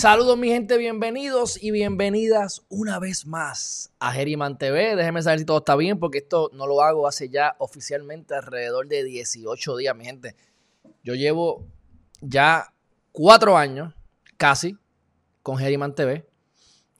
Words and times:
Saludos 0.00 0.38
mi 0.38 0.48
gente, 0.48 0.78
bienvenidos 0.78 1.62
y 1.62 1.72
bienvenidas 1.72 2.62
una 2.70 2.98
vez 2.98 3.26
más 3.26 3.92
a 3.98 4.12
Geriman 4.12 4.56
TV. 4.56 4.96
Déjenme 4.96 5.20
saber 5.20 5.40
si 5.40 5.44
todo 5.44 5.58
está 5.58 5.76
bien 5.76 5.98
porque 5.98 6.16
esto 6.16 6.48
no 6.54 6.66
lo 6.66 6.80
hago 6.80 7.06
hace 7.06 7.28
ya 7.28 7.54
oficialmente 7.58 8.34
alrededor 8.34 8.88
de 8.88 9.04
18 9.04 9.76
días, 9.76 9.94
mi 9.94 10.06
gente. 10.06 10.36
Yo 11.04 11.14
llevo 11.14 11.66
ya 12.22 12.72
cuatro 13.12 13.58
años 13.58 13.92
casi 14.38 14.78
con 15.42 15.58
Geriman 15.58 15.94
TV 15.94 16.26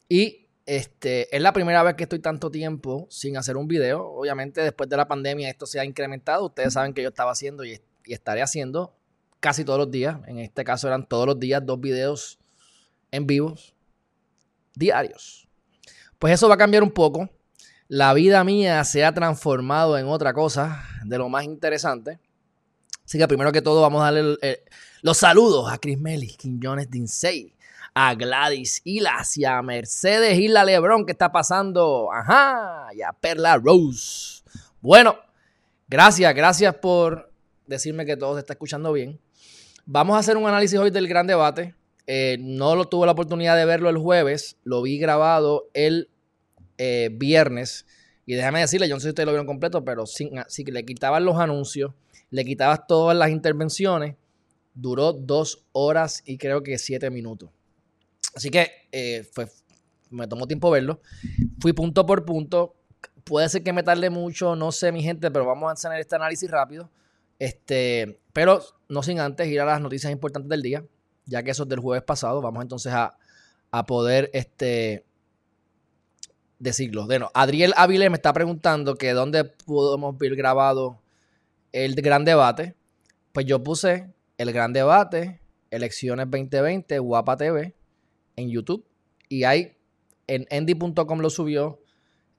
y 0.07 0.51
este, 0.67 1.35
es 1.35 1.41
la 1.41 1.55
primera 1.55 1.83
vez 1.83 1.95
que 1.95 2.03
estoy 2.03 2.19
tanto 2.19 2.51
tiempo 2.51 3.07
sin 3.09 3.39
hacer 3.39 3.57
un 3.57 3.67
video. 3.67 4.11
Obviamente 4.11 4.61
después 4.61 4.91
de 4.91 4.99
la 4.99 5.09
pandemia 5.09 5.49
esto 5.49 5.65
se 5.65 5.81
ha 5.81 5.87
incrementado. 5.87 6.45
Ustedes 6.45 6.75
saben 6.75 6.93
que 6.93 7.01
yo 7.01 7.09
estaba 7.09 7.31
haciendo 7.31 7.65
y, 7.65 7.81
y 8.05 8.13
estaré 8.13 8.43
haciendo 8.43 8.95
casi 9.41 9.65
todos 9.65 9.79
los 9.79 9.91
días. 9.91 10.19
En 10.27 10.39
este 10.39 10.65
caso 10.65 10.87
eran 10.87 11.09
todos 11.09 11.27
los 11.27 11.41
días 11.41 11.65
dos 11.65 11.81
videos 11.81 12.40
en 13.11 13.27
vivos 13.27 13.75
diarios. 14.75 15.49
Pues 16.19 16.35
eso 16.35 16.49
va 16.49 16.55
a 16.55 16.59
cambiar 16.59 16.83
un 16.83 16.91
poco. 16.91 17.29
La 17.89 18.15
vida 18.15 18.45
mía 18.45 18.85
se 18.85 19.05
ha 19.05 19.13
transformado 19.13 19.99
en 19.99 20.07
otra 20.07 20.33
cosa 20.33 20.85
de 21.05 21.19
lo 21.19 21.29
más 21.29 21.45
interesante. 21.45 22.21
Así 23.05 23.19
que 23.19 23.27
primero 23.27 23.51
que 23.51 23.63
todo 23.63 23.81
vamos 23.81 24.03
a 24.03 24.13
darle 24.13 24.37
los 25.03 25.17
saludos 25.17 25.73
a 25.73 25.79
Chris 25.79 25.99
Mellis, 25.99 26.37
Quiñones 26.37 26.91
Dinsey, 26.91 27.57
a 27.95 28.15
Gladys 28.15 28.81
Hilas 28.85 29.37
y 29.37 29.45
a 29.45 29.61
Mercedes 29.63 30.39
Isla 30.39 30.65
Lebrón 30.65 31.05
que 31.05 31.13
está 31.13 31.33
pasando. 31.33 32.13
Ajá, 32.13 32.89
y 32.95 33.03
a 33.03 33.13
Perla 33.13 33.57
Rose. 33.57 34.43
Bueno, 34.81 35.17
gracias, 35.89 36.33
gracias 36.35 36.75
por 36.77 37.33
decirme 37.67 38.07
que 38.07 38.17
todo 38.17 38.35
se 38.35 38.41
está 38.41 38.53
escuchando 38.53 38.93
bien. 38.93 39.21
Vamos 39.85 40.15
a 40.15 40.21
hacer 40.21 40.37
un 40.37 40.47
análisis 40.47 40.79
hoy 40.79 40.91
del 40.91 41.09
gran 41.09 41.27
debate. 41.27 41.75
Eh, 42.13 42.39
no 42.41 42.75
lo 42.75 42.89
tuve 42.89 43.07
la 43.07 43.13
oportunidad 43.13 43.57
de 43.57 43.65
verlo 43.65 43.89
el 43.89 43.97
jueves, 43.97 44.57
lo 44.65 44.83
vi 44.83 44.99
grabado 44.99 45.71
el 45.75 46.11
eh, 46.77 47.09
viernes. 47.13 47.87
Y 48.27 48.35
déjame 48.35 48.59
decirle, 48.59 48.89
yo 48.89 48.97
no 48.97 49.01
sé 49.01 49.05
si 49.05 49.09
ustedes 49.11 49.27
lo 49.27 49.33
vieron 49.33 49.47
completo, 49.47 49.85
pero 49.85 50.07
si, 50.07 50.29
si 50.49 50.65
le 50.65 50.85
quitaban 50.85 51.25
los 51.25 51.39
anuncios, 51.39 51.93
le 52.31 52.45
quitabas 52.45 52.89
todas 52.89 53.17
las 53.17 53.31
intervenciones, 53.31 54.17
duró 54.75 55.13
dos 55.13 55.63
horas 55.71 56.25
y 56.27 56.37
creo 56.37 56.65
que 56.65 56.79
siete 56.79 57.11
minutos. 57.11 57.51
Así 58.35 58.51
que 58.51 58.73
eh, 58.91 59.25
me 60.11 60.27
tomó 60.27 60.49
tiempo 60.49 60.69
verlo. 60.69 61.01
Fui 61.61 61.73
punto 61.73 62.05
por 62.07 62.25
punto. 62.25 62.75
Puede 63.23 63.49
ser 63.49 63.63
que 63.63 63.73
me 63.73 63.85
tarde 63.85 64.11
mucho, 64.11 64.57
no 64.57 64.73
sé, 64.73 64.91
mi 64.91 65.05
gente, 65.05 65.31
pero 65.31 65.47
vamos 65.47 65.69
a 65.69 65.75
hacer 65.75 65.93
este 66.01 66.17
análisis 66.17 66.51
rápido. 66.51 66.91
Este, 67.39 68.19
pero 68.33 68.61
no 68.89 69.05
sin 69.05 69.21
antes 69.21 69.47
ir 69.47 69.61
a 69.61 69.65
las 69.65 69.81
noticias 69.81 70.11
importantes 70.11 70.49
del 70.49 70.63
día 70.63 70.85
ya 71.27 71.43
que 71.43 71.51
eso 71.51 71.65
es 71.65 71.69
del 71.69 71.81
jueves 71.81 72.05
pasado, 72.05 72.41
vamos 72.41 72.63
entonces 72.63 72.93
a, 72.93 73.17
poder 73.87 74.31
este, 74.33 75.05
decirlo. 76.59 77.07
Bueno, 77.07 77.31
Adriel 77.35 77.73
Avilés 77.77 78.11
me 78.11 78.17
está 78.17 78.33
preguntando 78.33 78.97
que 78.97 79.13
dónde 79.13 79.45
podemos 79.45 80.19
ver 80.19 80.35
grabado 80.35 81.01
el 81.73 81.95
gran 81.95 82.25
debate. 82.25 82.75
Pues 83.33 83.47
yo 83.47 83.63
puse 83.63 84.13
el 84.39 84.53
gran 84.53 84.73
debate, 84.73 85.41
elecciones 85.71 86.27
2020, 86.31 86.99
Guapa 86.99 87.37
TV, 87.37 87.75
en 88.37 88.51
YouTube. 88.51 88.85
Y 89.29 89.45
hay, 89.45 89.77
en 90.27 90.47
endy.com 90.51 91.21
lo 91.21 91.31
subió, 91.31 91.81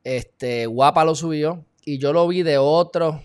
este, 0.03 0.65
Guapa 0.65 1.05
lo 1.05 1.15
subió, 1.15 1.65
y 1.85 1.97
yo 1.97 2.11
lo 2.11 2.27
vi 2.27 2.43
de 2.43 2.57
otro, 2.57 3.21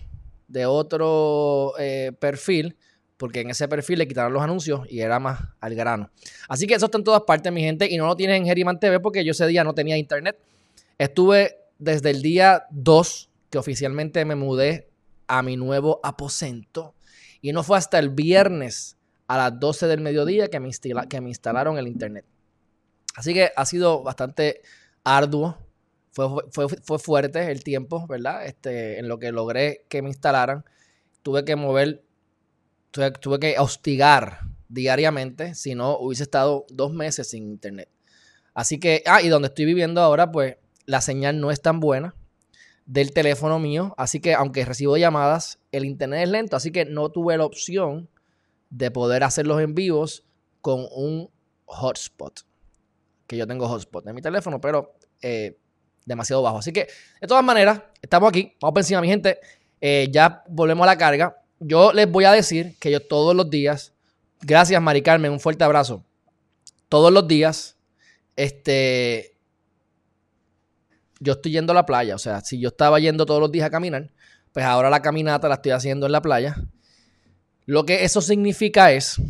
de 0.47 0.65
otro 0.65 1.73
eh, 1.77 2.13
perfil 2.17 2.77
porque 3.17 3.41
en 3.41 3.49
ese 3.49 3.67
perfil 3.67 3.99
le 3.99 4.07
quitaron 4.07 4.31
los 4.31 4.43
anuncios 4.43 4.81
y 4.89 5.01
era 5.01 5.19
más 5.19 5.41
al 5.59 5.75
grano. 5.75 6.11
Así 6.47 6.67
que 6.67 6.75
eso 6.75 6.85
está 6.85 6.97
en 6.99 7.03
todas 7.03 7.23
partes, 7.23 7.51
mi 7.51 7.61
gente, 7.61 7.87
y 7.89 7.97
no 7.97 8.05
lo 8.05 8.15
tienen 8.15 8.37
en 8.37 8.45
Geriman 8.45 8.79
TV 8.79 8.99
porque 8.99 9.25
yo 9.25 9.31
ese 9.31 9.47
día 9.47 9.63
no 9.63 9.73
tenía 9.73 9.97
internet. 9.97 10.37
Estuve 10.97 11.57
desde 11.79 12.11
el 12.11 12.21
día 12.21 12.65
2 12.71 13.29
que 13.49 13.57
oficialmente 13.57 14.23
me 14.25 14.35
mudé 14.35 14.87
a 15.27 15.41
mi 15.41 15.57
nuevo 15.57 15.99
aposento 16.03 16.93
y 17.41 17.51
no 17.51 17.63
fue 17.63 17.77
hasta 17.77 17.99
el 17.99 18.09
viernes 18.09 18.97
a 19.27 19.37
las 19.37 19.59
12 19.59 19.87
del 19.87 20.01
mediodía 20.01 20.47
que 20.47 20.59
me, 20.59 20.69
que 21.09 21.21
me 21.21 21.29
instalaron 21.29 21.77
el 21.77 21.87
internet. 21.87 22.25
Así 23.15 23.33
que 23.33 23.51
ha 23.55 23.65
sido 23.65 24.03
bastante 24.03 24.61
arduo, 25.03 25.57
fue, 26.11 26.27
fue, 26.51 26.67
fue 26.67 26.99
fuerte 26.99 27.51
el 27.51 27.63
tiempo, 27.63 28.05
¿verdad? 28.07 28.45
Este, 28.45 28.99
en 28.99 29.07
lo 29.07 29.19
que 29.19 29.31
logré 29.31 29.85
que 29.89 30.01
me 30.01 30.09
instalaran. 30.09 30.65
Tuve 31.23 31.43
que 31.43 31.55
mover 31.55 32.03
tuve, 33.19 33.39
que 33.39 33.59
hostigar 33.59 34.41
diariamente, 34.69 35.55
si 35.55 35.75
no 35.75 35.97
hubiese 35.97 36.23
estado 36.23 36.65
dos 36.69 36.93
meses 36.93 37.29
sin 37.29 37.47
internet. 37.47 37.89
Así 38.53 38.79
que, 38.79 39.03
ah, 39.05 39.21
y 39.21 39.29
donde 39.29 39.49
estoy 39.49 39.65
viviendo 39.65 40.01
ahora, 40.01 40.31
pues 40.31 40.57
la 40.85 41.01
señal 41.01 41.39
no 41.39 41.51
es 41.51 41.61
tan 41.61 41.79
buena 41.79 42.15
del 42.85 43.11
teléfono 43.11 43.59
mío, 43.59 43.93
así 43.97 44.21
que 44.21 44.33
aunque 44.33 44.63
recibo 44.63 44.95
llamadas, 44.97 45.59
el 45.71 45.83
internet 45.85 46.23
es 46.23 46.29
lento, 46.29 46.55
así 46.55 46.71
que 46.71 46.85
no 46.85 47.09
tuve 47.09 47.37
la 47.37 47.45
opción 47.45 48.09
de 48.69 48.91
poder 48.91 49.23
hacer 49.23 49.45
los 49.45 49.61
en 49.61 49.75
vivos 49.75 50.23
con 50.61 50.85
un 50.95 51.29
hotspot, 51.65 52.41
que 53.27 53.35
yo 53.35 53.45
tengo 53.45 53.67
hotspot 53.67 54.07
en 54.07 54.15
mi 54.15 54.21
teléfono, 54.21 54.61
pero 54.61 54.95
eh, 55.21 55.57
demasiado 56.05 56.41
bajo. 56.41 56.59
Así 56.59 56.71
que, 56.71 56.87
de 57.21 57.27
todas 57.27 57.43
maneras, 57.43 57.81
estamos 58.01 58.29
aquí, 58.29 58.53
vamos 58.61 58.73
por 58.73 58.79
encima, 58.79 59.01
mi 59.01 59.09
gente, 59.09 59.39
eh, 59.81 60.07
ya 60.09 60.43
volvemos 60.47 60.83
a 60.83 60.87
la 60.87 60.97
carga 60.97 61.43
yo 61.59 61.93
les 61.93 62.09
voy 62.09 62.25
a 62.25 62.31
decir 62.31 62.75
que 62.79 62.91
yo 62.91 62.99
todos 62.99 63.35
los 63.35 63.49
días, 63.49 63.93
gracias 64.41 64.81
Mari 64.81 65.01
Carmen, 65.01 65.31
un 65.31 65.39
fuerte 65.39 65.63
abrazo. 65.63 66.03
Todos 66.89 67.11
los 67.11 67.27
días, 67.27 67.75
este, 68.35 69.35
yo 71.19 71.33
estoy 71.33 71.51
yendo 71.51 71.71
a 71.71 71.75
la 71.75 71.85
playa. 71.85 72.15
O 72.15 72.19
sea, 72.19 72.41
si 72.41 72.59
yo 72.59 72.69
estaba 72.69 72.99
yendo 72.99 73.25
todos 73.25 73.41
los 73.41 73.51
días 73.51 73.65
a 73.65 73.69
caminar, 73.69 74.11
pues 74.53 74.65
ahora 74.65 74.89
la 74.89 75.01
caminata 75.01 75.47
la 75.47 75.55
estoy 75.55 75.71
haciendo 75.71 76.05
en 76.05 76.11
la 76.11 76.21
playa. 76.21 76.55
Lo 77.65 77.85
que 77.85 78.05
eso 78.05 78.21
significa 78.21 78.91
es 78.91 79.21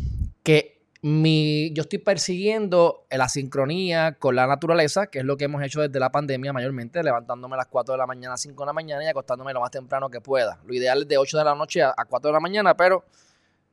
que 0.42 0.77
mi, 1.00 1.72
yo 1.74 1.82
estoy 1.82 2.00
persiguiendo 2.00 3.06
la 3.10 3.28
sincronía 3.28 4.16
con 4.18 4.34
la 4.34 4.46
naturaleza, 4.46 5.06
que 5.06 5.20
es 5.20 5.24
lo 5.24 5.36
que 5.36 5.44
hemos 5.44 5.62
hecho 5.62 5.80
desde 5.80 6.00
la 6.00 6.10
pandemia 6.10 6.52
mayormente, 6.52 7.02
levantándome 7.02 7.54
a 7.54 7.58
las 7.58 7.66
4 7.66 7.92
de 7.94 7.98
la 7.98 8.06
mañana, 8.06 8.36
5 8.36 8.60
de 8.60 8.66
la 8.66 8.72
mañana 8.72 9.04
y 9.04 9.06
acostándome 9.06 9.52
lo 9.52 9.60
más 9.60 9.70
temprano 9.70 10.10
que 10.10 10.20
pueda. 10.20 10.58
Lo 10.66 10.74
ideal 10.74 11.02
es 11.02 11.08
de 11.08 11.16
8 11.16 11.38
de 11.38 11.44
la 11.44 11.54
noche 11.54 11.82
a, 11.82 11.94
4 11.94 12.28
de 12.28 12.32
la 12.32 12.40
mañana, 12.40 12.76
pero 12.76 13.04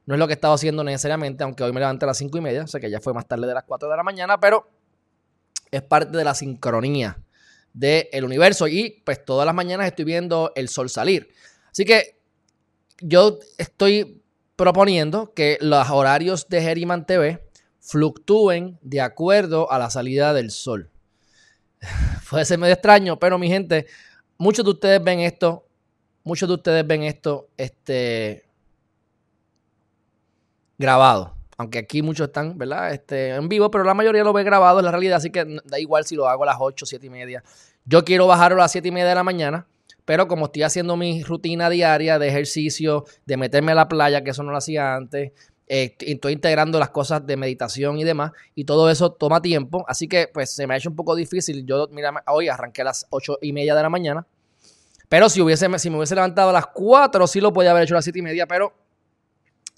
no 0.05 0.13
es 0.13 0.19
lo 0.19 0.27
que 0.27 0.33
he 0.33 0.35
estado 0.35 0.53
haciendo 0.53 0.83
necesariamente, 0.83 1.43
aunque 1.43 1.63
hoy 1.63 1.73
me 1.73 1.79
levanté 1.79 2.05
a 2.05 2.07
las 2.07 2.17
5 2.17 2.37
y 2.37 2.41
media, 2.41 2.63
o 2.63 2.67
sea 2.67 2.79
que 2.79 2.91
ya 2.91 3.01
fue 3.01 3.13
más 3.13 3.27
tarde 3.27 3.47
de 3.47 3.53
las 3.55 3.63
4 3.63 3.89
de 3.89 3.97
la 3.97 4.03
mañana, 4.03 4.39
pero 4.39 4.69
es 5.71 5.81
parte 5.81 6.15
de 6.15 6.23
la 6.23 6.35
sincronía 6.35 7.17
del 7.73 8.23
universo 8.23 8.67
y 8.67 9.01
pues 9.03 9.25
todas 9.25 9.45
las 9.45 9.55
mañanas 9.55 9.87
estoy 9.87 10.05
viendo 10.05 10.51
el 10.55 10.69
sol 10.69 10.89
salir. 10.89 11.29
Así 11.71 11.85
que 11.85 12.19
yo 13.01 13.39
estoy 13.57 14.23
proponiendo 14.55 15.33
que 15.33 15.57
los 15.61 15.89
horarios 15.89 16.47
de 16.49 16.61
Geriman 16.61 17.05
TV 17.05 17.43
fluctúen 17.79 18.79
de 18.81 19.01
acuerdo 19.01 19.71
a 19.71 19.77
la 19.77 19.89
salida 19.89 20.33
del 20.33 20.51
sol. 20.51 20.89
Puede 22.29 22.45
ser 22.45 22.57
medio 22.57 22.73
extraño, 22.73 23.19
pero 23.19 23.37
mi 23.37 23.47
gente, 23.47 23.85
muchos 24.37 24.65
de 24.65 24.71
ustedes 24.71 25.03
ven 25.03 25.19
esto, 25.19 25.67
muchos 26.23 26.49
de 26.49 26.55
ustedes 26.55 26.87
ven 26.87 27.03
esto 27.03 27.49
este, 27.57 28.45
grabado. 30.77 31.35
Aunque 31.57 31.79
aquí 31.79 32.01
muchos 32.01 32.27
están, 32.27 32.57
¿verdad? 32.57 32.93
Este, 32.93 33.29
en 33.29 33.47
vivo, 33.47 33.71
pero 33.71 33.85
la 33.85 33.93
mayoría 33.93 34.23
lo 34.23 34.33
ve 34.33 34.43
grabado 34.43 34.79
en 34.79 34.85
la 34.85 34.91
realidad, 34.91 35.17
así 35.17 35.29
que 35.29 35.45
da 35.63 35.79
igual 35.79 36.05
si 36.05 36.15
lo 36.15 36.27
hago 36.27 36.43
a 36.43 36.47
las 36.47 36.57
8, 36.59 36.85
7 36.85 37.05
y 37.05 37.09
media. 37.09 37.43
Yo 37.85 38.03
quiero 38.03 38.27
bajarlo 38.27 38.57
a 38.57 38.65
las 38.65 38.71
7 38.71 38.87
y 38.87 38.91
media 38.91 39.09
de 39.09 39.15
la 39.15 39.23
mañana 39.23 39.67
pero 40.05 40.27
como 40.27 40.45
estoy 40.45 40.63
haciendo 40.63 40.95
mi 40.95 41.23
rutina 41.23 41.69
diaria 41.69 42.19
de 42.19 42.27
ejercicio, 42.27 43.05
de 43.25 43.37
meterme 43.37 43.73
a 43.73 43.75
la 43.75 43.87
playa, 43.87 44.23
que 44.23 44.31
eso 44.31 44.43
no 44.43 44.51
lo 44.51 44.57
hacía 44.57 44.95
antes, 44.95 45.31
eh, 45.67 45.95
estoy 45.99 46.33
integrando 46.33 46.77
las 46.77 46.91
cosas 46.91 47.25
de 47.25 47.37
meditación 47.37 47.97
y 47.97 48.03
demás, 48.03 48.31
y 48.53 48.65
todo 48.65 48.89
eso 48.89 49.11
toma 49.11 49.41
tiempo, 49.41 49.83
así 49.87 50.07
que 50.07 50.29
pues 50.31 50.51
se 50.51 50.67
me 50.67 50.75
ha 50.75 50.77
hecho 50.77 50.89
un 50.89 50.95
poco 50.95 51.15
difícil. 51.15 51.65
Yo, 51.65 51.87
mira, 51.91 52.13
hoy 52.27 52.47
arranqué 52.47 52.81
a 52.81 52.85
las 52.85 53.07
ocho 53.09 53.39
y 53.41 53.51
media 53.51 53.73
de 53.75 53.81
la 53.81 53.89
mañana, 53.89 54.27
pero 55.09 55.29
si, 55.29 55.41
hubiese, 55.41 55.67
si 55.79 55.89
me 55.89 55.97
hubiese 55.97 56.15
levantado 56.15 56.49
a 56.49 56.53
las 56.53 56.67
4, 56.67 57.27
sí 57.27 57.41
lo 57.41 57.51
podía 57.51 57.71
haber 57.71 57.83
hecho 57.83 57.95
a 57.95 57.97
las 57.97 58.05
7 58.05 58.19
y 58.19 58.21
media, 58.21 58.47
pero 58.47 58.73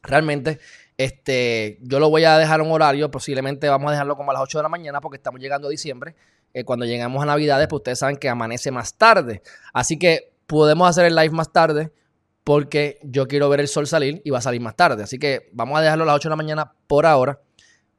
realmente 0.03 0.59
este, 0.97 1.77
yo 1.81 1.99
lo 1.99 2.09
voy 2.09 2.23
a 2.23 2.37
dejar 2.37 2.61
un 2.61 2.71
horario, 2.71 3.11
posiblemente 3.11 3.69
vamos 3.69 3.89
a 3.89 3.91
dejarlo 3.91 4.17
como 4.17 4.31
a 4.31 4.33
las 4.33 4.43
8 4.43 4.57
de 4.59 4.63
la 4.63 4.69
mañana 4.69 4.99
porque 4.99 5.17
estamos 5.17 5.39
llegando 5.39 5.67
a 5.67 5.71
diciembre. 5.71 6.15
Eh, 6.57 6.63
cuando 6.63 6.85
llegamos 6.85 7.21
a 7.21 7.27
Navidades, 7.27 7.67
pues 7.67 7.81
ustedes 7.81 7.99
saben 7.99 8.17
que 8.17 8.29
amanece 8.29 8.71
más 8.71 8.95
tarde. 8.95 9.43
Así 9.73 9.99
que 9.99 10.31
podemos 10.47 10.89
hacer 10.89 11.05
el 11.05 11.15
live 11.15 11.29
más 11.29 11.51
tarde 11.51 11.91
porque 12.43 12.99
yo 13.03 13.27
quiero 13.27 13.47
ver 13.47 13.59
el 13.59 13.67
sol 13.67 13.85
salir 13.85 14.21
y 14.25 14.31
va 14.31 14.39
a 14.39 14.41
salir 14.41 14.59
más 14.59 14.75
tarde. 14.75 15.03
Así 15.03 15.19
que 15.19 15.49
vamos 15.53 15.77
a 15.77 15.81
dejarlo 15.81 16.03
a 16.03 16.07
las 16.07 16.15
8 16.15 16.29
de 16.29 16.31
la 16.31 16.35
mañana 16.35 16.73
por 16.87 17.05
ahora. 17.05 17.39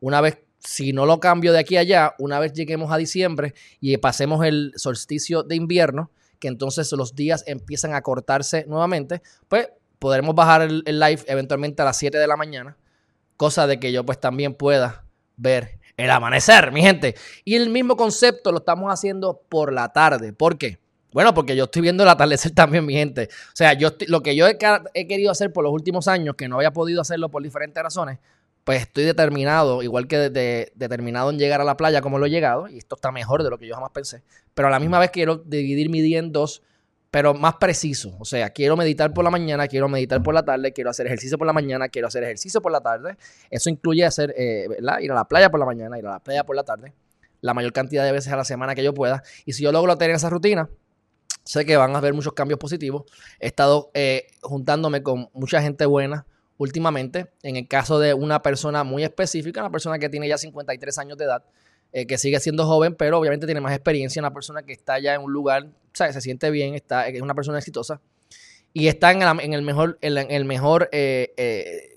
Una 0.01 0.21
vez, 0.21 0.39
si 0.59 0.93
no 0.93 1.07
lo 1.07 1.21
cambio 1.21 1.53
de 1.53 1.61
aquí 1.61 1.77
a 1.77 1.81
allá, 1.81 2.15
una 2.19 2.41
vez 2.41 2.53
lleguemos 2.53 2.91
a 2.91 2.97
diciembre 2.97 3.55
y 3.81 3.97
pasemos 3.99 4.45
el 4.45 4.73
solsticio 4.75 5.45
de 5.45 5.55
invierno, 5.55 6.11
que 6.41 6.49
entonces 6.49 6.91
los 6.93 7.15
días 7.15 7.45
empiezan 7.47 7.95
a 7.95 8.03
cortarse 8.03 8.65
nuevamente, 8.67 9.23
pues 9.49 9.69
podremos 10.01 10.35
bajar 10.35 10.63
el, 10.63 10.83
live 10.85 11.23
eventualmente 11.27 11.83
a 11.83 11.85
las 11.85 11.97
7 11.97 12.19
de 12.19 12.27
la 12.27 12.37
mañana, 12.37 12.77
cosa 13.37 13.69
de 13.69 13.79
que 13.79 13.93
yo 13.93 14.05
pues 14.05 14.19
también 14.19 14.55
pueda 14.55 15.05
ver 15.37 15.78
el 15.99 16.11
amanecer, 16.11 16.73
mi 16.73 16.81
gente. 16.81 17.17
Y 17.45 17.57
el 17.57 17.69
mismo 17.69 17.97
concepto 17.97 18.53
lo 18.53 18.59
estamos 18.59 18.91
haciendo 18.91 19.43
por 19.49 19.73
la 19.73 19.93
tarde. 19.93 20.33
¿Por 20.33 20.57
qué? 20.57 20.79
Bueno, 21.13 21.35
porque 21.35 21.57
yo 21.57 21.65
estoy 21.65 21.83
viendo 21.83 22.05
el 22.05 22.09
atardecer 22.09 22.53
también, 22.55 22.87
mi 22.87 22.95
gente. 22.95 23.29
O 23.49 23.57
sea, 23.57 23.75
yo 23.75 23.91
lo 24.07 24.23
que 24.23 24.37
yo 24.37 24.47
he, 24.47 24.57
querido 25.07 25.31
hacer 25.31 25.53
por 25.53 25.65
los 25.65 25.73
últimos 25.73 26.09
años, 26.09 26.37
que 26.37 26.49
no 26.49 26.57
había 26.57 26.73
podido 26.73 27.01
hacerlo 27.01 27.29
por 27.31 27.43
diferentes 27.43 27.83
razones, 27.83 28.19
pues 28.63 28.83
estoy 28.83 29.05
determinado, 29.05 29.83
igual 29.83 30.07
que 30.07 30.19
determinado 30.19 31.31
en 31.31 31.39
llegar 31.39 31.61
a 31.61 31.65
la 31.65 31.77
playa 31.77 32.01
como 32.01 32.19
lo 32.19 32.27
he 32.27 32.31
llegado, 32.31 32.69
y 32.69 32.79
esto 32.79 32.97
está 32.97 33.11
mejor 33.11 33.43
de 33.43 33.51
lo 33.51 33.59
que 33.59 33.67
yo 33.67 33.75
jamás 33.75 33.91
pensé, 33.93 34.23
pero 34.53 34.69
a 34.69 34.71
la 34.71 34.79
misma 34.79 34.99
vez 34.99 35.11
quiero 35.11 35.37
dividir 35.37 35.89
mi 35.89 36.03
día 36.03 36.19
en 36.19 36.33
dos, 36.33 36.63
pero 37.11 37.35
más 37.35 37.57
preciso. 37.57 38.17
O 38.19 38.25
sea, 38.25 38.51
quiero 38.51 38.77
meditar 38.77 39.13
por 39.15 39.25
la 39.25 39.31
mañana, 39.31 39.67
quiero 39.67 39.89
meditar 39.89 40.23
por 40.23 40.35
la 40.35 40.45
tarde, 40.45 40.73
quiero 40.73 40.91
hacer 40.91 41.07
ejercicio 41.07 41.39
por 41.39 41.47
la 41.47 41.53
mañana, 41.53 41.89
quiero 41.89 42.09
hacer 42.09 42.23
ejercicio 42.25 42.61
por 42.61 42.73
la 42.73 42.81
tarde. 42.81 43.17
Eso 43.51 43.71
incluye 43.71 44.05
hacer, 44.05 44.35
eh. 44.37 44.67
Ir 45.01 45.13
a 45.13 45.15
la 45.15 45.25
playa 45.25 45.51
por 45.51 45.61
la 45.61 45.67
mañana, 45.67 45.99
ir 45.99 46.07
a 46.07 46.11
la 46.11 46.21
playa 46.21 46.45
por 46.45 46.57
la 46.57 46.65
tarde, 46.65 46.93
la 47.41 47.55
mayor 47.55 47.73
cantidad 47.73 48.05
de 48.05 48.13
veces 48.13 48.33
a 48.33 48.37
la 48.37 48.45
semana 48.45 48.75
que 48.75 48.83
yo 48.83 48.93
pueda. 48.93 49.23
Y 49.47 49.55
si 49.55 49.63
yo 49.63 49.73
logro 49.73 49.97
tener 49.97 50.17
esa 50.17 50.29
rutina, 50.29 50.69
sé 51.45 51.65
que 51.65 51.77
van 51.77 51.95
a 51.95 51.99
haber 51.99 52.13
muchos 52.13 52.35
cambios 52.35 52.59
positivos. 52.59 53.05
He 53.41 53.47
estado 53.47 53.91
eh, 53.95 54.27
juntándome 54.43 55.03
con 55.03 55.31
mucha 55.33 55.63
gente 55.63 55.87
buena 55.87 56.27
últimamente. 56.59 57.33
En 57.43 57.57
el 57.57 57.67
caso 57.67 57.99
de 57.99 58.13
una 58.13 58.43
persona 58.43 58.85
muy 58.85 59.03
específica, 59.03 59.61
una 59.61 59.71
persona 59.71 59.99
que 59.99 60.11
tiene 60.11 60.29
ya 60.29 60.37
53 60.37 60.99
años 60.99 61.17
de 61.17 61.25
edad, 61.25 61.45
eh, 61.93 62.07
que 62.07 62.19
sigue 62.19 62.39
siendo 62.41 62.67
joven, 62.67 62.95
pero 62.95 63.19
obviamente 63.19 63.47
tiene 63.47 63.61
más 63.61 63.73
experiencia, 63.75 64.21
una 64.21 64.33
persona 64.33 64.63
que 64.63 64.73
está 64.73 64.99
ya 64.99 65.15
en 65.15 65.23
un 65.23 65.33
lugar, 65.33 65.69
¿sabes? 65.93 66.15
se 66.15 66.21
siente 66.21 66.51
bien, 66.51 66.75
está, 66.75 67.09
es 67.09 67.23
una 67.23 67.35
persona 67.35 67.59
exitosa 67.59 68.01
y 68.73 68.89
está 68.89 69.13
en, 69.13 69.53
el 69.53 69.63
mejor, 69.63 69.99
en, 70.03 70.31
el 70.31 70.45
mejor 70.45 70.89
eh, 70.93 71.97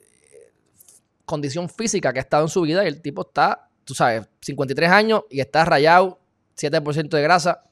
condición 1.25 1.69
física 1.69 2.13
que 2.13 2.19
ha 2.19 2.23
estado 2.23 2.43
en 2.43 2.49
su 2.49 2.61
vida 2.61 2.83
y 2.83 2.87
el 2.87 3.01
tipo 3.01 3.21
está, 3.21 3.69
tú 3.83 3.93
sabes, 3.93 4.27
53 4.41 4.89
años 4.89 5.23
y 5.29 5.41
está 5.41 5.65
rayado, 5.65 6.19
7% 6.57 7.09
de 7.09 7.21
grasa, 7.21 7.63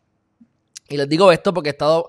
y 0.88 0.98
les 0.98 1.07
digo 1.07 1.31
esto 1.31 1.54
porque 1.54 1.69
he 1.69 1.71
estado 1.71 2.07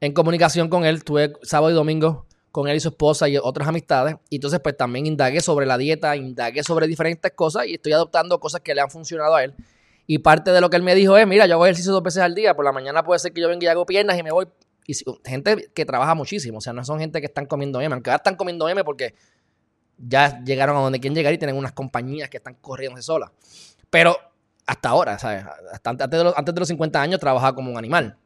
en 0.00 0.12
comunicación 0.12 0.68
con 0.68 0.84
él, 0.84 1.04
tuve 1.04 1.32
sábado 1.42 1.70
y 1.70 1.74
domingo 1.74 2.27
con 2.50 2.68
él 2.68 2.76
y 2.76 2.80
su 2.80 2.88
esposa 2.88 3.28
y 3.28 3.36
otras 3.36 3.68
amistades. 3.68 4.16
Y 4.30 4.36
entonces 4.36 4.60
pues 4.60 4.76
también 4.76 5.06
indagué 5.06 5.40
sobre 5.40 5.66
la 5.66 5.78
dieta, 5.78 6.16
indagué 6.16 6.62
sobre 6.62 6.86
diferentes 6.86 7.32
cosas 7.32 7.66
y 7.66 7.74
estoy 7.74 7.92
adoptando 7.92 8.38
cosas 8.40 8.60
que 8.60 8.74
le 8.74 8.80
han 8.80 8.90
funcionado 8.90 9.34
a 9.34 9.44
él. 9.44 9.54
Y 10.06 10.18
parte 10.18 10.50
de 10.52 10.60
lo 10.60 10.70
que 10.70 10.76
él 10.76 10.82
me 10.82 10.94
dijo 10.94 11.16
es, 11.16 11.26
mira, 11.26 11.46
yo 11.46 11.54
hago 11.54 11.66
ejercicio 11.66 11.92
dos 11.92 12.02
veces 12.02 12.22
al 12.22 12.34
día, 12.34 12.54
por 12.54 12.64
la 12.64 12.72
mañana 12.72 13.04
puede 13.04 13.18
ser 13.18 13.32
que 13.32 13.40
yo 13.42 13.48
venga 13.48 13.64
y 13.64 13.68
hago 13.68 13.84
piernas 13.84 14.18
y 14.18 14.22
me 14.22 14.30
voy. 14.30 14.48
Y 14.86 14.94
gente 15.24 15.70
que 15.74 15.84
trabaja 15.84 16.14
muchísimo, 16.14 16.58
o 16.58 16.60
sea, 16.62 16.72
no 16.72 16.82
son 16.82 16.98
gente 16.98 17.20
que 17.20 17.26
están 17.26 17.44
comiendo 17.44 17.78
M, 17.80 17.92
aunque 17.92 18.10
ya 18.10 18.16
están 18.16 18.36
comiendo 18.36 18.66
M 18.70 18.82
porque 18.84 19.14
ya 19.98 20.42
llegaron 20.42 20.76
a 20.76 20.80
donde 20.80 20.98
quieren 20.98 21.14
llegar 21.14 21.34
y 21.34 21.38
tienen 21.38 21.56
unas 21.56 21.72
compañías 21.72 22.30
que 22.30 22.38
están 22.38 22.54
corriendo 22.54 23.02
solas. 23.02 23.30
Pero 23.90 24.16
hasta 24.66 24.88
ahora, 24.88 25.18
¿sabes? 25.18 25.44
Antes 25.84 26.10
de, 26.10 26.24
los, 26.24 26.34
antes 26.36 26.54
de 26.54 26.58
los 26.58 26.68
50 26.68 27.02
años 27.02 27.20
trabajaba 27.20 27.54
como 27.54 27.70
un 27.70 27.76
animal. 27.78 28.16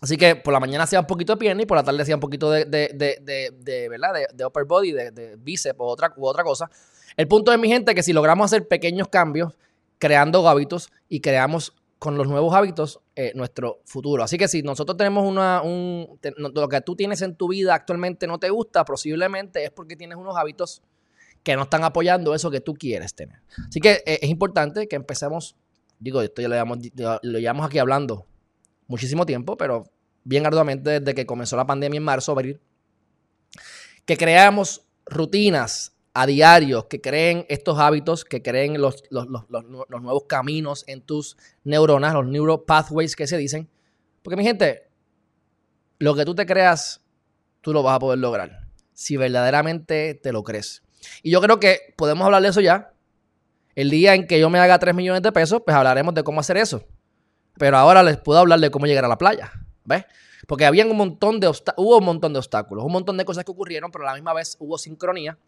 Así 0.00 0.16
que 0.16 0.36
por 0.36 0.52
la 0.52 0.60
mañana 0.60 0.84
hacía 0.84 1.00
un 1.00 1.06
poquito 1.06 1.34
de 1.34 1.38
pierna 1.38 1.62
y 1.62 1.66
por 1.66 1.76
la 1.76 1.82
tarde 1.82 2.02
hacía 2.02 2.16
un 2.16 2.20
poquito 2.20 2.50
de, 2.50 2.64
de, 2.66 2.90
de, 2.94 3.54
de 3.58 3.88
¿verdad? 3.88 4.12
De, 4.32 4.44
upper 4.44 4.64
body, 4.64 4.92
de, 4.92 5.36
bíceps 5.38 5.80
o 5.80 5.84
otra, 5.84 6.12
u 6.16 6.26
otra 6.26 6.44
cosa. 6.44 6.70
El 7.16 7.28
punto 7.28 7.52
es, 7.52 7.58
mi 7.58 7.68
gente, 7.68 7.94
que 7.94 8.02
si 8.02 8.12
logramos 8.12 8.46
hacer 8.46 8.68
pequeños 8.68 9.08
cambios, 9.08 9.54
creando 9.98 10.46
hábitos 10.46 10.90
y 11.08 11.20
creamos 11.20 11.72
con 11.98 12.18
los 12.18 12.28
nuevos 12.28 12.54
hábitos 12.54 13.00
eh, 13.14 13.32
nuestro 13.34 13.80
futuro. 13.86 14.22
Así 14.22 14.36
que 14.36 14.48
si 14.48 14.62
nosotros 14.62 14.98
tenemos 14.98 15.26
una, 15.26 15.62
un, 15.62 16.18
lo 16.36 16.68
que 16.68 16.80
tú 16.82 16.94
tienes 16.94 17.22
en 17.22 17.34
tu 17.34 17.48
vida 17.48 17.74
actualmente 17.74 18.26
no 18.26 18.38
te 18.38 18.50
gusta, 18.50 18.84
posiblemente 18.84 19.64
es 19.64 19.70
porque 19.70 19.96
tienes 19.96 20.18
unos 20.18 20.36
hábitos 20.36 20.82
que 21.42 21.56
no 21.56 21.62
están 21.62 21.84
apoyando 21.84 22.34
eso 22.34 22.50
que 22.50 22.60
tú 22.60 22.74
quieres 22.74 23.14
tener. 23.14 23.40
Así 23.66 23.80
que 23.80 24.02
eh, 24.04 24.18
es 24.20 24.28
importante 24.28 24.88
que 24.88 24.96
empecemos, 24.96 25.56
digo, 25.98 26.20
esto 26.20 26.42
ya 26.42 26.48
lo 26.48 26.54
llevamos, 26.54 26.78
lo 27.22 27.38
llevamos 27.38 27.66
aquí 27.66 27.78
hablando 27.78 28.26
muchísimo 28.86 29.26
tiempo, 29.26 29.56
pero 29.56 29.90
bien 30.24 30.46
arduamente 30.46 31.00
desde 31.00 31.14
que 31.14 31.26
comenzó 31.26 31.56
la 31.56 31.66
pandemia 31.66 31.98
en 31.98 32.04
marzo, 32.04 32.32
abril, 32.32 32.60
que 34.04 34.16
creamos 34.16 34.82
rutinas 35.06 35.96
a 36.14 36.26
diario, 36.26 36.88
que 36.88 37.00
creen 37.00 37.44
estos 37.48 37.78
hábitos, 37.78 38.24
que 38.24 38.40
creen 38.42 38.80
los, 38.80 39.04
los, 39.10 39.28
nuevos 39.28 40.24
caminos 40.26 40.84
en 40.86 41.02
tus 41.02 41.36
neuronas, 41.62 42.14
los 42.14 42.26
neuropathways 42.26 43.14
que 43.14 43.26
se 43.26 43.36
dicen. 43.36 43.68
Porque 44.22 44.36
mi 44.36 44.42
gente, 44.42 44.88
lo 45.98 46.14
que 46.14 46.24
tú 46.24 46.34
te 46.34 46.46
creas, 46.46 47.02
tú 47.60 47.74
lo 47.74 47.82
vas 47.82 47.96
a 47.96 47.98
poder 47.98 48.18
lograr. 48.18 48.66
Si 48.94 49.18
verdaderamente 49.18 50.14
te 50.14 50.32
lo 50.32 50.42
crees. 50.42 50.82
Y 51.22 51.30
yo 51.30 51.42
creo 51.42 51.60
que 51.60 51.94
podemos 51.96 52.24
hablar 52.24 52.42
de 52.42 52.48
eso 52.48 52.62
ya. 52.62 52.94
El 53.74 53.90
día 53.90 54.14
en 54.14 54.26
que 54.26 54.40
yo 54.40 54.48
me 54.48 54.58
haga 54.58 54.78
3 54.78 54.94
millones 54.94 55.20
de 55.20 55.32
pesos, 55.32 55.60
pues 55.66 55.76
hablaremos 55.76 56.14
de 56.14 56.24
cómo 56.24 56.40
hacer 56.40 56.56
eso. 56.56 56.82
Pero 57.58 57.76
ahora 57.76 58.02
les 58.02 58.16
puedo 58.18 58.38
hablar 58.38 58.60
de 58.60 58.70
cómo 58.70 58.86
llegar 58.86 59.04
a 59.04 59.08
la 59.08 59.18
playa. 59.18 59.52
¿Ves? 59.84 60.04
Porque 60.46 60.66
había 60.66 60.86
un 60.86 60.96
montón 60.96 61.40
de 61.40 61.48
hubo 61.48 61.98
un 61.98 62.04
montón 62.04 62.32
de 62.32 62.38
obstáculos, 62.38 62.84
un 62.84 62.92
montón 62.92 63.16
de 63.16 63.24
cosas 63.24 63.44
que 63.44 63.50
ocurrieron, 63.50 63.90
pero 63.90 64.04
a 64.04 64.10
la 64.10 64.14
misma 64.14 64.32
vez 64.32 64.56
hubo 64.60 64.78
sincronía. 64.78 65.38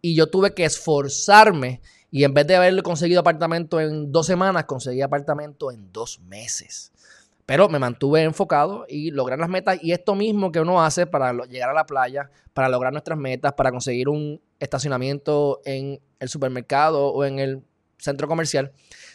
Y 0.00 0.16
yo 0.16 0.28
tuve 0.28 0.52
que 0.54 0.64
esforzarme 0.64 1.80
y 2.10 2.24
en 2.24 2.34
vez 2.34 2.46
de 2.46 2.56
haberle 2.56 2.82
conseguido 2.82 3.20
apartamento 3.20 3.80
en 3.80 4.12
dos 4.12 4.26
semanas, 4.26 4.64
conseguí 4.64 5.00
apartamento 5.00 5.70
en 5.70 5.92
dos 5.92 6.20
meses. 6.20 6.92
Pero 7.46 7.68
me 7.68 7.78
mantuve 7.78 8.22
enfocado 8.22 8.84
y 8.88 9.10
lograr 9.10 9.38
las 9.38 9.48
metas. 9.48 9.78
Y 9.82 9.92
esto 9.92 10.14
mismo 10.14 10.52
que 10.52 10.60
uno 10.60 10.82
hace 10.82 11.06
para 11.06 11.32
llegar 11.46 11.70
a 11.70 11.74
la 11.74 11.86
playa, 11.86 12.30
para 12.52 12.68
lograr 12.68 12.92
nuestras 12.92 13.18
metas, 13.18 13.52
para 13.54 13.70
conseguir 13.70 14.08
un 14.08 14.40
estacionamiento 14.58 15.60
en 15.64 16.00
el 16.18 16.28
supermercado 16.28 17.08
o 17.08 17.24
en 17.24 17.38
el 17.38 17.62
centro 17.98 18.28
comercial, 18.28 18.72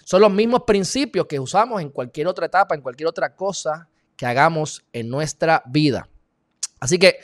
son 0.07 0.21
los 0.21 0.31
mismos 0.31 0.63
principios 0.65 1.25
que 1.27 1.37
usamos 1.37 1.81
en 1.81 1.89
cualquier 1.89 2.27
otra 2.27 2.45
etapa, 2.45 2.73
en 2.73 2.79
cualquier 2.79 3.09
otra 3.09 3.35
cosa 3.35 3.89
que 4.15 4.25
hagamos 4.25 4.85
en 4.93 5.09
nuestra 5.09 5.61
vida. 5.65 6.07
Así 6.79 6.97
que, 6.97 7.17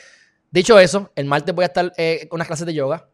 dicho 0.51 0.77
eso, 0.77 1.09
el 1.15 1.23
martes 1.23 1.55
voy 1.55 1.63
a 1.63 1.67
estar 1.67 1.93
eh, 1.95 2.27
con 2.27 2.39
unas 2.39 2.47
clases 2.47 2.65
de 2.65 2.73
yoga. 2.73 3.07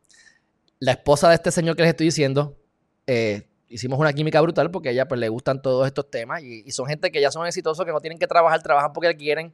La 0.80 0.94
esposa 0.94 1.30
de 1.30 1.36
este 1.36 1.52
señor 1.52 1.76
que 1.76 1.84
les 1.84 1.90
estoy 1.90 2.08
diciendo, 2.08 2.58
eh, 3.06 3.48
hicimos 3.68 4.00
una 4.00 4.12
química 4.12 4.42
brutal 4.42 4.72
porque 4.72 4.90
a 4.90 4.92
ella 4.92 5.08
pues, 5.08 5.20
le 5.20 5.30
gustan 5.30 5.62
todos 5.62 5.86
estos 5.86 6.10
temas 6.10 6.42
y, 6.42 6.72
son 6.72 6.88
gente 6.88 7.12
que 7.12 7.22
ya 7.22 7.30
son 7.30 7.46
exitosos, 7.46 7.86
que 7.86 7.92
no 7.92 8.02
tienen 8.02 8.18
que 8.18 8.26
trabajar, 8.26 8.64
trabajan 8.64 8.92
porque 8.92 9.16
quieren. 9.16 9.54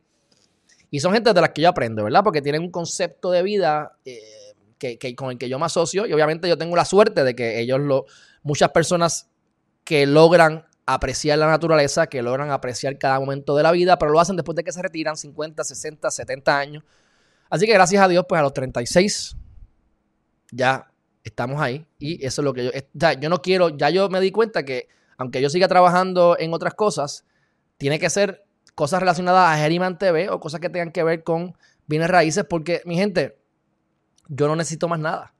Y 0.92 1.02
son 1.02 1.12
gente 1.12 1.34
de 1.34 1.42
las 1.42 1.50
que 1.50 1.62
yo 1.62 1.68
aprendo, 1.68 2.06
¿verdad? 2.06 2.24
Porque 2.24 2.42
tienen 2.42 2.62
un 2.62 2.72
concepto 2.72 3.32
de 3.32 3.44
vida 3.44 3.98
eh, 4.06 4.22
que, 4.80 5.14
con 5.14 5.32
el 5.32 5.38
que 5.38 5.50
yo 5.50 5.60
me 5.60 5.66
asocio 5.66 6.06
y 6.06 6.14
obviamente 6.14 6.48
yo 6.48 6.58
tengo 6.58 6.74
la 6.78 6.86
suerte 6.86 7.26
de 7.26 7.36
que 7.36 7.60
ellos 7.60 7.82
lo, 7.82 8.06
muchas 8.44 8.72
personas 8.72 9.30
que 9.86 10.06
logran 10.06 10.66
apreciar 10.86 11.38
la 11.40 11.48
naturaleza, 11.48 12.08
que 12.08 12.22
logran 12.22 12.52
apreciar 12.52 12.98
cada 12.98 13.20
momento 13.20 13.56
de 13.56 13.64
la 13.64 13.72
vida, 13.72 13.98
pero 13.98 14.12
lo 14.12 14.20
hacen 14.20 14.36
después 14.36 14.56
de 14.56 14.64
que 14.64 14.72
se 14.72 14.82
retiran 14.82 15.16
50, 15.16 15.64
60, 15.64 16.12
70 16.12 16.58
años. 16.58 16.84
Así 17.50 17.66
que 17.66 17.74
gracias 17.74 18.04
a 18.04 18.08
Dios, 18.08 18.26
pues 18.28 18.40
a 18.40 18.42
los 18.42 18.54
36 18.54 19.38
ya 20.52 20.92
estamos 21.24 21.62
ahí 21.62 21.88
y 21.98 22.24
eso 22.26 22.42
es 22.42 22.44
lo 22.44 22.54
que 22.54 22.66
yo, 22.66 22.72
yo 23.20 23.30
no 23.30 23.42
quiero, 23.42 23.70
ya 23.70 23.90
yo 23.90 24.10
me 24.10 24.20
di 24.20 24.32
cuenta 24.32 24.64
que 24.64 24.90
aunque 25.18 25.42
yo 25.42 25.50
siga 25.50 25.68
trabajando 25.68 26.36
en 26.40 26.54
otras 26.54 26.74
cosas, 26.74 27.26
tiene 27.78 28.00
que 28.00 28.10
ser 28.10 28.44
cosas 28.74 29.00
relacionadas 29.00 29.56
a 29.56 29.58
Geriman 29.62 29.98
TV 29.98 30.30
o 30.30 30.40
cosas 30.40 30.60
que 30.60 30.70
tengan 30.70 30.92
que 30.92 31.04
ver 31.04 31.24
con 31.24 31.56
bienes 31.88 32.10
raíces, 32.10 32.44
porque 32.50 32.82
mi 32.86 32.96
gente, 32.96 33.38
yo 34.28 34.48
no 34.48 34.56
necesito 34.56 34.88
más 34.88 35.00
nada 35.00 35.35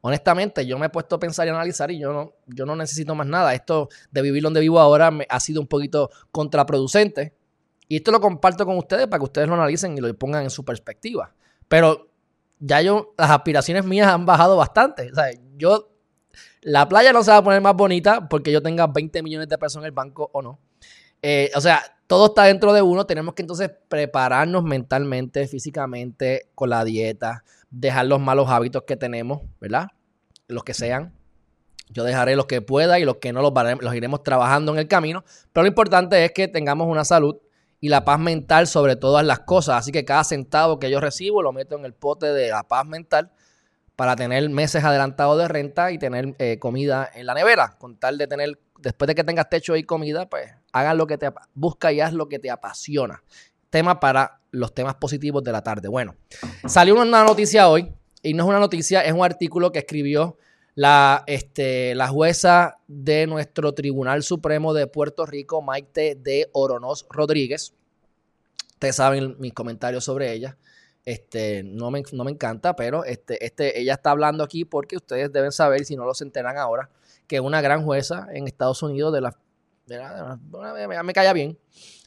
honestamente, 0.00 0.66
yo 0.66 0.78
me 0.78 0.86
he 0.86 0.88
puesto 0.90 1.16
a 1.16 1.18
pensar 1.20 1.46
y 1.46 1.50
analizar 1.50 1.90
y 1.90 1.98
yo 1.98 2.12
no, 2.12 2.32
yo 2.46 2.66
no 2.66 2.76
necesito 2.76 3.14
más 3.14 3.26
nada. 3.26 3.54
Esto 3.54 3.88
de 4.10 4.22
vivir 4.22 4.42
donde 4.42 4.60
vivo 4.60 4.80
ahora 4.80 5.10
me 5.10 5.26
ha 5.28 5.40
sido 5.40 5.60
un 5.60 5.66
poquito 5.66 6.10
contraproducente. 6.30 7.34
Y 7.88 7.96
esto 7.96 8.12
lo 8.12 8.20
comparto 8.20 8.64
con 8.64 8.78
ustedes 8.78 9.06
para 9.08 9.18
que 9.18 9.24
ustedes 9.24 9.48
lo 9.48 9.54
analicen 9.54 9.96
y 9.98 10.00
lo 10.00 10.12
pongan 10.16 10.44
en 10.44 10.50
su 10.50 10.64
perspectiva. 10.64 11.34
Pero 11.68 12.08
ya 12.60 12.80
yo, 12.82 13.14
las 13.18 13.30
aspiraciones 13.30 13.84
mías 13.84 14.08
han 14.08 14.24
bajado 14.26 14.56
bastante. 14.56 15.10
O 15.10 15.14
sea, 15.14 15.26
yo, 15.56 15.90
la 16.62 16.88
playa 16.88 17.12
no 17.12 17.22
se 17.22 17.30
va 17.30 17.38
a 17.38 17.44
poner 17.44 17.60
más 17.60 17.74
bonita 17.74 18.28
porque 18.28 18.52
yo 18.52 18.62
tenga 18.62 18.86
20 18.86 19.22
millones 19.22 19.48
de 19.48 19.58
pesos 19.58 19.82
en 19.82 19.86
el 19.86 19.92
banco 19.92 20.30
o 20.32 20.40
no. 20.40 20.60
Eh, 21.22 21.50
o 21.54 21.60
sea, 21.60 21.82
todo 22.06 22.26
está 22.26 22.44
dentro 22.44 22.72
de 22.72 22.82
uno. 22.82 23.06
Tenemos 23.06 23.34
que 23.34 23.42
entonces 23.42 23.70
prepararnos 23.88 24.62
mentalmente, 24.62 25.46
físicamente, 25.48 26.50
con 26.54 26.70
la 26.70 26.84
dieta, 26.84 27.44
dejar 27.70 28.06
los 28.06 28.20
malos 28.20 28.48
hábitos 28.50 28.82
que 28.86 28.96
tenemos, 28.96 29.42
¿verdad? 29.60 29.88
Los 30.48 30.64
que 30.64 30.74
sean. 30.74 31.14
Yo 31.88 32.04
dejaré 32.04 32.36
los 32.36 32.46
que 32.46 32.62
pueda 32.62 32.98
y 32.98 33.04
los 33.04 33.16
que 33.16 33.32
no 33.32 33.42
los, 33.42 33.52
los 33.80 33.94
iremos 33.94 34.22
trabajando 34.22 34.72
en 34.72 34.78
el 34.78 34.88
camino. 34.88 35.24
Pero 35.52 35.62
lo 35.64 35.68
importante 35.68 36.24
es 36.24 36.32
que 36.32 36.48
tengamos 36.48 36.86
una 36.86 37.04
salud 37.04 37.36
y 37.80 37.88
la 37.88 38.04
paz 38.04 38.20
mental 38.20 38.66
sobre 38.66 38.96
todas 38.96 39.24
las 39.24 39.40
cosas. 39.40 39.78
Así 39.78 39.90
que 39.90 40.04
cada 40.04 40.22
centavo 40.22 40.78
que 40.78 40.90
yo 40.90 41.00
recibo 41.00 41.42
lo 41.42 41.52
meto 41.52 41.76
en 41.76 41.84
el 41.84 41.94
pote 41.94 42.26
de 42.26 42.50
la 42.50 42.62
paz 42.62 42.86
mental 42.86 43.32
para 43.96 44.16
tener 44.16 44.48
meses 44.50 44.84
adelantados 44.84 45.38
de 45.38 45.48
renta 45.48 45.90
y 45.90 45.98
tener 45.98 46.34
eh, 46.38 46.58
comida 46.58 47.10
en 47.12 47.26
la 47.26 47.34
nevera. 47.34 47.76
Con 47.78 47.98
tal 47.98 48.18
de 48.18 48.26
tener, 48.26 48.58
después 48.78 49.06
de 49.08 49.14
que 49.14 49.24
tengas 49.24 49.48
techo 49.48 49.76
y 49.76 49.82
comida, 49.82 50.28
pues 50.28 50.50
hagan 50.72 50.96
lo 50.96 51.06
que 51.06 51.18
te 51.18 51.30
busca 51.54 51.92
y 51.92 52.00
haz 52.00 52.12
lo 52.12 52.28
que 52.28 52.38
te 52.38 52.50
apasiona. 52.50 53.22
Tema 53.68 54.00
para 54.00 54.39
los 54.50 54.74
temas 54.74 54.96
positivos 54.96 55.42
de 55.44 55.52
la 55.52 55.62
tarde. 55.62 55.88
Bueno, 55.88 56.16
salió 56.66 56.94
una 56.94 57.24
noticia 57.24 57.68
hoy 57.68 57.92
y 58.22 58.34
no 58.34 58.44
es 58.44 58.48
una 58.48 58.58
noticia, 58.58 59.02
es 59.02 59.12
un 59.12 59.24
artículo 59.24 59.72
que 59.72 59.80
escribió 59.80 60.38
la, 60.74 61.24
este, 61.26 61.94
la 61.94 62.08
jueza 62.08 62.78
de 62.86 63.26
nuestro 63.26 63.74
Tribunal 63.74 64.22
Supremo 64.22 64.72
de 64.72 64.86
Puerto 64.86 65.26
Rico, 65.26 65.62
Maite 65.62 66.14
de 66.14 66.48
Oronos 66.52 67.06
Rodríguez. 67.10 67.74
Ustedes 68.74 68.96
saben 68.96 69.36
mis 69.38 69.52
comentarios 69.52 70.04
sobre 70.04 70.32
ella. 70.32 70.56
Este, 71.04 71.62
no, 71.62 71.90
me, 71.90 72.02
no 72.12 72.24
me 72.24 72.30
encanta, 72.30 72.76
pero 72.76 73.04
este, 73.04 73.44
este, 73.44 73.80
ella 73.80 73.94
está 73.94 74.10
hablando 74.10 74.44
aquí 74.44 74.64
porque 74.64 74.96
ustedes 74.96 75.32
deben 75.32 75.50
saber, 75.50 75.84
si 75.84 75.96
no 75.96 76.04
lo 76.04 76.14
se 76.14 76.24
enteran 76.24 76.58
ahora, 76.58 76.90
que 77.26 77.40
una 77.40 77.60
gran 77.60 77.84
jueza 77.84 78.28
en 78.32 78.46
Estados 78.46 78.82
Unidos 78.82 79.12
de 79.12 79.20
la... 79.20 79.36
me 81.02 81.12
caía 81.12 81.32
bien. 81.32 81.58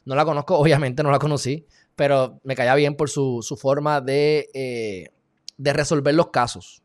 No 0.06 0.16
la 0.16 0.26
conozco, 0.26 0.58
obviamente 0.60 1.04
no 1.04 1.12
la 1.12 1.20
conocí, 1.20 1.66
pero 1.96 2.40
me 2.44 2.56
caía 2.56 2.76
bien 2.76 2.96
por 2.96 3.10
su, 3.10 3.42
forma 3.60 4.02
de, 4.02 4.50
eh, 4.54 5.10
de 5.58 5.74
resolver 5.74 6.14
los 6.14 6.30
casos 6.30 6.84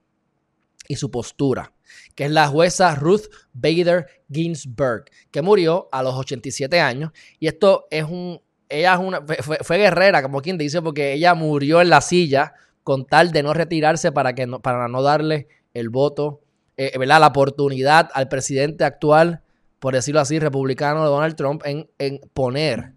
y 0.89 0.97
su 0.97 1.11
postura, 1.11 1.73
que 2.15 2.25
es 2.25 2.31
la 2.31 2.49
jueza 2.49 2.95
Ruth 2.95 3.27
Bader 3.53 4.07
Ginsburg, 4.31 5.05
que 5.31 5.43
murió 5.43 5.89
a 5.93 6.03
los 6.03 6.15
87 6.15 6.81
años. 6.81 7.13
Y 7.39 7.47
esto 7.47 7.87
es 7.91 8.05
un, 8.05 8.41
ella 8.69 8.95
es 8.95 9.01
una, 9.01 9.23
fue, 9.63 9.79
guerrera, 9.79 10.23
como 10.23 10.41
quien 10.41 10.59
dice, 10.59 10.83
porque 10.83 11.13
ella 11.13 11.35
murió 11.35 11.81
en 11.81 11.91
la 11.91 12.01
silla 12.01 12.55
con 12.83 13.07
tal 13.07 13.33
de 13.33 13.43
no 13.43 13.53
retirarse 13.55 14.13
para, 14.13 14.35
que 14.35 14.47
no, 14.47 14.61
para 14.61 14.89
no 14.89 15.03
darle 15.03 15.49
el 15.75 15.91
voto, 15.91 16.41
eh, 16.77 16.97
¿verdad? 16.99 17.21
la 17.21 17.29
oportunidad 17.29 18.09
al 18.15 18.29
presidente 18.29 18.85
actual, 18.85 19.43
por 19.79 19.95
decirlo 19.95 20.21
así, 20.21 20.39
republicano 20.39 21.05
Donald 21.05 21.37
Trump, 21.37 21.63
en, 21.67 21.91
en 21.99 22.21
poner 22.33 22.95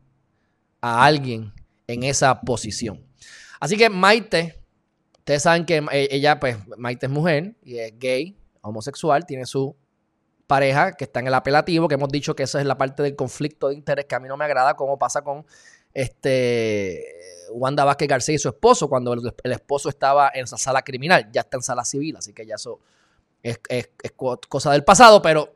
a 0.79 1.05
alguien 1.05 1.53
en 1.91 2.03
esa 2.03 2.41
posición. 2.41 3.05
Así 3.59 3.77
que 3.77 3.89
Maite 3.89 4.61
Ustedes 5.21 5.43
saben 5.43 5.65
que 5.67 5.77
eh, 5.91 6.07
ella, 6.09 6.39
pues, 6.39 6.57
Maite 6.77 7.05
es 7.05 7.11
mujer 7.11 7.55
y 7.61 7.77
es 7.77 7.93
gay, 7.99 8.35
homosexual, 8.61 9.23
tiene 9.27 9.45
su 9.45 9.75
pareja 10.47 10.93
que 10.93 11.03
está 11.03 11.19
en 11.19 11.27
el 11.27 11.33
apelativo, 11.35 11.87
que 11.87 11.93
hemos 11.93 12.09
dicho 12.09 12.35
que 12.35 12.41
esa 12.43 12.59
es 12.59 12.65
la 12.65 12.75
parte 12.75 13.03
del 13.03 13.15
conflicto 13.15 13.69
de 13.69 13.75
interés 13.75 14.05
que 14.05 14.15
a 14.15 14.19
mí 14.19 14.27
no 14.27 14.35
me 14.35 14.45
agrada, 14.45 14.73
como 14.73 14.97
pasa 14.97 15.21
con 15.21 15.45
este 15.93 17.05
Wanda 17.51 17.83
Vázquez 17.83 18.07
García 18.07 18.33
y 18.33 18.39
su 18.39 18.49
esposo, 18.49 18.89
cuando 18.89 19.13
el, 19.13 19.51
esposo 19.51 19.89
estaba 19.89 20.31
en 20.33 20.45
esa 20.45 20.57
sala 20.57 20.81
criminal, 20.81 21.29
ya 21.31 21.41
está 21.41 21.57
en 21.57 21.63
sala 21.63 21.85
civil, 21.85 22.15
así 22.17 22.33
que 22.33 22.43
ya 22.43 22.55
eso 22.55 22.79
es, 23.43 23.59
cosa 24.49 24.71
del 24.71 24.83
pasado, 24.83 25.21
pero 25.21 25.53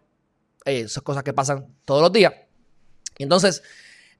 eh, 0.64 0.82
esas 0.82 1.02
cosas 1.02 1.24
que 1.24 1.34
pasan 1.34 1.76
todos 1.86 2.04
los 2.04 2.12
días. 2.12 2.34
Entonces, 3.18 3.64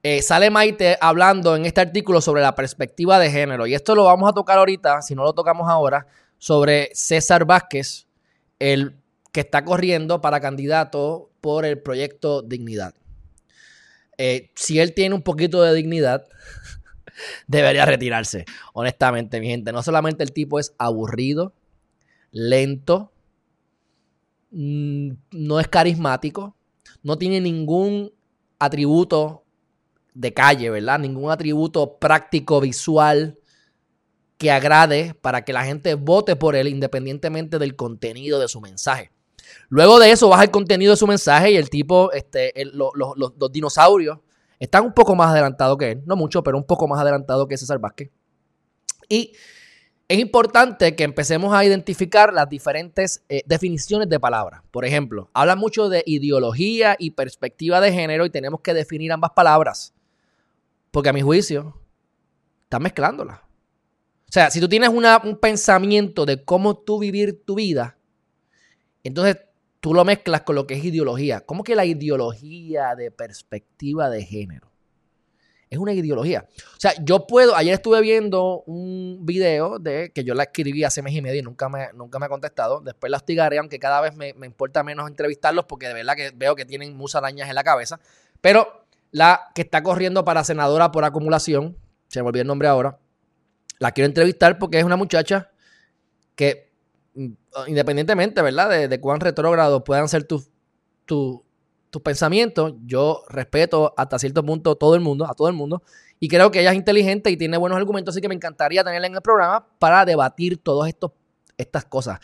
eh, 0.08 0.22
sale 0.22 0.50
Maite 0.50 0.96
hablando 1.00 1.56
en 1.56 1.66
este 1.66 1.80
artículo 1.80 2.20
sobre 2.20 2.40
la 2.40 2.54
perspectiva 2.54 3.18
de 3.18 3.28
género. 3.28 3.66
Y 3.66 3.74
esto 3.74 3.96
lo 3.96 4.04
vamos 4.04 4.30
a 4.30 4.32
tocar 4.32 4.56
ahorita, 4.56 5.02
si 5.02 5.16
no 5.16 5.24
lo 5.24 5.32
tocamos 5.32 5.68
ahora, 5.68 6.06
sobre 6.38 6.90
César 6.94 7.44
Vázquez, 7.44 8.06
el 8.60 8.94
que 9.32 9.40
está 9.40 9.64
corriendo 9.64 10.20
para 10.20 10.38
candidato 10.38 11.32
por 11.40 11.64
el 11.64 11.82
proyecto 11.82 12.42
Dignidad. 12.42 12.94
Eh, 14.16 14.52
si 14.54 14.78
él 14.78 14.94
tiene 14.94 15.16
un 15.16 15.22
poquito 15.22 15.60
de 15.60 15.74
dignidad, 15.74 16.28
debería 17.48 17.84
retirarse. 17.84 18.44
Honestamente, 18.74 19.40
mi 19.40 19.48
gente. 19.48 19.72
No 19.72 19.82
solamente 19.82 20.22
el 20.22 20.30
tipo 20.30 20.60
es 20.60 20.72
aburrido, 20.78 21.52
lento, 22.30 23.10
mm, 24.52 25.10
no 25.32 25.58
es 25.58 25.66
carismático, 25.66 26.54
no 27.02 27.18
tiene 27.18 27.40
ningún 27.40 28.12
atributo 28.60 29.42
de 30.16 30.32
calle, 30.32 30.70
¿verdad? 30.70 30.98
Ningún 30.98 31.30
atributo 31.30 31.98
práctico, 31.98 32.60
visual 32.60 33.38
que 34.38 34.50
agrade 34.50 35.14
para 35.20 35.44
que 35.44 35.52
la 35.52 35.64
gente 35.64 35.94
vote 35.94 36.36
por 36.36 36.56
él 36.56 36.68
independientemente 36.68 37.58
del 37.58 37.76
contenido 37.76 38.40
de 38.40 38.48
su 38.48 38.60
mensaje. 38.60 39.10
Luego 39.68 39.98
de 39.98 40.10
eso 40.10 40.28
baja 40.28 40.44
el 40.44 40.50
contenido 40.50 40.92
de 40.92 40.96
su 40.96 41.06
mensaje 41.06 41.52
y 41.52 41.56
el 41.56 41.68
tipo, 41.68 42.12
este, 42.12 42.52
los, 42.64 43.52
dinosaurios 43.52 44.18
están 44.58 44.84
un 44.84 44.94
poco 44.94 45.14
más 45.14 45.30
adelantados 45.30 45.76
que 45.76 45.92
él, 45.92 46.02
no 46.06 46.16
mucho, 46.16 46.42
pero 46.42 46.56
un 46.56 46.64
poco 46.64 46.88
más 46.88 47.00
adelantado 47.00 47.46
que 47.46 47.58
César 47.58 47.78
Vázquez. 47.78 48.10
Y 49.08 49.32
es 50.08 50.18
importante 50.18 50.96
que 50.96 51.04
empecemos 51.04 51.52
a 51.52 51.64
identificar 51.64 52.32
las 52.32 52.48
diferentes 52.48 53.22
eh, 53.28 53.42
definiciones 53.46 54.08
de 54.08 54.18
palabras. 54.18 54.62
Por 54.70 54.86
ejemplo, 54.86 55.30
habla 55.34 55.56
mucho 55.56 55.90
de 55.90 56.02
ideología 56.06 56.96
y 56.98 57.10
perspectiva 57.10 57.80
de 57.80 57.92
género 57.92 58.24
y 58.24 58.30
tenemos 58.30 58.60
que 58.60 58.72
definir 58.72 59.12
ambas 59.12 59.32
palabras. 59.32 59.95
Porque 60.90 61.08
a 61.08 61.12
mi 61.12 61.22
juicio, 61.22 61.80
estás 62.64 62.80
mezclándola. 62.80 63.46
O 64.28 64.32
sea, 64.32 64.50
si 64.50 64.60
tú 64.60 64.68
tienes 64.68 64.90
un 64.90 65.38
pensamiento 65.40 66.26
de 66.26 66.44
cómo 66.44 66.76
tú 66.76 66.98
vivir 66.98 67.44
tu 67.44 67.54
vida, 67.54 67.96
entonces 69.04 69.38
tú 69.80 69.94
lo 69.94 70.04
mezclas 70.04 70.42
con 70.42 70.56
lo 70.56 70.66
que 70.66 70.74
es 70.74 70.84
ideología. 70.84 71.40
¿Cómo 71.42 71.62
que 71.62 71.76
la 71.76 71.84
ideología 71.84 72.96
de 72.96 73.12
perspectiva 73.12 74.10
de 74.10 74.24
género? 74.24 74.72
Es 75.70 75.78
una 75.78 75.92
ideología. 75.92 76.46
O 76.76 76.80
sea, 76.80 76.92
yo 77.04 77.26
puedo, 77.26 77.54
ayer 77.54 77.74
estuve 77.74 78.00
viendo 78.00 78.62
un 78.66 79.20
video 79.24 79.78
de 79.78 80.10
que 80.12 80.24
yo 80.24 80.34
la 80.34 80.44
escribí 80.44 80.84
hace 80.84 81.02
mes 81.02 81.14
y 81.14 81.22
medio 81.22 81.40
y 81.40 81.42
nunca 81.42 81.68
me, 81.68 81.88
nunca 81.92 82.18
me 82.18 82.26
ha 82.26 82.28
contestado. 82.28 82.80
Después 82.80 83.10
la 83.10 83.16
hostigaré, 83.16 83.58
aunque 83.58 83.78
cada 83.78 84.00
vez 84.00 84.16
me, 84.16 84.32
me 84.34 84.46
importa 84.46 84.82
menos 84.82 85.08
entrevistarlos 85.08 85.66
porque 85.66 85.88
de 85.88 85.94
verdad 85.94 86.16
que 86.16 86.32
veo 86.34 86.56
que 86.56 86.64
tienen 86.64 86.96
musarañas 86.96 87.48
en 87.48 87.54
la 87.54 87.64
cabeza. 87.64 88.00
Pero 88.40 88.85
la 89.10 89.50
que 89.54 89.62
está 89.62 89.82
corriendo 89.82 90.24
para 90.24 90.44
senadora 90.44 90.92
por 90.92 91.04
acumulación, 91.04 91.76
se 92.08 92.22
me 92.22 92.28
olvidó 92.28 92.42
el 92.42 92.48
nombre 92.48 92.68
ahora, 92.68 92.98
la 93.78 93.92
quiero 93.92 94.06
entrevistar 94.06 94.58
porque 94.58 94.78
es 94.78 94.84
una 94.84 94.96
muchacha 94.96 95.50
que, 96.34 96.72
mm, 97.14 97.32
independientemente, 97.66 98.42
¿verdad?, 98.42 98.88
de, 98.88 99.00
cuán 99.00 99.20
retrógrado 99.20 99.84
puedan 99.84 100.08
ser 100.08 100.24
tus 100.24 100.50
pensamientos, 102.02 102.74
yo 102.84 103.22
respeto 103.28 103.94
hasta 103.96 104.18
cierto 104.18 104.44
punto 104.44 104.76
todo 104.76 104.94
el 104.94 105.00
mundo, 105.00 105.26
a 105.26 105.34
todo 105.34 105.48
el 105.48 105.54
mundo, 105.54 105.82
y 106.20 106.28
creo 106.28 106.50
que 106.50 106.60
ella 106.60 106.70
es 106.70 106.76
inteligente 106.76 107.30
y 107.30 107.36
tiene 107.36 107.56
buenos 107.56 107.76
argumentos, 107.76 108.14
así 108.14 108.20
que 108.20 108.28
me 108.28 108.34
encantaría 108.34 108.84
tenerla 108.84 109.06
en 109.06 109.14
el 109.14 109.22
programa 109.22 109.66
para 109.78 110.04
debatir 110.04 110.62
todas 110.62 110.92
estas 111.56 111.84
cosas. 111.84 112.20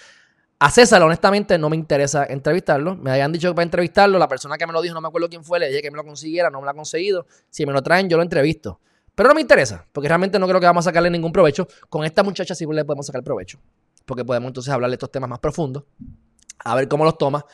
A 0.63 0.71
César, 0.71 1.03
honestamente, 1.03 1.59
no 1.59 1.69
me 1.69 1.75
interesa 1.75 2.25
entrevistarlo. 2.25 2.95
Me 2.95 3.11
habían 3.11 3.33
dicho 3.33 3.49
que 3.49 3.55
para 3.57 3.65
entrevistarlo, 3.65 4.17
la 4.17 4.29
persona 4.29 4.57
que 4.57 4.65
me 4.65 4.73
lo 4.73 4.81
dijo, 4.81 4.95
no 4.95 5.01
me 5.01 5.09
acuerdo 5.09 5.29
quién 5.29 5.43
fue, 5.43 5.59
le 5.59 5.67
dije 5.67 5.83
que 5.83 5.91
me 5.91 5.97
lo 5.97 6.05
consiguiera, 6.05 6.51
no 6.51 6.61
me 6.61 6.67
lo 6.67 6.71
ha 6.71 6.75
conseguido. 6.75 7.27
Si 7.51 7.67
me 7.67 7.73
lo 7.73 7.83
traen, 7.83 8.09
yo 8.09 8.17
lo 8.17 8.23
entrevisto. 8.23 8.79
Pero 9.13 9.29
no 9.29 9.35
me 9.35 9.41
interesa, 9.41 9.85
porque 9.91 10.07
realmente 10.07 10.39
no 10.39 10.47
creo 10.47 10.61
que 10.61 10.67
vamos 10.67 10.87
a 10.87 10.91
sacarle 10.91 11.11
ningún 11.11 11.33
provecho. 11.33 11.67
Con 11.89 12.05
esta 12.05 12.23
muchacha 12.23 12.55
sí 12.55 12.65
le 12.65 12.85
podemos 12.85 13.05
sacar 13.05 13.25
provecho, 13.25 13.59
porque 14.07 14.25
podemos 14.25 14.51
entonces 14.51 14.73
hablar 14.73 14.89
de 14.89 14.95
estos 14.95 15.11
temas 15.11 15.29
más 15.29 15.41
profundos, 15.41 15.83
a 16.61 16.77
ver 16.77 16.87
cómo 16.87 17.05
los 17.05 17.19
toma. 17.19 17.45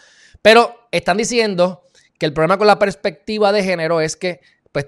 Pero 0.42 0.74
están 0.90 1.16
diciendo 1.16 1.84
que 2.18 2.26
el 2.26 2.34
problema 2.34 2.58
con 2.58 2.66
la 2.66 2.78
perspectiva 2.78 3.52
de 3.52 3.64
género 3.64 4.02
es 4.02 4.16
que, 4.16 4.42
pues, 4.70 4.86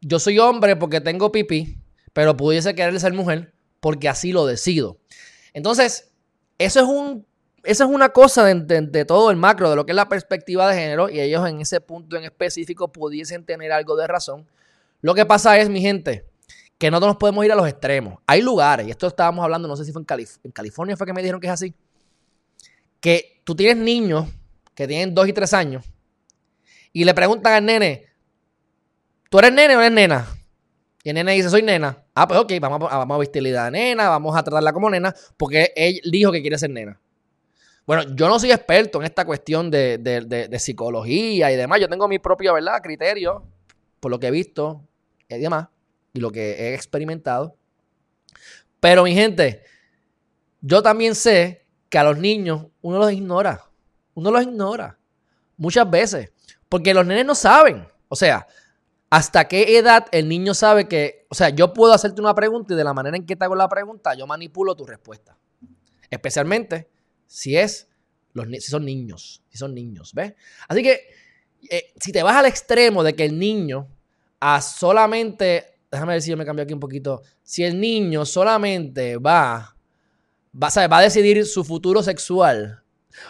yo 0.00 0.18
soy 0.18 0.40
hombre 0.40 0.74
porque 0.74 1.00
tengo 1.00 1.30
pipí, 1.30 1.78
pero 2.14 2.36
pudiese 2.36 2.74
querer 2.74 2.98
ser 2.98 3.12
mujer 3.12 3.54
porque 3.78 4.08
así 4.08 4.32
lo 4.32 4.44
decido. 4.44 4.98
Entonces, 5.52 6.10
eso 6.58 6.80
es 6.80 6.86
un 6.86 7.29
esa 7.64 7.84
es 7.84 7.90
una 7.90 8.10
cosa 8.10 8.44
de, 8.44 9.04
todo 9.04 9.30
el 9.30 9.36
macro, 9.36 9.70
de 9.70 9.76
lo 9.76 9.84
que 9.84 9.92
es 9.92 9.96
la 9.96 10.08
perspectiva 10.08 10.68
de 10.68 10.80
género, 10.80 11.08
y 11.08 11.20
ellos 11.20 11.46
en 11.48 11.60
ese 11.60 11.80
punto 11.80 12.16
en 12.16 12.24
específico 12.24 12.92
pudiesen 12.92 13.44
tener 13.44 13.72
algo 13.72 13.96
de 13.96 14.06
razón. 14.06 14.46
Lo 15.02 15.14
que 15.14 15.26
pasa 15.26 15.58
es, 15.58 15.68
mi 15.68 15.80
gente, 15.80 16.26
que 16.78 16.90
no 16.90 17.00
nos 17.00 17.16
podemos 17.16 17.44
ir 17.44 17.52
a 17.52 17.54
los 17.54 17.68
extremos. 17.68 18.18
Hay 18.26 18.42
lugares, 18.42 18.86
y 18.86 18.90
esto 18.90 19.06
estábamos 19.06 19.44
hablando, 19.44 19.68
no 19.68 19.76
sé 19.76 19.84
si 19.84 19.92
fue 19.92 20.02
en, 20.02 20.26
en 20.44 20.50
California, 20.50 20.96
fue 20.96 21.06
que 21.06 21.12
me 21.12 21.22
dijeron 21.22 21.40
que 21.40 21.46
es 21.46 21.52
así, 21.52 21.74
que 23.00 23.42
tú 23.44 23.54
tienes 23.54 23.76
niños 23.76 24.26
que 24.74 24.86
tienen 24.86 25.14
dos 25.14 25.28
y 25.28 25.32
tres 25.32 25.52
años 25.52 25.84
y 26.92 27.04
le 27.04 27.14
preguntan 27.14 27.52
al 27.52 27.64
nene, 27.64 28.06
¿tú 29.28 29.38
eres 29.38 29.52
nene 29.52 29.76
o 29.76 29.80
eres 29.80 29.92
nena? 29.92 30.26
Y 31.02 31.10
el 31.10 31.14
nene 31.14 31.32
dice, 31.32 31.48
soy 31.48 31.62
nena. 31.62 32.04
Ah, 32.14 32.28
pues 32.28 32.38
ok, 32.40 32.52
vamos 32.60 32.92
a, 32.92 32.98
vamos 32.98 33.14
a 33.14 33.18
vestirle 33.18 33.52
nena, 33.70 34.08
vamos 34.08 34.36
a 34.36 34.42
tratarla 34.42 34.72
como 34.72 34.90
nena, 34.90 35.14
porque 35.36 35.72
él 35.76 36.00
dijo 36.10 36.30
que 36.30 36.42
quiere 36.42 36.58
ser 36.58 36.70
nena. 36.70 37.00
Bueno, 37.86 38.02
yo 38.14 38.28
no 38.28 38.38
soy 38.38 38.52
experto 38.52 38.98
en 38.98 39.04
esta 39.04 39.24
cuestión 39.24 39.70
de, 39.70 40.56
psicología 40.58 41.50
y 41.50 41.56
demás. 41.56 41.80
Yo 41.80 41.88
tengo 41.88 42.06
mi 42.08 42.18
propio, 42.18 42.54
¿verdad?, 42.54 42.80
criterio 42.82 43.44
por 43.98 44.10
lo 44.10 44.18
que 44.18 44.28
he 44.28 44.30
visto 44.30 44.86
y 45.28 45.38
demás 45.38 45.68
y 46.12 46.20
lo 46.20 46.30
que 46.30 46.52
he 46.52 46.74
experimentado. 46.74 47.56
Pero 48.80 49.04
mi 49.04 49.14
gente, 49.14 49.62
yo 50.60 50.82
también 50.82 51.14
sé 51.14 51.66
que 51.88 51.98
a 51.98 52.04
los 52.04 52.18
niños 52.18 52.66
uno 52.80 52.98
los 52.98 53.12
ignora. 53.12 53.64
Uno 54.14 54.30
los 54.30 54.42
ignora. 54.42 54.98
Muchas 55.56 55.88
veces. 55.90 56.32
Porque 56.68 56.94
los 56.94 57.04
nenes 57.04 57.26
no 57.26 57.34
saben. 57.34 57.86
O 58.08 58.16
sea, 58.16 58.46
¿hasta 59.10 59.46
qué 59.48 59.76
edad 59.76 60.06
el 60.12 60.28
niño 60.28 60.54
sabe 60.54 60.88
que... 60.88 61.26
O 61.28 61.34
sea, 61.34 61.50
yo 61.50 61.72
puedo 61.72 61.92
hacerte 61.92 62.20
una 62.20 62.34
pregunta 62.34 62.74
y 62.74 62.76
de 62.76 62.84
la 62.84 62.94
manera 62.94 63.16
en 63.16 63.26
que 63.26 63.36
te 63.36 63.44
hago 63.44 63.54
la 63.54 63.68
pregunta, 63.68 64.14
yo 64.14 64.26
manipulo 64.26 64.74
tu 64.74 64.86
respuesta. 64.86 65.36
Especialmente 66.10 66.88
si 67.30 67.56
es 67.56 67.86
los, 68.32 68.48
si 68.48 68.70
son 68.70 68.84
niños. 68.84 69.42
Si 69.48 69.56
son 69.56 69.72
niños, 69.72 70.12
¿ves? 70.14 70.34
Así 70.66 70.82
que 70.82 71.00
eh, 71.70 71.92
si 72.00 72.10
te 72.10 72.24
vas 72.24 72.36
al 72.36 72.46
extremo 72.46 73.04
de 73.04 73.14
que 73.14 73.24
el 73.24 73.38
niño 73.38 73.88
a 74.40 74.60
solamente... 74.60 75.78
Déjame 75.90 76.14
ver 76.14 76.22
si 76.22 76.30
yo 76.30 76.36
me 76.36 76.44
cambio 76.44 76.64
aquí 76.64 76.72
un 76.72 76.80
poquito. 76.80 77.22
Si 77.42 77.62
el 77.62 77.80
niño 77.80 78.26
solamente 78.26 79.16
va... 79.16 79.76
Va, 80.52 80.86
va 80.88 80.98
a 80.98 81.02
decidir 81.02 81.46
su 81.46 81.62
futuro 81.64 82.02
sexual 82.02 82.82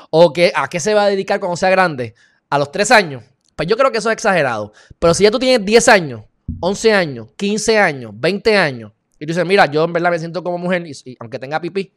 o 0.09 0.33
que, 0.33 0.50
a 0.54 0.69
qué 0.69 0.80
se 0.80 0.95
va 0.95 1.04
a 1.04 1.09
dedicar 1.09 1.38
cuando 1.38 1.57
sea 1.57 1.69
grande 1.69 2.14
a 2.49 2.59
los 2.59 2.73
3 2.73 2.90
años, 2.92 3.25
pues 3.54 3.69
yo 3.69 3.76
creo 3.76 3.92
que 3.92 3.99
eso 3.99 4.09
es 4.09 4.14
exagerado. 4.14 4.73
Pero 4.99 5.12
si 5.12 5.25
ya 5.25 5.30
tú 5.30 5.38
tienes 5.38 5.66
10 5.66 5.88
años, 5.88 6.23
11 6.61 6.92
años, 6.95 7.28
15 7.37 7.78
años, 7.78 8.12
20 8.14 8.57
años, 8.57 8.92
y 9.19 9.26
tú 9.26 9.33
dices, 9.33 9.45
mira, 9.45 9.66
yo 9.66 9.85
en 9.85 9.92
verdad 9.92 10.11
me 10.11 10.19
siento 10.19 10.42
como 10.42 10.57
mujer, 10.57 10.87
y, 10.87 11.16
aunque 11.21 11.38
tenga 11.38 11.61
pipí, 11.61 11.92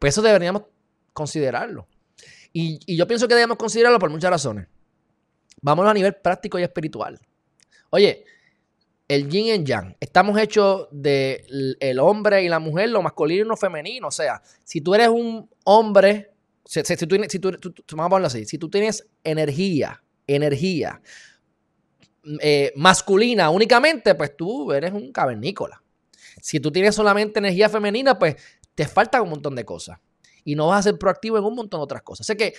pues 0.00 0.14
eso 0.14 0.22
deberíamos 0.22 0.62
considerarlo. 1.18 1.88
Y, 2.52 2.96
yo 2.96 3.06
pienso 3.06 3.26
que 3.26 3.34
debemos 3.34 3.58
considerarlo 3.58 3.98
por 3.98 4.08
muchas 4.08 4.30
razones. 4.30 4.68
Vámonos 5.60 5.90
a 5.90 5.94
nivel 5.94 6.14
práctico 6.14 6.58
y 6.58 6.62
espiritual. 6.62 7.20
Oye, 7.90 8.24
el 9.08 9.28
yin 9.28 9.46
y 9.46 9.64
yang. 9.64 9.96
Estamos 9.98 10.38
hechos 10.38 10.86
del 10.92 11.76
el 11.80 11.98
hombre 11.98 12.44
y 12.44 12.48
la 12.48 12.60
mujer, 12.60 12.90
lo 12.90 13.02
masculino 13.02 13.44
y 13.44 13.48
lo 13.48 13.56
femenino. 13.56 14.08
O 14.08 14.12
sea, 14.12 14.40
si 14.64 14.80
tú 14.80 14.94
eres 14.94 15.08
un 15.08 15.50
hombre, 15.64 16.30
si, 16.64 16.82
tú, 17.06 17.16
vamos 17.92 18.06
a 18.06 18.08
ponerlo 18.08 18.26
así, 18.28 18.44
si 18.44 18.58
tú 18.58 18.70
tienes 18.70 19.06
energía, 19.24 20.02
energía 20.26 21.00
eh, 22.40 22.72
masculina 22.76 23.50
únicamente, 23.50 24.14
pues 24.14 24.36
tú 24.36 24.72
eres 24.72 24.92
un 24.92 25.10
cavernícola. 25.10 25.82
Si 26.40 26.60
tú 26.60 26.70
tienes 26.70 26.94
solamente 26.94 27.40
energía 27.40 27.68
femenina, 27.68 28.18
pues 28.18 28.36
te 28.74 28.86
falta 28.86 29.20
un 29.20 29.30
montón 29.30 29.56
de 29.56 29.64
cosas. 29.64 29.98
Y 30.44 30.54
no 30.54 30.68
vas 30.68 30.80
a 30.80 30.90
ser 30.90 30.98
proactivo 30.98 31.38
en 31.38 31.44
un 31.44 31.54
montón 31.54 31.80
de 31.80 31.84
otras 31.84 32.02
cosas. 32.02 32.26
Sé 32.26 32.36
que 32.36 32.54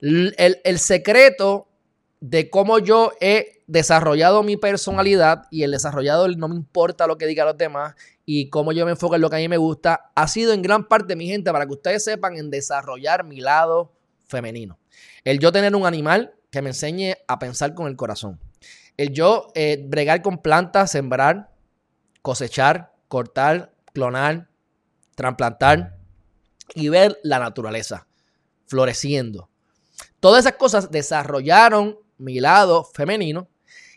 el, 0.00 0.34
el 0.36 0.78
secreto 0.78 1.68
de 2.20 2.50
cómo 2.50 2.78
yo 2.78 3.12
he 3.20 3.62
desarrollado 3.66 4.42
mi 4.42 4.56
personalidad 4.56 5.44
y 5.50 5.64
el 5.64 5.72
desarrollado 5.72 6.28
no 6.28 6.46
me 6.46 6.54
importa 6.54 7.06
lo 7.06 7.18
que 7.18 7.26
digan 7.26 7.46
los 7.46 7.58
demás 7.58 7.94
y 8.24 8.48
cómo 8.48 8.72
yo 8.72 8.84
me 8.84 8.92
enfoco 8.92 9.16
en 9.16 9.22
lo 9.22 9.30
que 9.30 9.36
a 9.36 9.38
mí 9.40 9.48
me 9.48 9.56
gusta, 9.56 10.12
ha 10.14 10.28
sido 10.28 10.52
en 10.52 10.62
gran 10.62 10.86
parte, 10.86 11.16
mi 11.16 11.26
gente, 11.26 11.50
para 11.50 11.66
que 11.66 11.72
ustedes 11.72 12.04
sepan, 12.04 12.36
en 12.36 12.50
desarrollar 12.50 13.24
mi 13.24 13.40
lado 13.40 13.92
femenino. 14.26 14.78
El 15.24 15.38
yo 15.38 15.50
tener 15.50 15.74
un 15.74 15.86
animal 15.86 16.34
que 16.50 16.62
me 16.62 16.70
enseñe 16.70 17.14
a 17.26 17.38
pensar 17.38 17.74
con 17.74 17.88
el 17.88 17.96
corazón. 17.96 18.38
El 18.96 19.12
yo 19.12 19.48
eh, 19.54 19.82
bregar 19.84 20.22
con 20.22 20.38
plantas, 20.38 20.92
sembrar, 20.92 21.50
cosechar, 22.20 22.92
cortar, 23.08 23.72
clonar, 23.92 24.48
trasplantar 25.16 25.96
y 26.74 26.88
ver 26.88 27.18
la 27.22 27.38
naturaleza 27.38 28.06
floreciendo. 28.66 29.48
Todas 30.20 30.46
esas 30.46 30.56
cosas 30.56 30.90
desarrollaron 30.90 31.98
mi 32.18 32.40
lado 32.40 32.84
femenino 32.84 33.48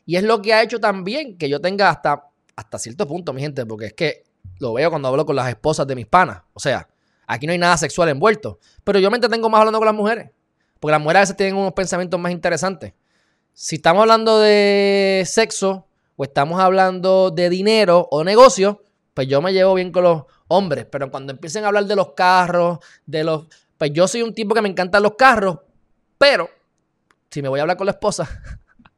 y 0.05 0.17
es 0.17 0.23
lo 0.23 0.41
que 0.41 0.53
ha 0.53 0.61
hecho 0.61 0.79
también 0.79 1.37
que 1.37 1.49
yo 1.49 1.59
tenga 1.61 1.89
hasta, 1.89 2.29
hasta 2.55 2.79
cierto 2.79 3.07
punto, 3.07 3.33
mi 3.33 3.41
gente, 3.41 3.65
porque 3.65 3.87
es 3.87 3.93
que 3.93 4.23
lo 4.59 4.73
veo 4.73 4.89
cuando 4.89 5.07
hablo 5.07 5.25
con 5.25 5.35
las 5.35 5.49
esposas 5.49 5.87
de 5.87 5.95
mis 5.95 6.05
panas. 6.05 6.41
O 6.53 6.59
sea, 6.59 6.87
aquí 7.27 7.45
no 7.45 7.53
hay 7.53 7.57
nada 7.57 7.77
sexual 7.77 8.09
envuelto, 8.09 8.59
pero 8.83 8.99
yo 8.99 9.09
me 9.09 9.17
entretengo 9.17 9.49
más 9.49 9.59
hablando 9.59 9.79
con 9.79 9.87
las 9.87 9.95
mujeres. 9.95 10.29
Porque 10.79 10.91
las 10.91 11.01
mujeres 11.01 11.17
a 11.17 11.21
veces 11.21 11.37
tienen 11.37 11.55
unos 11.55 11.73
pensamientos 11.73 12.19
más 12.19 12.31
interesantes. 12.31 12.93
Si 13.53 13.77
estamos 13.77 14.01
hablando 14.01 14.39
de 14.39 15.23
sexo 15.25 15.87
o 16.15 16.23
estamos 16.23 16.59
hablando 16.59 17.31
de 17.31 17.49
dinero 17.49 18.07
o 18.11 18.23
negocio, 18.23 18.83
pues 19.13 19.27
yo 19.27 19.41
me 19.41 19.53
llevo 19.53 19.73
bien 19.73 19.91
con 19.91 20.03
los 20.03 20.23
hombres. 20.47 20.85
Pero 20.85 21.09
cuando 21.11 21.31
empiecen 21.33 21.63
a 21.63 21.67
hablar 21.67 21.85
de 21.85 21.95
los 21.95 22.13
carros, 22.13 22.79
de 23.05 23.23
los... 23.23 23.45
Pues 23.77 23.91
yo 23.93 24.07
soy 24.07 24.21
un 24.21 24.33
tipo 24.33 24.53
que 24.55 24.61
me 24.61 24.69
encantan 24.69 25.03
los 25.03 25.15
carros, 25.15 25.59
pero 26.17 26.49
si 27.29 27.41
me 27.41 27.49
voy 27.49 27.59
a 27.59 27.63
hablar 27.63 27.77
con 27.77 27.85
la 27.85 27.91
esposa, 27.91 28.41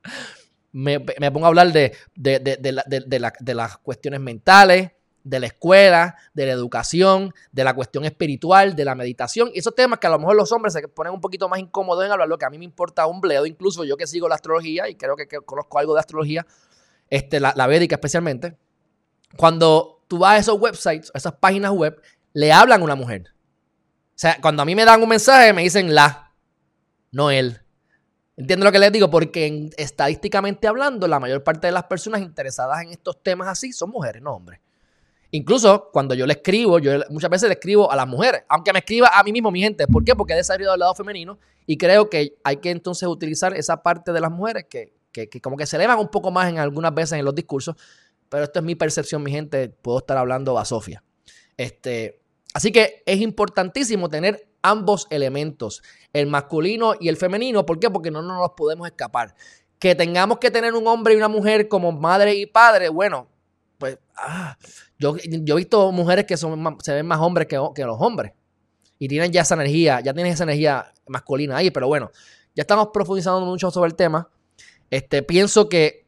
me, 0.72 1.00
pongo 1.00 1.46
a 1.46 1.48
hablar 1.48 1.72
de, 1.72 1.98
de 2.16 3.54
las 3.56 3.78
cuestiones 3.80 4.20
mentales, 4.20 4.92
de 5.30 5.40
la 5.40 5.48
escuela, 5.48 6.16
de 6.34 6.46
la 6.46 6.52
educación, 6.54 7.34
de 7.52 7.64
la 7.64 7.74
cuestión 7.74 8.06
espiritual, 8.06 8.76
de 8.76 8.86
la 8.86 8.96
meditación. 8.96 9.52
Y 9.54 9.60
esos 9.60 9.76
temas 9.76 10.00
que 10.00 10.08
a 10.08 10.10
lo 10.10 10.20
mejor 10.20 10.36
los 10.36 10.52
hombres 10.52 10.74
se 10.74 10.88
ponen 10.88 11.14
un 11.14 11.22
poquito 11.22 11.50
más 11.50 11.60
incómodos 11.60 12.06
en 12.06 12.12
hablar, 12.12 12.28
lo 12.28 12.38
que 12.38 12.46
a 12.46 12.50
mí 12.50 12.58
me 12.58 12.66
importa 12.66 13.06
un 13.08 13.20
bledo, 13.20 13.46
incluso 13.46 13.84
yo 13.84 13.98
que 13.98 14.08
sigo 14.08 14.30
la 14.30 14.36
astrología 14.36 14.88
y 14.90 14.96
creo 14.96 15.16
que, 15.16 15.28
conozco 15.28 15.80
algo 15.80 15.94
de 15.94 16.00
astrología, 16.00 16.46
este, 17.10 17.40
la, 17.40 17.54
la 17.56 17.68
védica 17.68 17.96
especialmente. 17.96 18.56
Cuando 19.36 19.97
tú 20.08 20.18
vas 20.18 20.34
a 20.34 20.38
esos 20.38 20.60
websites, 20.60 21.12
a 21.14 21.18
esas 21.18 21.34
páginas 21.34 21.72
web, 21.72 22.02
le 22.34 22.52
hablan 22.52 22.82
a 22.82 22.84
una 22.84 22.96
mujer. 22.96 23.26
O 23.30 24.20
sea, 24.20 24.38
cuando 24.42 24.64
a 24.64 24.66
mí 24.66 24.76
me 24.76 24.86
dan 24.86 25.02
un 25.02 25.10
mensaje, 25.10 25.54
me 25.54 25.64
dicen 25.64 25.94
la, 25.94 26.34
no 27.12 27.32
él. 27.32 27.62
¿Entiendes 28.36 28.66
lo 28.66 28.72
que 28.72 28.80
les 28.80 28.92
digo? 28.92 29.10
Porque 29.10 29.70
estadísticamente 29.78 30.68
hablando, 30.68 31.08
la 31.08 31.20
mayor 31.20 31.44
parte 31.44 31.68
de 31.68 31.74
las 31.74 31.86
personas 31.86 32.22
interesadas 32.22 32.82
en 32.84 32.90
estos 32.90 33.22
temas 33.24 33.48
así 33.48 33.74
son 33.74 33.90
mujeres, 33.90 34.22
no 34.22 34.34
hombres. 34.34 34.60
Incluso 35.32 35.90
cuando 35.92 36.16
yo 36.16 36.26
le 36.26 36.34
escribo, 36.34 36.80
yo 36.80 36.92
muchas 37.10 37.30
veces 37.30 37.50
le 37.50 37.54
escribo 37.56 37.92
a 37.92 37.96
las 37.96 38.08
mujeres, 38.08 38.44
aunque 38.48 38.72
me 38.72 38.80
escriba 38.80 39.10
a 39.14 39.24
mí 39.24 39.32
mismo, 39.32 39.52
mi 39.52 39.62
gente. 39.62 39.88
¿Por 39.88 40.04
qué? 40.04 40.16
Porque 40.16 40.34
he 40.34 40.38
desarrollado 40.38 40.76
el 40.76 40.80
lado 40.80 40.96
femenino 40.96 41.38
y 41.66 41.78
creo 41.78 42.10
que 42.10 42.38
hay 42.44 42.58
que 42.58 42.70
entonces 42.70 43.10
utilizar 43.10 43.54
esa 43.54 43.84
parte 43.84 44.14
de 44.14 44.22
las 44.22 44.32
mujeres 44.32 44.66
que, 44.70 44.94
como 45.42 45.58
que 45.58 45.66
se 45.66 45.76
elevan 45.76 46.00
un 46.00 46.10
poco 46.10 46.32
más 46.32 46.48
en 46.50 46.60
algunas 46.60 46.94
veces 46.94 47.20
en 47.20 47.26
los 47.26 47.36
discursos. 47.36 47.76
Pero 48.30 48.44
esto 48.44 48.60
es 48.60 48.66
mi 48.66 48.76
percepción, 48.76 49.24
mi 49.24 49.32
gente. 49.32 49.70
Puedo 49.70 50.00
estar 50.00 50.18
hablando 50.18 50.58
a 50.58 50.66
Sofía. 50.66 51.04
Este, 51.56 52.22
así 52.54 52.72
que 52.72 53.04
es 53.06 53.22
importantísimo 53.22 54.10
tener 54.10 54.48
ambos 54.62 55.08
elementos, 55.10 55.82
el 56.14 56.28
masculino 56.28 56.94
y 57.00 57.10
el 57.10 57.18
femenino. 57.18 57.66
¿Por 57.66 57.80
qué? 57.80 57.90
Porque 57.90 58.12
no 58.12 58.22
nos 58.22 58.40
los 58.40 58.52
podemos 58.52 58.88
escapar. 58.88 59.34
Que 59.80 59.96
tengamos 59.96 60.40
que 60.40 60.52
tener 60.52 60.74
un 60.74 60.88
hombre 60.88 61.14
y 61.14 61.18
una 61.18 61.28
mujer 61.28 61.68
como 61.68 61.92
madre 61.92 62.34
y 62.36 62.46
padre, 62.46 62.90
bueno, 62.90 63.30
pues, 63.78 64.00
ah, 64.16 64.58
yo, 64.98 65.16
yo, 65.18 65.56
he 65.56 65.58
visto 65.58 65.92
mujeres 65.92 66.26
que 66.26 66.36
son 66.36 66.78
se 66.82 66.94
ven 66.94 67.06
más 67.06 67.20
hombres 67.20 67.48
que, 67.48 67.56
los 67.56 67.98
hombres. 68.00 68.34
Y 69.00 69.08
tienen 69.08 69.32
ya 69.32 69.42
esa 69.42 69.54
energía, 69.54 70.00
ya 70.02 70.14
tienen 70.14 70.34
esa 70.34 70.44
energía 70.44 70.92
masculina 71.08 71.58
ahí. 71.58 71.70
Pero 71.70 71.88
bueno, 71.88 72.12
ya 72.56 72.62
estamos 72.62 72.90
profundizando 72.92 73.42
mucho 73.42 73.70
sobre 73.70 73.90
el 73.90 73.96
tema. 73.96 74.30
Este, 74.90 75.22
pienso 75.22 75.70
que, 75.70 76.07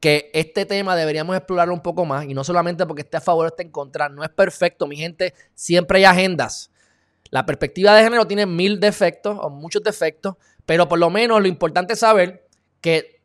que 0.00 0.30
este 0.32 0.64
tema 0.64 0.96
deberíamos 0.96 1.36
explorarlo 1.36 1.74
un 1.74 1.82
poco 1.82 2.04
más. 2.04 2.24
Y 2.26 2.34
no 2.34 2.44
solamente 2.44 2.86
porque 2.86 3.02
esté 3.02 3.16
a 3.16 3.20
favor 3.20 3.46
o 3.46 3.48
esté 3.48 3.62
en 3.64 3.70
contra. 3.70 4.08
No 4.08 4.22
es 4.22 4.30
perfecto, 4.30 4.86
mi 4.86 4.96
gente. 4.96 5.34
Siempre 5.54 5.98
hay 5.98 6.04
agendas. 6.04 6.70
La 7.30 7.44
perspectiva 7.44 7.94
de 7.94 8.04
género 8.04 8.26
tiene 8.26 8.46
mil 8.46 8.80
defectos 8.80 9.38
o 9.40 9.50
muchos 9.50 9.82
defectos. 9.82 10.36
Pero 10.64 10.88
por 10.88 10.98
lo 10.98 11.10
menos 11.10 11.40
lo 11.40 11.48
importante 11.48 11.94
es 11.94 12.00
saber 12.00 12.46
que 12.80 13.22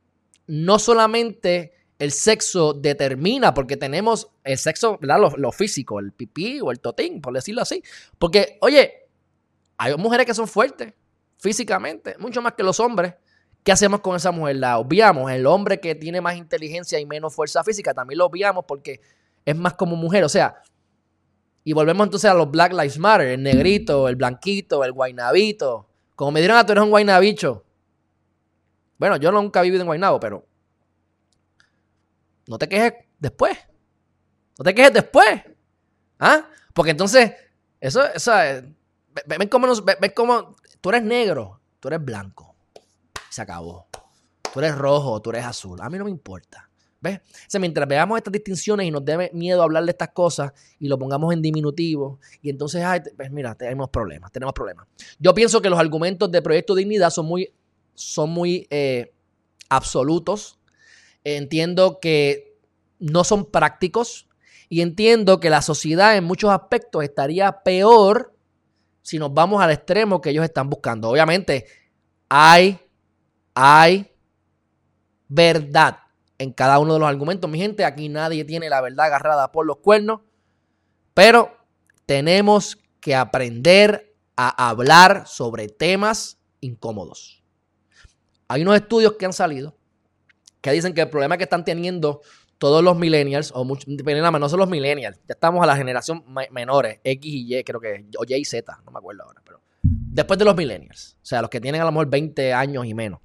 no 0.48 0.80
solamente 0.80 1.74
el 2.00 2.12
sexo 2.12 2.74
determina, 2.74 3.54
porque 3.54 3.78
tenemos 3.78 4.30
el 4.44 4.58
sexo, 4.58 4.98
¿verdad? 5.00 5.32
Lo, 5.38 5.52
físico, 5.52 6.00
el 6.00 6.12
pipí 6.12 6.60
o 6.60 6.72
el 6.72 6.80
totín, 6.80 7.22
por 7.22 7.34
decirlo 7.34 7.62
así. 7.62 7.84
Porque, 8.18 8.58
oye, 8.62 9.08
hay 9.78 9.96
mujeres 9.96 10.26
que 10.26 10.34
son 10.34 10.48
fuertes 10.48 10.94
físicamente, 11.38 12.16
mucho 12.18 12.42
más 12.42 12.54
que 12.54 12.64
los 12.64 12.80
hombres. 12.80 13.14
¿Qué 13.64 13.72
hacemos 13.72 14.02
con 14.02 14.16
esa 14.16 14.32
mujer? 14.32 14.58
La 14.58 14.78
obviamos. 14.78 15.32
El 15.32 15.46
hombre 15.46 15.80
que 15.80 15.96
tiene 15.96 16.20
más 16.22 16.36
inteligencia 16.36 17.00
y 17.00 17.06
menos 17.06 17.34
fuerza 17.34 17.64
física 17.64 17.94
también 17.94 18.18
lo 18.18 18.26
obviamos 18.26 18.66
porque 18.68 19.00
es 19.46 19.56
más 19.56 19.74
como 19.74 19.96
mujer. 19.96 20.24
O 20.24 20.30
sea, 20.30 20.62
y 21.64 21.74
volvemos 21.74 22.06
entonces 22.06 22.30
a 22.30 22.34
los 22.34 22.52
Black 22.52 22.74
Lives 22.74 23.00
Matter, 23.00 23.28
el 23.28 23.44
negrito, 23.44 24.10
el 24.10 24.18
blanquito, 24.18 24.84
el 24.84 24.92
guainabito. 24.92 25.88
Como 26.16 26.32
me 26.32 26.42
dieron 26.42 26.58
a 26.58 26.62
ah, 26.62 26.66
tú 26.66 26.74
eres 26.74 26.84
un 26.84 26.90
guaynabicho. 26.90 27.64
Bueno, 28.98 29.18
yo 29.18 29.32
nunca 29.32 29.60
he 29.60 29.64
vivido 29.64 29.82
en 29.82 29.88
Guaynabo, 29.88 30.20
pero 30.20 30.46
no 32.48 32.58
te 32.58 32.70
quejes 32.70 32.94
después. 33.20 33.58
No 34.58 34.64
te 34.64 34.74
quejes 34.74 34.94
después. 34.94 35.42
¿Ah? 36.20 36.48
Porque 36.74 36.92
entonces, 36.92 37.34
eso, 37.82 38.06
eso, 38.06 38.32
ven 39.26 39.50
cómo, 39.50 39.68
ven 40.00 40.14
cómo 40.16 40.56
tú 40.80 40.90
eres 40.90 41.04
negro, 41.04 41.60
tú 41.80 41.88
eres 41.88 42.04
blanco. 42.04 42.53
Se 43.34 43.42
acabó. 43.42 43.88
Tú 44.54 44.60
eres 44.60 44.76
rojo, 44.76 45.20
tú 45.20 45.32
eres 45.32 45.44
azul. 45.44 45.82
A 45.82 45.90
mí 45.90 45.98
no 45.98 46.04
me 46.04 46.12
importa. 46.12 46.70
¿Ves? 47.02 47.18
O 47.18 47.46
sea, 47.48 47.60
mientras 47.60 47.88
veamos 47.88 48.16
estas 48.16 48.32
distinciones 48.32 48.86
y 48.86 48.92
nos 48.92 49.04
dé 49.04 49.32
miedo 49.34 49.64
hablar 49.64 49.86
de 49.86 49.90
estas 49.90 50.10
cosas 50.10 50.54
y 50.78 50.88
lo 50.88 51.00
pongamos 51.00 51.34
en 51.34 51.42
diminutivo, 51.42 52.20
y 52.44 52.52
entonces, 52.52 52.84
ay, 52.84 53.02
pues 53.18 53.32
mira, 53.32 53.56
tenemos 53.56 53.90
problemas, 53.90 54.32
tenemos 54.32 54.54
problemas. 54.54 54.86
Yo 55.18 55.34
pienso 55.34 55.64
que 55.64 55.72
los 55.72 55.80
argumentos 55.80 56.32
de 56.32 56.44
Proyecto 56.44 56.76
Dignidad 56.76 57.10
son 57.10 57.26
muy, 57.26 57.52
son 57.96 58.30
muy 58.30 58.68
eh, 58.70 59.16
absolutos, 59.68 60.60
entiendo 61.24 61.98
que 62.00 62.56
no 63.00 63.24
son 63.24 63.50
prácticos 63.50 64.30
y 64.70 64.82
entiendo 64.82 65.40
que 65.40 65.50
la 65.50 65.64
sociedad 65.64 66.16
en 66.16 66.24
muchos 66.24 66.52
aspectos 66.52 67.04
estaría 67.04 67.64
peor 67.64 68.36
si 69.02 69.18
nos 69.18 69.34
vamos 69.34 69.60
al 69.60 69.72
extremo 69.72 70.22
que 70.22 70.30
ellos 70.30 70.46
están 70.46 70.70
buscando. 70.70 71.10
Obviamente 71.10 71.66
hay 72.30 72.80
hay 73.54 74.12
verdad 75.28 76.00
en 76.38 76.52
cada 76.52 76.80
uno 76.80 76.94
de 76.94 77.00
los 77.00 77.10
argumentos. 77.10 77.50
Mi 77.50 77.60
gente, 77.60 77.86
aquí 77.86 78.10
nadie 78.10 78.46
tiene 78.46 78.70
la 78.70 78.82
verdad 78.82 79.08
agarrada 79.08 79.52
por 79.52 79.66
los 79.66 79.78
cuernos, 79.78 80.22
pero 81.14 81.56
tenemos 82.06 82.78
que 83.00 83.16
aprender 83.16 84.16
a 84.36 84.70
hablar 84.70 85.28
sobre 85.28 85.68
temas 85.68 86.40
incómodos. 86.60 87.44
Hay 88.48 88.62
unos 88.62 88.76
estudios 88.76 89.14
que 89.14 89.26
han 89.26 89.34
salido 89.34 89.76
que 90.62 90.72
dicen 90.72 90.94
que 90.94 91.02
el 91.02 91.10
problema 91.10 91.38
que 91.38 91.44
están 91.44 91.66
teniendo 91.66 92.22
todos 92.58 92.82
los 92.82 92.96
millennials, 92.96 93.52
o 93.54 93.66
muchos, 93.66 93.88
no 93.88 94.50
son 94.50 94.60
los 94.60 94.70
millennials, 94.70 95.18
ya 95.28 95.34
estamos 95.34 95.62
a 95.62 95.66
la 95.66 95.76
generación 95.76 96.24
menores, 96.50 97.02
X 97.04 97.34
y 97.34 97.58
Y, 97.58 97.64
creo 97.66 97.82
que, 97.82 98.06
o 98.18 98.24
Y 98.26 98.36
y 98.36 98.46
Z, 98.46 98.80
no 98.86 98.92
me 98.92 99.00
acuerdo 99.00 99.24
ahora, 99.24 99.42
pero 99.44 99.60
después 99.82 100.40
de 100.40 100.46
los 100.46 100.56
millennials, 100.56 101.18
o 101.22 101.26
sea, 101.26 101.42
los 101.42 101.50
que 101.50 101.60
tienen 101.60 101.82
a 101.82 101.86
lo 101.86 101.92
mejor 101.92 102.10
20 102.10 102.54
años 102.54 102.86
y 102.86 102.94
menos, 102.94 103.20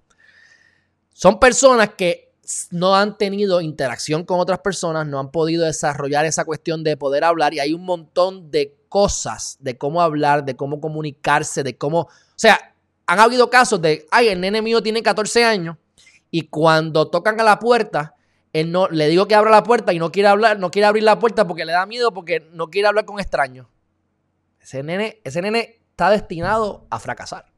son 1.19 1.41
personas 1.41 1.95
que 1.97 2.33
no 2.71 2.95
han 2.95 3.19
tenido 3.19 3.61
interacción 3.61 4.23
con 4.23 4.39
otras 4.39 4.61
personas, 4.61 5.05
no 5.05 5.19
han 5.19 5.33
podido 5.33 5.65
desarrollar 5.65 6.25
esa 6.27 6.45
cuestión 6.45 6.85
de 6.85 6.97
poder 6.97 7.25
hablar 7.25 7.53
y 7.55 7.59
hay 7.59 7.75
un 7.75 7.85
montón 7.85 8.53
de 8.53 8.77
cosas 8.89 9.57
de 9.59 9.77
cómo 9.77 10.01
hablar, 10.01 10.45
de 10.45 10.55
cómo 10.55 10.81
comunicarse, 10.81 11.65
de 11.65 11.77
cómo, 11.77 12.03
o 12.03 12.09
sea, 12.37 12.73
han 13.09 13.19
habido 13.19 13.51
casos 13.51 13.83
de, 13.83 14.07
ay, 14.13 14.29
el 14.29 14.41
nene 14.41 14.63
mío 14.63 14.81
tiene 14.81 15.03
14 15.03 15.45
años 15.45 15.77
y 16.31 16.43
cuando 16.43 17.09
tocan 17.09 17.41
a 17.41 17.43
la 17.43 17.59
puerta, 17.59 18.15
él 18.53 18.71
no, 18.71 18.87
le 18.87 19.09
digo 19.09 19.27
que 19.27 19.35
abra 19.35 19.51
la 19.51 19.65
puerta 19.65 19.93
y 19.93 19.99
no 19.99 20.13
quiere 20.13 20.29
hablar, 20.29 20.61
no 20.61 20.71
quiere 20.71 20.87
abrir 20.87 21.03
la 21.03 21.19
puerta 21.19 21.49
porque 21.49 21.65
le 21.65 21.73
da 21.73 21.85
miedo, 21.85 22.15
porque 22.15 22.49
no 22.53 22.71
quiere 22.71 22.87
hablar 22.87 23.07
con 23.07 23.19
extraños. 23.19 23.67
Ese 24.61 24.85
nene, 24.85 25.21
ese 25.25 25.43
nene 25.43 25.81
está 25.91 26.11
destinado 26.11 26.87
a 26.91 27.01
fracasar. 27.01 27.58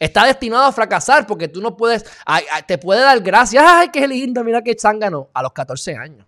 Está 0.00 0.24
destinado 0.24 0.64
a 0.64 0.72
fracasar 0.72 1.26
porque 1.26 1.46
tú 1.46 1.60
no 1.60 1.76
puedes, 1.76 2.06
te 2.66 2.78
puede 2.78 3.02
dar 3.02 3.20
gracias, 3.20 3.62
ay, 3.64 3.90
qué 3.92 4.08
lindo, 4.08 4.42
mira 4.42 4.62
qué 4.62 4.74
zángano, 4.76 5.28
a 5.34 5.42
los 5.42 5.52
14 5.52 5.94
años. 5.94 6.26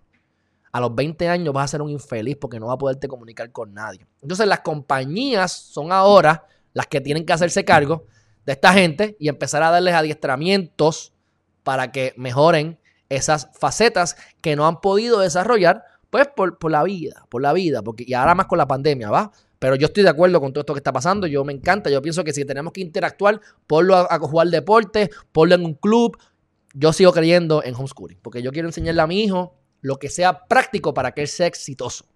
A 0.71 0.79
los 0.79 0.95
20 0.95 1.27
años 1.29 1.55
vas 1.55 1.65
a 1.65 1.69
ser 1.69 1.83
un 1.83 1.89
infeliz 1.89 2.37
porque 2.37 2.61
no 2.61 2.67
vas 2.67 2.75
a 2.75 2.79
poderte 2.79 3.09
comunicar 3.09 3.51
con 3.51 3.73
nadie. 3.73 4.07
Entonces 4.21 4.47
las 4.47 4.61
compañías 4.61 5.53
son 5.53 5.91
ahora 5.91 6.47
las 6.75 6.87
que 6.87 7.01
tienen 7.01 7.25
que 7.25 7.33
hacerse 7.33 7.65
cargo 7.65 8.07
de 8.45 8.53
esta 8.53 8.75
gente 8.75 9.17
y 9.19 9.29
empezar 9.29 9.63
a 9.63 9.71
darles 9.71 9.95
adiestramientos 9.95 11.15
para 11.63 11.93
que 11.93 12.13
mejoren 12.17 12.79
esas 13.09 13.49
facetas 13.59 14.17
que 14.43 14.55
no 14.55 14.67
han 14.67 14.81
podido 14.81 15.21
desarrollar, 15.21 15.85
pues 16.11 16.29
por, 16.29 16.71
la 16.71 16.83
vida, 16.83 17.25
por 17.31 17.41
la 17.41 17.55
vida, 17.55 17.83
porque 17.83 18.05
y 18.07 18.13
ahora 18.13 18.35
más 18.35 18.47
con 18.47 18.59
la 18.59 18.67
pandemia, 18.67 19.11
¿va? 19.11 19.33
Pero 19.63 19.77
yo 19.77 19.87
estoy 19.87 20.03
de 20.03 20.09
acuerdo 20.09 20.41
con 20.41 20.53
todo 20.53 20.63
esto 20.63 20.75
que 20.75 20.81
está 20.81 20.93
pasando, 20.93 21.29
yo 21.29 21.45
me 21.45 21.53
encanta, 21.53 21.89
yo 21.89 22.03
pienso 22.03 22.25
que 22.25 22.33
si 22.33 22.45
tenemos 22.45 22.73
que 22.73 22.81
interactuar, 22.81 23.41
ponlo 23.69 23.95
a, 23.95 24.09
a 24.11 24.19
jugar 24.19 24.49
deporte, 24.49 25.09
ponlo 25.31 25.55
en 25.55 25.65
un 25.65 25.75
club, 25.75 26.19
yo 26.75 26.93
sigo 26.93 27.13
creyendo 27.13 27.63
en 27.63 27.77
homeschooling, 27.77 28.19
porque 28.23 28.43
yo 28.43 28.51
quiero 28.51 28.67
enseñarle 28.67 29.01
a 29.01 29.07
mi 29.07 29.23
hijo 29.23 29.55
lo 29.81 30.01
que 30.01 30.09
sea 30.09 30.47
práctico 30.47 30.93
para 30.93 31.13
que 31.13 31.21
él 31.21 31.29
sea 31.29 31.47
exitoso, 31.47 32.07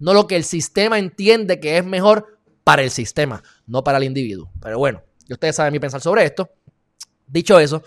no 0.00 0.14
lo 0.14 0.26
que 0.26 0.34
el 0.34 0.42
sistema 0.42 0.98
entiende 0.98 1.60
que 1.60 1.78
es 1.78 1.84
mejor 1.84 2.40
para 2.64 2.82
el 2.82 2.90
sistema, 2.90 3.40
no 3.68 3.84
para 3.84 3.98
el 3.98 4.04
individuo. 4.04 4.50
Pero 4.60 4.80
bueno, 4.80 5.00
ustedes 5.30 5.54
saben 5.54 5.72
mi 5.72 5.78
pensar 5.78 6.00
sobre 6.00 6.24
esto. 6.24 6.50
Dicho 7.24 7.60
eso, 7.60 7.84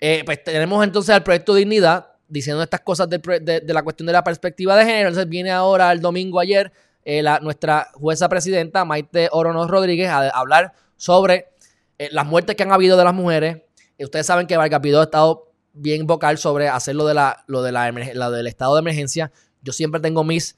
eh, 0.00 0.24
pues 0.26 0.42
tenemos 0.42 0.82
entonces 0.82 1.14
al 1.14 1.22
proyecto 1.22 1.54
Dignidad 1.54 2.08
diciendo 2.26 2.60
estas 2.60 2.80
cosas 2.80 3.08
de, 3.08 3.62
la 3.68 3.82
cuestión 3.84 4.08
de 4.08 4.12
la 4.14 4.24
perspectiva 4.24 4.74
de 4.74 4.84
género. 4.84 5.10
Entonces 5.10 5.30
viene 5.30 5.52
ahora 5.52 5.92
el 5.92 6.00
domingo 6.00 6.40
ayer 6.40 6.72
eh, 7.10 7.22
nuestra 7.40 7.88
jueza 7.94 8.28
presidenta 8.28 8.84
Maite 8.84 9.30
Oronos 9.32 9.70
Rodríguez 9.70 10.10
a, 10.10 10.28
hablar 10.28 10.74
sobre 10.98 11.48
eh, 11.96 12.10
las 12.12 12.26
muertes 12.26 12.54
que 12.54 12.64
han 12.64 12.70
habido 12.70 12.98
de 12.98 13.04
las 13.04 13.14
mujeres. 13.14 13.62
ustedes 13.98 14.26
saben 14.26 14.46
que 14.46 14.58
Vargas 14.58 14.82
ha 14.84 15.02
estado 15.04 15.50
bien 15.72 16.06
vocal 16.06 16.36
sobre 16.36 16.68
hacer 16.68 16.96
lo, 16.96 17.06
de 17.06 17.14
la, 17.14 17.44
lo, 17.46 17.62
de 17.62 17.72
la, 17.72 18.30
del 18.30 18.46
estado 18.46 18.74
de 18.74 18.80
emergencia. 18.80 19.32
Yo 19.62 19.72
siempre 19.72 20.02
tengo 20.02 20.22
mis... 20.22 20.54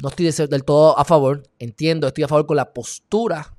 No 0.00 0.10
estoy 0.10 0.30
del 0.46 0.64
todo 0.64 0.96
a 0.96 1.04
favor, 1.04 1.42
entiendo, 1.58 2.06
estoy 2.06 2.22
a 2.22 2.28
favor 2.28 2.46
con 2.46 2.56
la 2.56 2.72
postura 2.72 3.52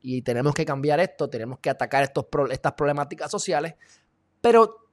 y 0.00 0.22
tenemos 0.22 0.54
que 0.54 0.64
cambiar 0.64 0.98
esto, 1.00 1.28
tenemos 1.28 1.58
que 1.58 1.68
atacar 1.68 2.04
estos, 2.04 2.24
estas 2.50 2.72
problemáticas 2.72 3.30
sociales, 3.30 3.74
pero 4.40 4.88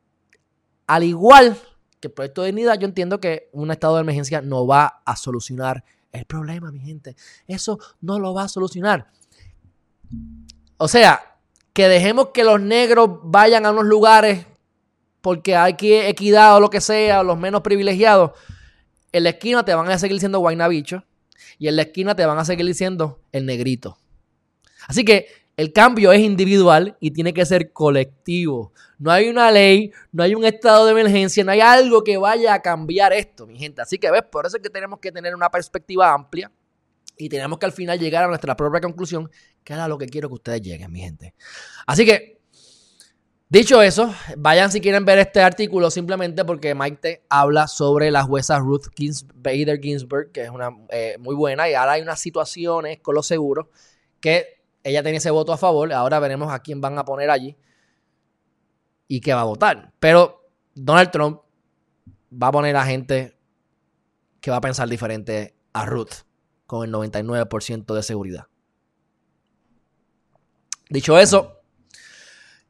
al 0.85 1.03
igual 1.05 1.57
que 1.99 2.07
el 2.07 2.13
proyecto 2.13 2.41
de 2.41 2.47
dignidad, 2.47 2.79
yo 2.79 2.85
entiendo 2.85 3.19
que 3.19 3.49
un 3.51 3.71
estado 3.71 3.95
de 3.95 4.01
emergencia 4.01 4.41
no 4.41 4.65
va 4.65 5.01
a 5.05 5.15
solucionar 5.15 5.83
el 6.11 6.25
problema, 6.25 6.71
mi 6.71 6.79
gente. 6.79 7.15
Eso 7.47 7.79
no 8.01 8.19
lo 8.19 8.33
va 8.33 8.43
a 8.43 8.47
solucionar. 8.47 9.11
O 10.77 10.87
sea, 10.87 11.37
que 11.73 11.87
dejemos 11.87 12.29
que 12.29 12.43
los 12.43 12.59
negros 12.59 13.09
vayan 13.23 13.65
a 13.65 13.71
unos 13.71 13.85
lugares 13.85 14.45
porque 15.21 15.55
hay 15.55 15.75
que 15.75 16.09
equidad 16.09 16.55
o 16.55 16.59
lo 16.59 16.69
que 16.69 16.81
sea, 16.81 17.21
o 17.21 17.23
los 17.23 17.37
menos 17.37 17.61
privilegiados. 17.61 18.31
En 19.11 19.23
la 19.23 19.29
esquina 19.31 19.65
te 19.65 19.73
van 19.73 19.89
a 19.89 19.99
seguir 19.99 20.15
diciendo 20.15 20.39
guaynabicho 20.39 21.03
y 21.57 21.67
en 21.67 21.75
la 21.75 21.83
esquina 21.83 22.15
te 22.15 22.25
van 22.25 22.37
a 22.37 22.45
seguir 22.45 22.65
diciendo 22.65 23.21
el 23.31 23.45
negrito. 23.45 23.97
Así 24.87 25.03
que 25.03 25.27
el 25.59 25.73
cambio 25.73 26.13
es 26.13 26.21
individual 26.21 26.95
y 27.01 27.11
tiene 27.11 27.33
que 27.33 27.45
ser 27.45 27.73
colectivo. 27.73 28.71
No 28.97 29.11
hay 29.11 29.27
una 29.27 29.51
ley, 29.51 29.91
no 30.13 30.23
hay 30.23 30.33
un 30.33 30.45
estado 30.45 30.85
de 30.85 30.93
emergencia, 30.93 31.43
no 31.43 31.51
hay 31.51 31.59
algo 31.59 32.01
que 32.01 32.15
vaya 32.15 32.53
a 32.53 32.61
cambiar 32.61 33.11
esto, 33.11 33.45
mi 33.45 33.59
gente. 33.59 33.81
Así 33.81 33.97
que 33.97 34.09
ves, 34.09 34.23
por 34.31 34.45
eso 34.45 34.55
es 34.55 34.63
que 34.63 34.69
tenemos 34.69 34.99
que 34.99 35.11
tener 35.11 35.35
una 35.35 35.49
perspectiva 35.51 36.13
amplia 36.13 36.49
y 37.17 37.27
tenemos 37.27 37.59
que 37.59 37.65
al 37.65 37.73
final 37.73 37.99
llegar 37.99 38.23
a 38.23 38.27
nuestra 38.29 38.55
propia 38.55 38.79
conclusión, 38.79 39.29
que 39.61 39.73
es 39.73 39.79
a 39.79 39.89
lo 39.89 39.97
que 39.97 40.05
quiero 40.05 40.29
que 40.29 40.35
ustedes 40.35 40.61
lleguen, 40.61 40.93
mi 40.93 41.01
gente. 41.01 41.33
Así 41.85 42.05
que, 42.05 42.39
dicho 43.49 43.81
eso, 43.81 44.15
vayan 44.37 44.71
si 44.71 44.79
quieren 44.79 45.03
ver 45.03 45.19
este 45.19 45.41
artículo 45.41 45.91
simplemente 45.91 46.45
porque 46.45 46.73
Mike 46.73 47.23
habla 47.27 47.67
sobre 47.67 48.11
la 48.11 48.23
jueza 48.23 48.59
Ruth 48.59 48.85
Bader 49.35 49.81
Ginsburg, 49.81 50.31
que 50.31 50.43
es 50.43 50.51
una 50.51 50.69
eh, 50.89 51.17
muy 51.19 51.35
buena, 51.35 51.69
y 51.69 51.73
ahora 51.73 51.91
hay 51.91 52.01
unas 52.01 52.21
situaciones 52.21 53.01
con 53.01 53.13
los 53.13 53.27
seguros 53.27 53.67
que 54.21 54.58
ella 54.89 55.03
tenía 55.03 55.19
ese 55.19 55.31
voto 55.31 55.53
a 55.53 55.57
favor, 55.57 55.91
ahora 55.93 56.19
veremos 56.19 56.51
a 56.51 56.59
quién 56.59 56.81
van 56.81 56.97
a 56.97 57.05
poner 57.05 57.29
allí 57.29 57.57
y 59.07 59.21
qué 59.21 59.33
va 59.33 59.41
a 59.41 59.45
votar. 59.45 59.93
Pero 59.99 60.49
Donald 60.75 61.11
Trump 61.11 61.41
va 62.31 62.47
a 62.47 62.51
poner 62.51 62.75
a 62.75 62.85
gente 62.85 63.37
que 64.41 64.51
va 64.51 64.57
a 64.57 64.61
pensar 64.61 64.87
diferente 64.87 65.55
a 65.73 65.85
Ruth 65.85 66.23
con 66.65 66.85
el 66.85 66.93
99% 66.93 67.93
de 67.93 68.03
seguridad. 68.03 68.47
Dicho 70.89 71.19
eso, 71.19 71.59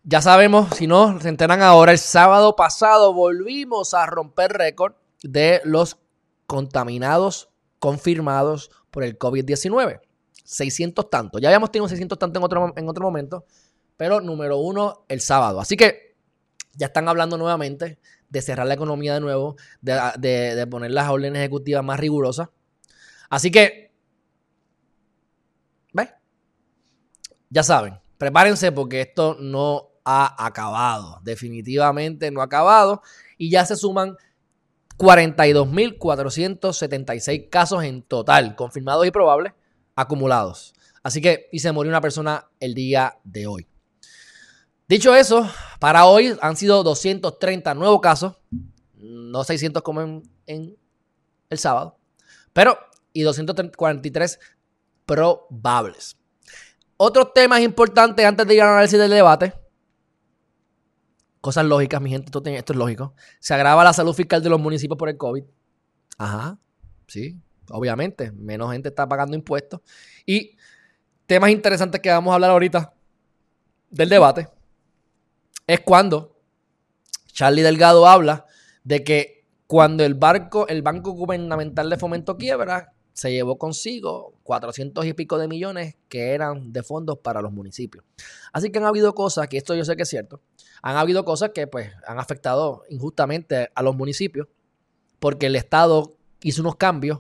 ya 0.03 0.21
sabemos, 0.21 0.75
si 0.75 0.87
no 0.87 1.19
se 1.19 1.29
enteran 1.29 1.61
ahora, 1.61 1.91
el 1.91 1.99
sábado 1.99 2.55
pasado 2.55 3.13
volvimos 3.13 3.93
a 3.93 4.05
romper 4.05 4.53
récord 4.53 4.93
de 5.23 5.61
los 5.65 5.97
contaminados 6.47 7.49
confirmados 7.79 8.71
por 8.91 9.03
el 9.03 9.17
COVID-19. 9.17 10.01
600 10.49 11.09
tantos. 11.11 11.39
Ya 11.39 11.49
habíamos 11.49 11.71
tenido 11.71 11.87
600 11.87 12.17
tantos 12.17 12.39
en 12.39 12.43
otro, 12.43 12.73
en 12.75 12.89
otro 12.89 13.05
momento, 13.05 13.45
pero 13.95 14.19
número 14.19 14.57
uno 14.57 15.05
el 15.07 15.21
sábado. 15.21 15.61
Así 15.61 15.77
que 15.77 16.15
ya 16.73 16.87
están 16.87 17.07
hablando 17.07 17.37
nuevamente 17.37 17.99
de 18.29 18.41
cerrar 18.41 18.65
la 18.65 18.73
economía 18.73 19.13
de 19.13 19.19
nuevo, 19.19 19.57
de, 19.81 20.67
poner 20.69 20.89
las 20.89 21.07
órdenes 21.09 21.37
ejecutivas 21.39 21.83
más 21.83 21.99
rigurosas. 21.99 22.49
Así 23.29 23.51
que, 23.51 23.91
¿ves? 25.93 26.09
Ya 27.51 27.61
saben, 27.61 27.99
prepárense 28.17 28.71
porque 28.71 29.01
esto 29.01 29.37
no 29.39 29.89
ha 30.03 30.43
acabado. 30.43 31.19
Definitivamente 31.21 32.31
no 32.31 32.41
ha 32.41 32.45
acabado. 32.45 33.03
Y 33.37 33.51
ya 33.51 33.65
se 33.65 33.75
suman 33.75 34.17
42.476 34.97 37.51
casos 37.51 37.83
en 37.83 38.01
total, 38.01 38.55
confirmados 38.55 39.05
y 39.05 39.11
probables, 39.11 39.53
acumulados. 39.99 40.73
Así 41.03 41.21
que, 41.21 41.47
y 41.51 41.59
se 41.59 41.71
murió 41.71 41.89
una 41.89 42.01
persona 42.01 42.47
el 42.59 42.73
día 42.73 43.17
de 43.23 43.47
hoy. 43.47 43.67
Dicho 44.87 45.13
eso, 45.13 45.47
para 45.79 46.05
hoy 46.05 46.35
han 46.41 46.55
sido 46.55 46.83
230 46.83 47.73
nuevos 47.75 48.01
casos, 48.01 48.37
no 48.95 49.43
600 49.43 49.83
como 49.83 50.01
en, 50.45 50.77
el 51.49 51.57
sábado, 51.57 51.99
pero 52.53 52.77
y 53.13 53.21
243 53.21 54.39
probables. 55.05 56.17
Otros 56.97 57.33
temas 57.33 57.61
importantes 57.61 58.25
antes 58.25 58.47
de 58.47 58.55
ir 58.55 58.61
al 58.61 58.69
análisis 58.69 58.99
del 58.99 59.11
debate. 59.11 59.53
Cosas 61.41 61.65
lógicas, 61.65 62.01
mi 62.01 62.09
gente, 62.09 62.27
esto 62.27 62.73
es 62.73 62.77
lógico. 62.77 63.13
Se 63.39 63.53
agrava 63.53 63.83
la 63.83 63.93
salud 63.93 64.13
fiscal 64.13 64.43
de 64.43 64.49
los 64.49 64.59
municipios 64.59 64.97
por 64.97 65.09
el 65.09 65.17
COVID. 65.17 65.43
Ajá, 66.17 66.59
sí, 67.07 67.39
obviamente, 67.71 68.31
menos 68.31 68.71
gente 68.71 68.89
está 68.89 69.07
pagando 69.07 69.35
impuestos. 69.35 69.81
Y 70.25 70.57
temas 71.25 71.51
interesantes 71.51 72.01
que 72.01 72.09
vamos 72.09 72.31
a 72.31 72.35
hablar 72.35 72.51
ahorita 72.51 72.93
del 73.89 74.09
debate 74.09 74.47
es 75.67 75.79
cuando 75.81 76.39
Charlie 77.27 77.61
Delgado 77.61 78.07
habla 78.07 78.45
de 78.83 79.03
que 79.03 79.45
cuando 79.67 80.03
el 80.03 80.15
barco, 80.15 80.67
el 80.67 80.81
Banco 80.81 81.11
Gubernamental 81.11 81.89
de 81.89 81.97
Fomento 81.97 82.37
quiebra, 82.37 82.93
se 83.13 83.31
llevó 83.31 83.57
consigo 83.57 84.33
400 84.43 85.05
y 85.05 85.13
pico 85.13 85.37
de 85.37 85.47
millones 85.47 85.95
que 86.07 86.33
eran 86.33 86.71
de 86.73 86.83
fondos 86.83 87.19
para 87.19 87.41
los 87.41 87.51
municipios. 87.51 88.03
Así 88.51 88.71
que 88.71 88.79
han 88.79 88.85
habido 88.85 89.13
cosas, 89.13 89.47
que 89.47 89.57
esto 89.57 89.75
yo 89.75 89.85
sé 89.85 89.95
que 89.95 90.03
es 90.03 90.09
cierto, 90.09 90.41
han 90.81 90.95
habido 90.95 91.25
cosas 91.25 91.51
que 91.53 91.67
pues 91.67 91.91
han 92.07 92.17
afectado 92.17 92.83
injustamente 92.89 93.69
a 93.75 93.83
los 93.83 93.95
municipios 93.95 94.47
porque 95.19 95.47
el 95.47 95.55
Estado 95.55 96.15
hizo 96.41 96.61
unos 96.61 96.77
cambios 96.77 97.19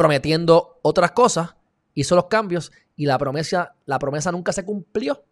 prometiendo 0.00 0.78
otras 0.80 1.10
cosas, 1.10 1.56
hizo 1.92 2.16
los 2.16 2.24
cambios 2.24 2.72
y 2.96 3.04
la 3.04 3.18
promesa, 3.18 3.74
la 3.84 3.98
promesa 3.98 4.32
nunca 4.32 4.50
se 4.50 4.64
cumplió 4.64 5.26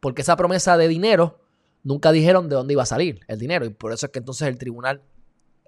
porque 0.00 0.22
esa 0.22 0.36
promesa 0.36 0.78
de 0.78 0.88
dinero 0.88 1.44
nunca 1.82 2.12
dijeron 2.12 2.48
de 2.48 2.54
dónde 2.54 2.72
iba 2.72 2.82
a 2.82 2.86
salir 2.86 3.20
el 3.28 3.38
dinero 3.38 3.66
y 3.66 3.68
por 3.68 3.92
eso 3.92 4.06
es 4.06 4.12
que 4.12 4.20
entonces 4.20 4.48
el 4.48 4.56
tribunal 4.56 5.02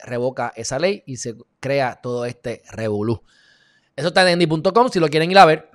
revoca 0.02 0.50
esa 0.56 0.78
ley 0.78 1.02
y 1.04 1.18
se 1.18 1.36
crea 1.60 2.00
todo 2.02 2.24
este 2.24 2.62
revolú. 2.70 3.22
Eso 3.94 4.08
está 4.08 4.22
en 4.22 4.40
endy.com 4.40 4.88
si 4.88 4.98
lo 4.98 5.08
quieren 5.08 5.30
ir 5.30 5.36
a 5.36 5.44
ver. 5.44 5.70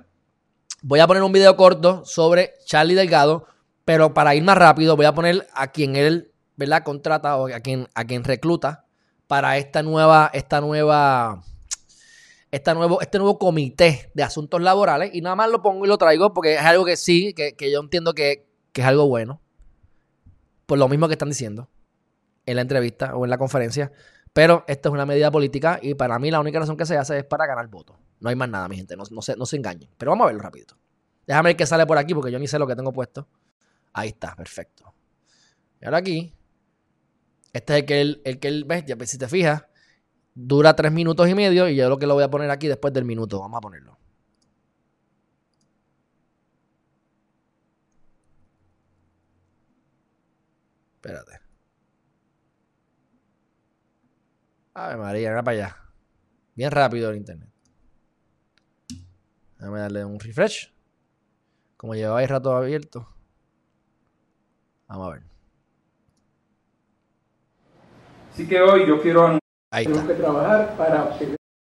Voy 0.82 0.98
a 0.98 1.06
poner 1.06 1.22
un 1.22 1.30
video 1.30 1.56
corto 1.56 2.04
sobre 2.04 2.54
Charlie 2.66 2.96
Delgado, 2.96 3.46
pero 3.84 4.14
para 4.14 4.34
ir 4.34 4.42
más 4.42 4.58
rápido 4.58 4.96
voy 4.96 5.06
a 5.06 5.14
poner 5.14 5.46
a 5.54 5.68
quien 5.70 5.94
él, 5.94 6.32
¿verdad? 6.56 6.82
contrata 6.82 7.36
o 7.36 7.46
a 7.46 7.60
quien, 7.60 7.86
a 7.94 8.04
quien 8.04 8.24
recluta 8.24 8.84
para 9.28 9.58
esta 9.58 9.84
nueva, 9.84 10.28
esta 10.34 10.60
nueva, 10.60 11.44
esta 12.54 12.72
nuevo, 12.72 13.00
este 13.00 13.18
nuevo 13.18 13.36
comité 13.36 14.12
de 14.14 14.22
asuntos 14.22 14.62
laborales. 14.62 15.10
Y 15.12 15.20
nada 15.20 15.34
más 15.34 15.50
lo 15.50 15.60
pongo 15.60 15.84
y 15.84 15.88
lo 15.88 15.98
traigo 15.98 16.32
porque 16.32 16.54
es 16.54 16.60
algo 16.60 16.84
que 16.84 16.96
sí, 16.96 17.34
que, 17.34 17.70
yo 17.70 17.80
entiendo 17.80 18.14
que, 18.14 18.46
que 18.72 18.82
es 18.82 18.86
algo 18.86 19.08
bueno. 19.08 19.40
Por 20.66 20.78
lo 20.78 20.88
mismo 20.88 21.08
que 21.08 21.14
están 21.14 21.30
diciendo 21.30 21.68
en 22.46 22.56
la 22.56 22.62
entrevista 22.62 23.16
o 23.16 23.24
en 23.24 23.30
la 23.30 23.38
conferencia. 23.38 23.90
Pero 24.32 24.64
esta 24.68 24.88
es 24.88 24.92
una 24.92 25.04
medida 25.04 25.32
política 25.32 25.80
y 25.82 25.94
para 25.94 26.18
mí 26.20 26.30
la 26.30 26.38
única 26.38 26.60
razón 26.60 26.76
que 26.76 26.86
se 26.86 26.96
hace 26.96 27.18
es 27.18 27.24
para 27.24 27.46
ganar 27.46 27.66
votos. 27.66 27.96
No 28.20 28.28
hay 28.28 28.36
más 28.36 28.48
nada, 28.48 28.68
mi 28.68 28.76
gente. 28.76 28.96
No, 28.96 29.04
se, 29.04 29.36
no 29.36 29.46
se 29.46 29.56
engañen. 29.56 29.90
Pero 29.98 30.12
vamos 30.12 30.24
a 30.24 30.26
verlo 30.28 30.42
rapidito. 30.42 30.76
Déjame 31.26 31.50
ver 31.50 31.56
qué 31.56 31.66
sale 31.66 31.86
por 31.86 31.98
aquí 31.98 32.14
porque 32.14 32.30
yo 32.30 32.38
ni 32.38 32.46
sé 32.46 32.60
lo 32.60 32.68
que 32.68 32.76
tengo 32.76 32.92
puesto. 32.92 33.26
Ahí 33.92 34.10
está, 34.10 34.36
perfecto. 34.36 34.94
Y 35.80 35.86
ahora 35.86 35.98
aquí. 35.98 36.32
Este 37.52 37.72
es 37.72 37.80
el 37.80 37.86
que 37.86 38.00
él, 38.00 38.22
el 38.24 38.38
que 38.38 38.48
él 38.48 38.64
ves, 38.64 38.84
si 39.10 39.18
te 39.18 39.28
fijas, 39.28 39.64
dura 40.34 40.74
tres 40.74 40.92
minutos 40.92 41.28
y 41.28 41.34
medio 41.34 41.68
y 41.68 41.76
yo 41.76 41.88
lo 41.88 41.98
que 41.98 42.06
lo 42.06 42.14
voy 42.14 42.24
a 42.24 42.30
poner 42.30 42.50
aquí 42.50 42.68
después 42.68 42.92
del 42.92 43.04
minuto. 43.04 43.40
Vamos 43.40 43.58
a 43.58 43.60
ponerlo. 43.60 43.98
Espérate. 50.96 51.40
Ave 54.74 54.96
María, 54.96 55.30
era 55.30 55.42
para 55.42 55.56
allá. 55.56 55.76
Bien 56.54 56.70
rápido 56.70 57.10
el 57.10 57.16
internet. 57.16 57.48
Déjame 59.58 59.80
darle 59.80 60.04
un 60.04 60.18
refresh. 60.18 60.72
Como 61.76 61.94
lleváis 61.94 62.28
rato 62.28 62.56
abierto. 62.56 63.08
Vamos 64.88 65.08
a 65.08 65.10
ver. 65.12 65.22
Así 68.32 68.48
que 68.48 68.60
hoy 68.60 68.86
yo 68.88 69.00
quiero 69.00 69.38
Ahí 69.74 69.86
está. 69.86 70.06
que 70.06 70.14
trabajar 70.14 70.76
para 70.76 71.18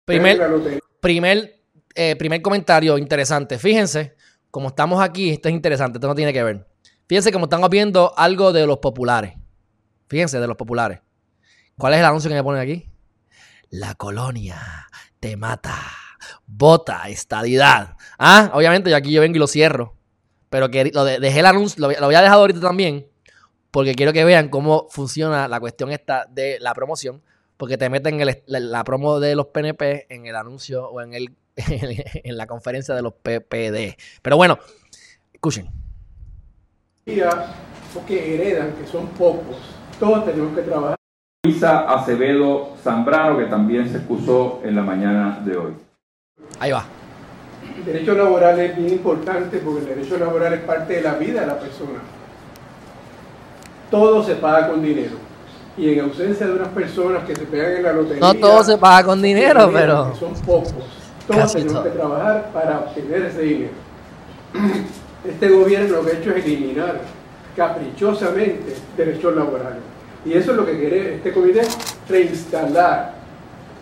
primer, 0.04 0.82
primer, 1.00 1.62
eh, 1.96 2.18
primer 2.18 2.42
comentario 2.42 2.98
interesante. 2.98 3.58
Fíjense, 3.58 4.18
como 4.52 4.68
estamos 4.68 5.02
aquí, 5.02 5.30
esto 5.30 5.48
es 5.48 5.56
interesante, 5.56 6.00
esto 6.00 6.08
no 6.10 6.14
tiene 6.14 6.34
que 6.34 6.44
ver. 6.44 6.68
Fíjense 7.08 7.32
como 7.32 7.46
estamos 7.46 7.70
viendo 7.70 8.14
algo 8.18 8.52
de 8.52 8.68
los 8.68 8.80
populares. 8.80 9.36
Fíjense, 10.10 10.42
de 10.42 10.48
los 10.48 10.58
populares. 10.58 11.00
¿Cuál 11.78 11.94
es 11.94 12.00
el 12.00 12.06
anuncio 12.06 12.30
que 12.30 12.36
me 12.36 12.44
ponen 12.44 12.62
aquí? 12.62 12.92
La 13.70 13.96
colonia 13.96 14.90
te 15.22 15.38
mata. 15.38 15.74
Vota, 16.46 17.08
estadidad. 17.08 17.96
Ah, 18.20 18.52
obviamente 18.54 18.90
yo 18.90 18.98
aquí 18.98 19.14
yo 19.14 19.22
vengo 19.22 19.38
y 19.38 19.40
lo 19.40 19.48
cierro. 19.48 19.96
Pero 20.50 20.70
que 20.70 20.92
lo 20.94 21.06
dejé 21.06 21.40
el 21.40 21.46
anuncio, 21.46 21.80
lo, 21.80 21.98
lo 21.98 22.08
voy 22.08 22.16
a 22.16 22.22
dejar 22.22 22.38
ahorita 22.38 22.60
también. 22.60 23.08
Porque 23.72 23.96
quiero 23.96 24.12
que 24.12 24.26
vean 24.26 24.50
cómo 24.50 24.88
funciona 24.90 25.48
la 25.48 25.62
cuestión 25.62 25.90
esta 25.90 26.26
de 26.30 26.60
la 26.60 26.74
promoción. 26.74 27.24
Porque 27.64 27.78
te 27.78 27.90
meten 27.90 28.20
el, 28.20 28.44
la, 28.46 28.84
promo 28.84 29.22
de 29.22 29.38
los 29.38 29.46
PNP 29.46 30.08
en 30.14 30.26
el 30.26 30.36
anuncio 30.36 30.86
o 30.86 31.00
en, 31.00 31.14
el, 31.14 31.34
en 31.56 32.36
la 32.36 32.46
conferencia 32.46 32.94
de 32.94 33.02
los 33.02 33.14
PPD. 33.14 33.96
Pero 34.22 34.36
bueno, 34.36 34.60
escuchen. 35.32 35.70
Porque 37.94 38.36
heredan, 38.36 38.74
que 38.74 38.86
son 38.86 39.08
pocos. 39.12 39.56
Todos 39.98 40.26
tenemos 40.26 40.54
que 40.54 40.64
trabajar. 40.64 40.98
Luisa 41.46 41.90
Acevedo 41.90 42.76
Zambrano, 42.84 43.38
que 43.38 43.46
también 43.46 43.90
se 43.90 44.00
excusó 44.00 44.60
en 44.66 44.76
la 44.76 44.82
mañana 44.82 45.40
de 45.46 45.56
hoy. 45.56 45.74
Ahí 46.60 46.72
va. 46.72 46.86
El 47.78 47.86
derecho 47.86 48.14
laboral 48.14 48.60
es 48.60 48.76
bien 48.76 48.90
importante 48.90 49.60
porque 49.60 49.80
el 49.80 49.86
derecho 49.86 50.18
laboral 50.18 50.52
es 50.52 50.62
parte 50.64 50.96
de 50.96 51.02
la 51.02 51.14
vida 51.14 51.40
de 51.40 51.48
la 51.48 51.58
persona. 51.58 52.02
Todo 53.90 54.22
se 54.22 54.36
paga 54.36 54.68
con 54.68 54.84
dinero. 54.84 55.16
Y 55.78 55.94
en 55.94 56.02
ausencia 56.02 56.48
de 56.48 56.54
unas 56.54 56.68
personas 56.70 57.24
que 57.26 57.36
se 57.36 57.46
pegan 57.46 57.78
en 57.78 57.84
la 57.84 57.94
lotería. 57.94 58.20
No 58.20 58.34
todo 58.36 58.64
se 58.64 58.78
paga 58.78 59.06
con 59.06 59.22
dinero, 59.22 59.70
pero. 59.74 60.16
Son 60.16 60.34
pocos. 60.42 60.74
Todos 61.28 61.54
tenemos 61.54 61.84
que 61.84 61.90
trabajar 61.90 62.52
para 62.54 62.80
obtener 62.80 63.24
ese 63.24 63.42
dinero. 63.42 63.72
Este 65.24 65.48
gobierno 65.48 65.96
lo 65.96 66.06
que 66.06 66.12
ha 66.12 66.20
hecho 66.20 66.32
es 66.32 66.46
eliminar 66.46 67.00
caprichosamente 67.56 68.76
derechos 68.98 69.34
laborales 69.34 69.80
y 70.26 70.34
eso 70.34 70.52
es 70.52 70.58
lo 70.58 70.66
que 70.66 70.78
quiere 70.78 71.16
este 71.16 71.34
comité, 71.34 71.62
reinstalar, 72.08 73.16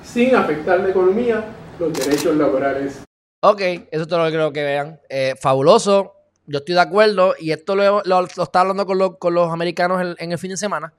sin 0.04 0.36
afectar 0.36 0.80
la 0.80 0.90
economía, 0.90 1.46
los 1.80 1.94
derechos 1.94 2.36
laborales. 2.36 3.04
Ok, 3.42 3.62
eso 3.62 4.02
es 4.04 4.08
todo 4.08 4.20
lo 4.20 4.26
que 4.26 4.32
creo 4.32 4.54
que 4.54 4.64
vean. 4.64 5.00
Eh, 5.10 5.36
fabuloso, 5.40 6.16
yo 6.48 6.60
estoy 6.60 6.76
de 6.76 6.82
acuerdo 6.82 7.36
y 7.40 7.52
esto 7.52 7.76
lo, 7.76 8.02
lo, 8.04 8.26
estaba 8.26 8.62
hablando 8.62 8.86
con, 9.20 9.34
los 9.34 9.52
americanos 9.52 10.16
en, 10.18 10.32
el 10.32 10.38
fin 10.38 10.52
de 10.52 10.58
semana, 10.58 10.94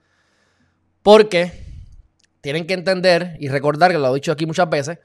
porque 1.03 1.63
tienen 2.41 2.65
que 2.65 2.73
entender 2.73 3.37
y 3.39 3.49
recordar, 3.49 3.91
que 3.91 3.97
lo 3.97 4.11
he 4.11 4.15
dicho 4.15 4.31
aquí 4.31 4.45
muchas 4.45 4.69
veces, 4.69 4.99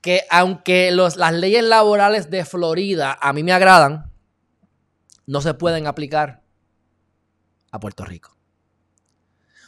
que 0.00 0.22
aunque 0.30 0.90
las 0.90 1.32
leyes 1.32 1.62
laborales 1.62 2.30
de 2.30 2.44
Florida 2.44 3.16
a 3.20 3.32
mí 3.32 3.42
me 3.42 3.52
agradan, 3.52 4.10
no 5.26 5.40
se 5.40 5.54
pueden 5.54 5.86
aplicar 5.86 6.42
a 7.70 7.80
Puerto 7.80 8.04
Rico. 8.04 8.36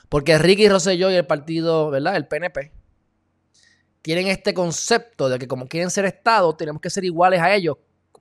Porque 0.09 0.39
Ricky 0.39 0.69
Rosselló 0.69 1.11
y 1.11 1.15
el 1.15 1.27
partido, 1.27 1.91
¿verdad? 1.91 2.17
El 2.17 2.27
PNP, 2.27 2.73
tienen 4.03 4.29
este 4.29 4.55
concepto 4.55 5.29
de 5.29 5.39
que 5.39 5.49
como 5.49 5.67
quieren 5.67 5.91
ser 5.91 6.05
Estado, 6.05 6.55
tenemos 6.55 6.81
que 6.81 6.91
ser 6.91 7.05
iguales 7.05 7.41
a 7.41 7.55
ellos. 7.55 7.77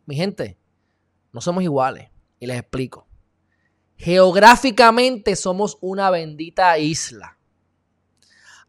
Mi 0.06 0.16
gente, 0.16 0.58
no 1.32 1.42
somos 1.42 1.64
iguales. 1.64 2.10
Y 2.40 2.48
les 2.48 2.58
explico. 2.58 3.08
Geográficamente 3.98 5.36
somos 5.36 5.78
una 5.82 6.10
bendita 6.10 6.78
isla. 6.80 7.35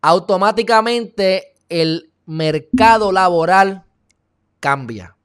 Automáticamente 0.08 1.56
el 1.68 2.12
mercado 2.26 3.10
laboral 3.10 3.84
cambia. 4.60 5.16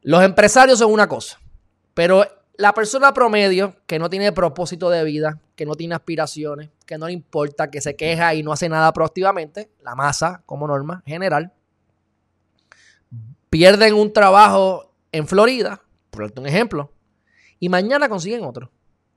Los 0.00 0.24
empresarios 0.24 0.80
son 0.80 0.90
una 0.90 1.08
cosa, 1.08 1.38
pero 1.94 2.26
la 2.56 2.74
persona 2.74 3.14
promedio 3.14 3.76
que 3.86 4.00
no 4.00 4.10
tiene 4.10 4.32
propósito 4.32 4.90
de 4.90 5.04
vida, 5.04 5.38
que 5.54 5.64
no 5.64 5.76
tiene 5.76 5.94
aspiraciones, 5.94 6.70
que 6.86 6.98
no 6.98 7.06
le 7.06 7.12
importa, 7.12 7.70
que 7.70 7.80
se 7.80 7.94
queja 7.94 8.34
y 8.34 8.42
no 8.42 8.52
hace 8.52 8.68
nada 8.68 8.92
proactivamente, 8.92 9.70
la 9.80 9.94
masa 9.94 10.42
como 10.44 10.66
norma 10.66 11.04
general, 11.06 11.52
pierden 13.48 13.94
un 13.94 14.12
trabajo 14.12 14.92
en 15.12 15.28
Florida, 15.28 15.80
por 16.10 16.32
un 16.36 16.46
ejemplo, 16.48 16.90
y 17.60 17.68
mañana 17.68 18.08
consiguen 18.08 18.42
otro. 18.42 18.72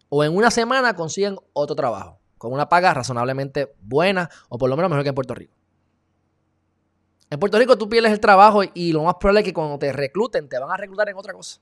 O 0.10 0.24
en 0.24 0.36
una 0.36 0.52
semana 0.52 0.96
consiguen 0.96 1.36
otro 1.54 1.76
trabajo, 1.76 2.20
con 2.46 2.54
una 2.54 2.70
paga 2.70 2.94
razonablemente 2.94 3.74
buena, 3.82 4.30
o 4.50 4.58
por 4.58 4.70
lo 4.70 4.78
menos 4.78 4.90
mejor 4.90 5.04
que 5.04 5.10
en 5.10 5.16
Puerto 5.16 5.36
Rico. 5.36 5.54
En 7.30 7.40
Puerto 7.40 7.58
Rico 7.58 7.78
tú 7.78 7.90
pierdes 7.90 8.12
el 8.12 8.20
trabajo 8.20 8.62
y 8.74 8.94
lo 8.94 9.04
más 9.04 9.16
probable 9.16 9.42
es 9.42 9.46
que 9.46 9.54
cuando 9.54 9.78
te 9.80 9.92
recluten 9.92 10.48
te 10.48 10.60
van 10.60 10.72
a 10.72 10.78
reclutar 10.78 11.10
en 11.10 11.18
otra 11.18 11.34
cosa. 11.34 11.60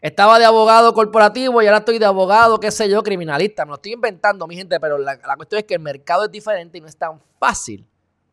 Estaba 0.00 0.38
de 0.38 0.46
abogado 0.46 0.94
corporativo 0.94 1.60
y 1.60 1.66
ahora 1.66 1.78
estoy 1.78 1.98
de 1.98 2.06
abogado, 2.06 2.58
qué 2.58 2.70
sé 2.70 2.88
yo, 2.88 3.02
criminalista. 3.02 3.66
Me 3.66 3.70
lo 3.70 3.74
estoy 3.74 3.92
inventando, 3.92 4.46
mi 4.46 4.56
gente, 4.56 4.80
pero 4.80 4.96
la, 4.96 5.18
cuestión 5.36 5.58
es 5.58 5.64
que 5.66 5.74
el 5.74 5.80
mercado 5.80 6.24
es 6.24 6.30
diferente 6.30 6.78
y 6.78 6.80
no 6.80 6.86
es 6.86 6.96
tan 6.96 7.20
fácil 7.38 7.86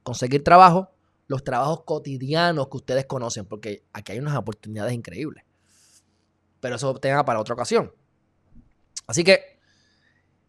conseguir 0.04 0.44
trabajo, 0.44 0.90
los 1.28 1.44
trabajos 1.44 1.84
cotidianos 1.84 2.70
que 2.70 2.78
ustedes 2.78 3.06
conocen, 3.06 3.46
porque 3.46 3.84
aquí 3.92 4.14
hay 4.14 4.20
unas 4.20 4.38
oportunidades 4.38 4.94
increíbles. 4.94 5.44
Pero 6.62 6.76
eso 6.78 6.94
tenga 6.96 7.26
para 7.26 7.42
otra 7.42 7.54
ocasión. 7.54 7.92
Así 9.06 9.26
que 9.26 9.57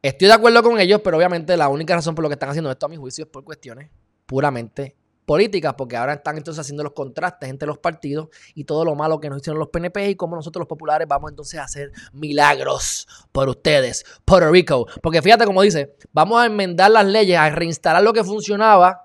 estoy 0.09 0.29
de 0.29 0.35
acuerdo 0.35 0.63
con 0.63 0.81
ellos, 0.81 1.01
pero 1.03 1.17
obviamente 1.17 1.57
la 1.57 1.69
única 1.69 1.95
razón 1.95 2.15
por 2.15 2.23
lo 2.23 2.29
que 2.29 2.35
están 2.35 2.51
haciendo 2.51 2.71
esto 2.71 2.87
a 2.87 2.89
mi 2.89 2.97
juicio 2.97 3.25
es 3.25 3.31
por 3.31 3.45
cuestiones 3.45 3.91
puramente 4.27 4.97
políticas, 5.29 5.75
porque 5.77 5.95
ahora 5.95 6.15
están 6.15 6.39
entonces 6.39 6.59
haciendo 6.59 6.83
los 6.83 6.93
contrastes 6.93 7.51
entre 7.51 7.69
los 7.69 7.77
partidos 7.79 8.29
y 8.55 8.65
todo 8.65 8.83
lo 8.87 8.95
malo 8.95 9.21
que 9.21 9.29
nos 9.29 9.43
hicieron 9.43 9.59
los 9.59 9.69
PNP 9.69 10.11
y 10.11 10.15
cómo 10.17 10.35
nosotros 10.35 10.63
los 10.63 10.69
populares 10.69 11.07
vamos 11.07 11.31
entonces 11.31 11.61
a 11.61 11.65
hacer 11.65 11.93
milagros 12.15 13.07
por 13.31 13.49
ustedes, 13.51 14.07
Puerto 14.25 14.51
Rico. 14.51 14.87
Porque 15.03 15.21
fíjate 15.21 15.45
como 15.45 15.61
dice, 15.61 15.95
vamos 16.13 16.41
a 16.41 16.47
enmendar 16.47 16.91
las 16.91 17.05
leyes, 17.05 17.39
a 17.39 17.51
reinstalar 17.51 18.03
lo 18.03 18.15
que 18.15 18.25
funcionaba 18.25 19.05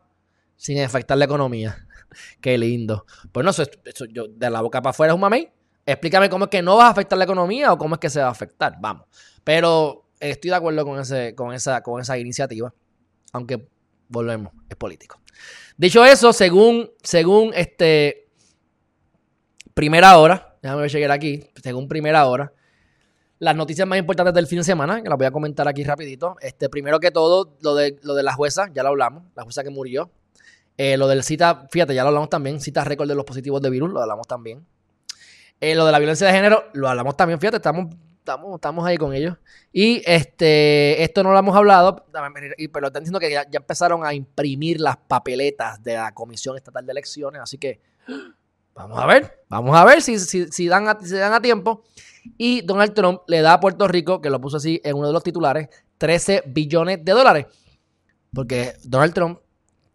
sin 0.56 0.80
afectar 0.80 1.18
la 1.18 1.26
economía. 1.26 1.86
Qué 2.42 2.58
lindo. 2.58 3.06
Pues 3.34 3.44
no, 3.44 3.52
eso, 3.52 3.64
eso 3.84 4.06
yo, 4.06 4.30
de 4.30 4.50
la 4.50 4.62
boca 4.62 4.82
para 4.82 4.92
afuera 4.92 5.12
es 5.12 5.16
un 5.16 5.22
mamey. 5.22 5.52
Explícame 5.86 6.30
cómo 6.30 6.46
es 6.46 6.52
que 6.52 6.62
no 6.62 6.78
va 6.78 6.88
a 6.88 6.92
afectar 6.92 7.18
la 7.18 7.26
economía 7.26 7.74
o 7.74 7.78
cómo 7.78 7.96
es 7.96 8.00
que 8.00 8.10
se 8.10 8.22
va 8.22 8.28
a 8.28 8.32
afectar. 8.32 8.78
Vamos. 8.80 9.08
Pero 9.44 10.03
estoy 10.32 10.50
de 10.50 10.56
acuerdo 10.56 10.86
con, 10.86 11.00
ese, 11.00 11.36
con, 11.36 11.54
esa, 11.54 11.82
con 11.82 12.02
esa 12.02 12.18
iniciativa. 12.18 12.74
Aunque 13.32 13.68
volvemos, 14.10 14.54
es 14.70 14.76
político. 14.76 15.20
Dicho 15.78 16.06
eso, 16.06 16.34
según, 16.34 16.92
según 17.02 17.52
este 17.56 18.28
primera 19.74 20.18
hora, 20.18 20.56
déjame 20.62 20.88
llegar 20.88 21.12
aquí, 21.12 21.44
según 21.62 21.88
primera 21.88 22.26
hora, 22.28 22.54
las 23.40 23.56
noticias 23.56 23.88
más 23.88 23.98
importantes 23.98 24.34
del 24.34 24.48
fin 24.48 24.60
de 24.60 24.64
semana, 24.64 25.02
que 25.02 25.10
las 25.10 25.18
voy 25.18 25.26
a 25.26 25.32
comentar 25.32 25.68
aquí 25.68 25.84
rapidito. 25.84 26.36
Este, 26.40 26.70
primero 26.70 27.00
que 27.00 27.12
todo, 27.12 27.58
lo 27.62 27.76
de, 27.76 28.00
lo 28.04 28.14
de 28.14 28.24
la 28.24 28.34
jueza, 28.34 28.70
ya 28.74 28.84
lo 28.84 28.90
hablamos, 28.90 29.24
la 29.36 29.44
jueza 29.44 29.64
que 29.64 29.70
murió. 29.70 30.12
Eh, 30.78 30.98
lo 30.98 31.08
del 31.08 31.24
cita, 31.24 31.68
fíjate, 31.70 31.94
ya 31.94 32.04
lo 32.04 32.10
hablamos 32.10 32.30
también, 32.30 32.60
cita 32.60 32.84
récord 32.84 33.08
de 33.08 33.16
los 33.16 33.26
positivos 33.26 33.62
de 33.62 33.70
virus, 33.70 33.92
lo 33.92 34.02
hablamos 34.02 34.28
también. 34.28 34.66
Eh, 35.60 35.76
lo 35.76 35.86
de 35.86 35.92
la 35.92 36.00
violencia 36.00 36.28
de 36.28 36.34
género, 36.34 36.66
lo 36.74 36.88
hablamos 36.88 37.18
también, 37.18 37.40
fíjate, 37.40 37.58
estamos, 37.58 37.94
estamos, 38.24 38.56
estamos 38.56 38.86
ahí 38.86 38.98
con 38.98 39.14
ellos. 39.14 39.38
Y 39.72 40.02
este, 40.06 41.04
esto 41.04 41.24
no 41.24 41.32
lo 41.34 41.38
hemos 41.38 41.56
hablado, 41.56 42.06
pero 42.72 42.88
están 42.88 43.04
diciendo 43.04 43.20
que 43.20 43.30
ya, 43.30 43.46
empezaron 43.52 44.06
a 44.06 44.14
imprimir 44.14 44.80
las 44.80 44.98
papeletas 44.98 45.84
de 45.84 45.96
la 45.96 46.14
Comisión 46.14 46.56
Estatal 46.56 46.86
de 46.86 46.92
Elecciones, 46.92 47.42
así 47.42 47.58
que 47.58 47.82
vamos 48.74 48.98
a 48.98 49.06
ver, 49.06 49.44
vamos 49.50 49.76
a 49.76 49.84
ver 49.84 50.02
si, 50.02 50.18
si, 50.18 50.68
dan, 50.68 51.06
si 51.06 51.16
dan 51.16 51.34
a 51.34 51.42
tiempo. 51.42 51.84
Y 52.38 52.62
Donald 52.62 52.94
Trump 52.94 53.22
le 53.28 53.42
da 53.42 53.54
a 53.54 53.60
Puerto 53.60 53.88
Rico, 53.88 54.22
que 54.22 54.30
lo 54.30 54.40
puso 54.40 54.58
así 54.58 54.80
en 54.84 54.96
uno 54.96 55.08
de 55.08 55.14
los 55.14 55.24
titulares, 55.24 55.68
13 55.98 56.44
billones 56.48 57.04
de 57.04 57.12
dólares. 57.12 57.48
Porque 58.34 58.74
Donald 58.84 59.14
Trump, 59.14 59.40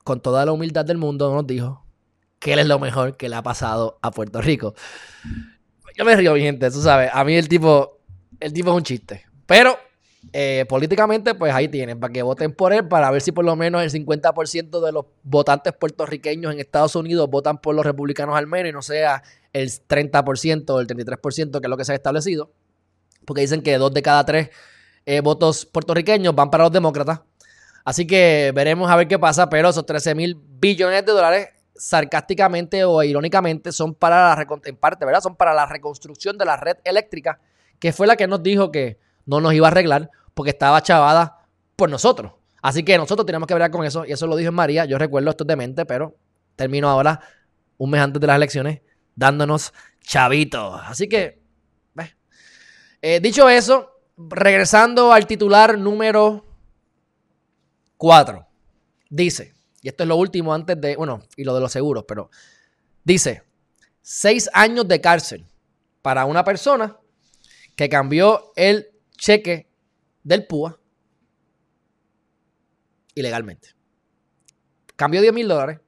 con 0.04 0.20
toda 0.20 0.44
la 0.44 0.52
humildad 0.52 0.84
del 0.84 0.98
mundo, 0.98 1.32
nos 1.32 1.46
dijo 1.46 1.86
que 2.38 2.52
él 2.52 2.58
es 2.58 2.66
lo 2.66 2.78
mejor 2.78 3.16
que 3.16 3.30
le 3.30 3.36
ha 3.36 3.42
pasado 3.42 3.98
a 4.02 4.10
Puerto 4.10 4.42
Rico. 4.42 4.74
Yo 5.96 6.04
me 6.04 6.14
río, 6.14 6.34
mi 6.34 6.40
gente, 6.42 6.70
tú 6.70 6.80
sabes. 6.80 7.10
A 7.12 7.24
mí 7.24 7.34
el 7.34 7.48
tipo, 7.48 7.97
el 8.40 8.52
tipo 8.52 8.70
es 8.70 8.76
un 8.76 8.82
chiste. 8.82 9.24
Pero 9.46 9.78
eh, 10.32 10.66
políticamente, 10.68 11.34
pues 11.34 11.54
ahí 11.54 11.68
tienen, 11.68 11.98
para 11.98 12.12
que 12.12 12.22
voten 12.22 12.52
por 12.52 12.72
él, 12.72 12.86
para 12.86 13.10
ver 13.10 13.22
si 13.22 13.32
por 13.32 13.44
lo 13.44 13.56
menos 13.56 13.82
el 13.82 13.90
50% 13.90 14.84
de 14.84 14.92
los 14.92 15.06
votantes 15.22 15.72
puertorriqueños 15.72 16.52
en 16.52 16.60
Estados 16.60 16.96
Unidos 16.96 17.30
votan 17.30 17.58
por 17.58 17.74
los 17.74 17.86
republicanos 17.86 18.36
al 18.36 18.46
menos 18.46 18.70
y 18.70 18.72
no 18.72 18.82
sea 18.82 19.22
el 19.52 19.68
30% 19.68 20.70
o 20.70 20.80
el 20.80 20.86
33%, 20.86 21.60
que 21.60 21.66
es 21.66 21.70
lo 21.70 21.76
que 21.76 21.84
se 21.84 21.92
ha 21.92 21.94
establecido. 21.94 22.50
Porque 23.24 23.42
dicen 23.42 23.62
que 23.62 23.78
dos 23.78 23.92
de 23.92 24.02
cada 24.02 24.24
tres 24.24 24.50
eh, 25.06 25.20
votos 25.20 25.64
puertorriqueños 25.66 26.34
van 26.34 26.50
para 26.50 26.64
los 26.64 26.72
demócratas. 26.72 27.20
Así 27.84 28.06
que 28.06 28.52
veremos 28.54 28.90
a 28.90 28.96
ver 28.96 29.08
qué 29.08 29.18
pasa, 29.18 29.48
pero 29.48 29.70
esos 29.70 29.86
13 29.86 30.14
mil 30.14 30.36
billones 30.36 31.06
de 31.06 31.12
dólares 31.12 31.48
sarcásticamente 31.74 32.84
o 32.84 33.02
irónicamente 33.02 33.72
son 33.72 33.94
para 33.94 34.34
la 34.34 34.46
en 34.64 34.76
parte, 34.76 35.06
¿verdad? 35.06 35.22
Son 35.22 35.36
para 35.36 35.54
la 35.54 35.64
reconstrucción 35.64 36.36
de 36.36 36.44
la 36.44 36.56
red 36.56 36.76
eléctrica, 36.84 37.40
que 37.78 37.92
fue 37.92 38.06
la 38.06 38.16
que 38.16 38.26
nos 38.26 38.42
dijo 38.42 38.70
que 38.70 38.98
no 39.26 39.40
nos 39.40 39.54
iba 39.54 39.66
a 39.68 39.70
arreglar 39.70 40.10
porque 40.34 40.50
estaba 40.50 40.82
chavada 40.82 41.46
por 41.76 41.90
nosotros. 41.90 42.32
Así 42.62 42.82
que 42.82 42.96
nosotros 42.96 43.24
tenemos 43.26 43.46
que 43.46 43.54
ver 43.54 43.70
con 43.70 43.84
eso, 43.84 44.04
y 44.04 44.12
eso 44.12 44.26
lo 44.26 44.36
dijo 44.36 44.50
María. 44.50 44.84
Yo 44.84 44.98
recuerdo 44.98 45.30
esto 45.30 45.44
de 45.44 45.56
mente, 45.56 45.86
pero 45.86 46.16
termino 46.56 46.88
ahora, 46.88 47.20
un 47.76 47.90
mes 47.90 48.00
antes 48.00 48.20
de 48.20 48.26
las 48.26 48.36
elecciones, 48.36 48.80
dándonos 49.14 49.72
chavitos. 50.00 50.80
Así 50.84 51.08
que, 51.08 51.40
eh, 53.00 53.20
dicho 53.20 53.48
eso, 53.48 53.92
regresando 54.16 55.12
al 55.12 55.26
titular 55.26 55.78
número 55.78 56.44
4, 57.96 58.44
dice, 59.08 59.54
y 59.80 59.88
esto 59.88 60.02
es 60.02 60.08
lo 60.08 60.16
último 60.16 60.52
antes 60.52 60.80
de, 60.80 60.96
bueno, 60.96 61.22
y 61.36 61.44
lo 61.44 61.54
de 61.54 61.60
los 61.60 61.70
seguros, 61.70 62.04
pero 62.08 62.28
dice, 63.04 63.44
seis 64.02 64.50
años 64.52 64.88
de 64.88 65.00
cárcel 65.00 65.46
para 66.02 66.24
una 66.24 66.42
persona 66.42 66.96
que 67.78 67.88
cambió 67.88 68.52
el 68.56 68.88
cheque 69.16 69.70
del 70.24 70.48
PUA 70.48 70.80
ilegalmente. 73.14 73.68
Cambió 74.96 75.20
10 75.20 75.32
mil 75.32 75.46
dólares 75.46 75.78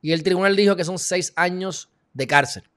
y 0.00 0.12
el 0.12 0.22
tribunal 0.22 0.56
dijo 0.56 0.76
que 0.76 0.84
son 0.84 0.98
seis 0.98 1.34
años 1.36 1.90
de 2.14 2.26
cárcel. 2.26 2.70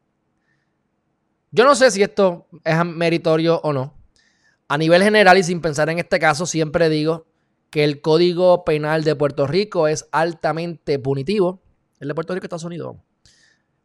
Yo 1.52 1.64
no 1.64 1.74
sé 1.74 1.90
si 1.90 2.04
esto 2.04 2.50
es 2.66 2.84
meritorio 2.84 3.62
o 3.64 3.72
no. 3.72 3.98
A 4.68 4.78
nivel 4.78 5.04
general 5.04 5.38
y 5.38 5.44
sin 5.44 5.62
pensar 5.62 5.90
en 5.90 6.00
este 6.00 6.20
caso, 6.20 6.46
siempre 6.46 6.90
digo 6.90 7.26
que 7.70 7.86
el 7.86 8.02
Código 8.02 8.66
Penal 8.66 9.06
de 9.06 9.16
Puerto 9.16 9.48
Rico 9.48 9.88
es 9.88 10.10
altamente 10.12 11.00
punitivo. 11.00 11.64
El 12.02 12.10
de 12.10 12.14
Puerto 12.14 12.34
Rico, 12.34 12.46
Estados 12.46 12.66
Unidos. 12.66 12.98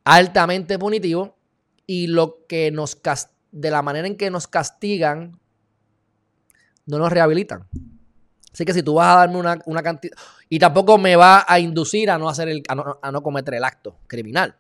Altamente 0.03 0.81
punitivo. 0.81 1.39
Y 1.87 2.09
lo 2.09 2.45
que 2.49 2.73
nos 2.73 2.97
de 3.51 3.71
la 3.71 3.83
manera 3.83 4.07
en 4.07 4.17
que 4.17 4.31
nos 4.31 4.47
castigan, 4.47 5.39
no 6.87 6.99
nos 6.99 7.13
rehabilitan. 7.13 7.67
Así 8.53 8.65
que 8.65 8.73
si 8.75 8.83
tú 8.83 8.95
vas 8.95 9.15
a 9.15 9.19
darme 9.21 9.39
una, 9.39 9.83
cantidad. 9.83 10.17
Y 10.49 10.59
tampoco 10.59 10.99
me 10.99 11.17
va 11.17 11.45
a 11.47 11.61
inducir 11.61 12.11
a 12.11 12.19
no 12.19 12.29
hacer 12.29 12.49
el, 12.49 12.63
a 12.69 13.13
no 13.13 13.23
cometer 13.23 13.55
el 13.55 13.65
acto 13.65 13.99
criminal. 14.07 14.57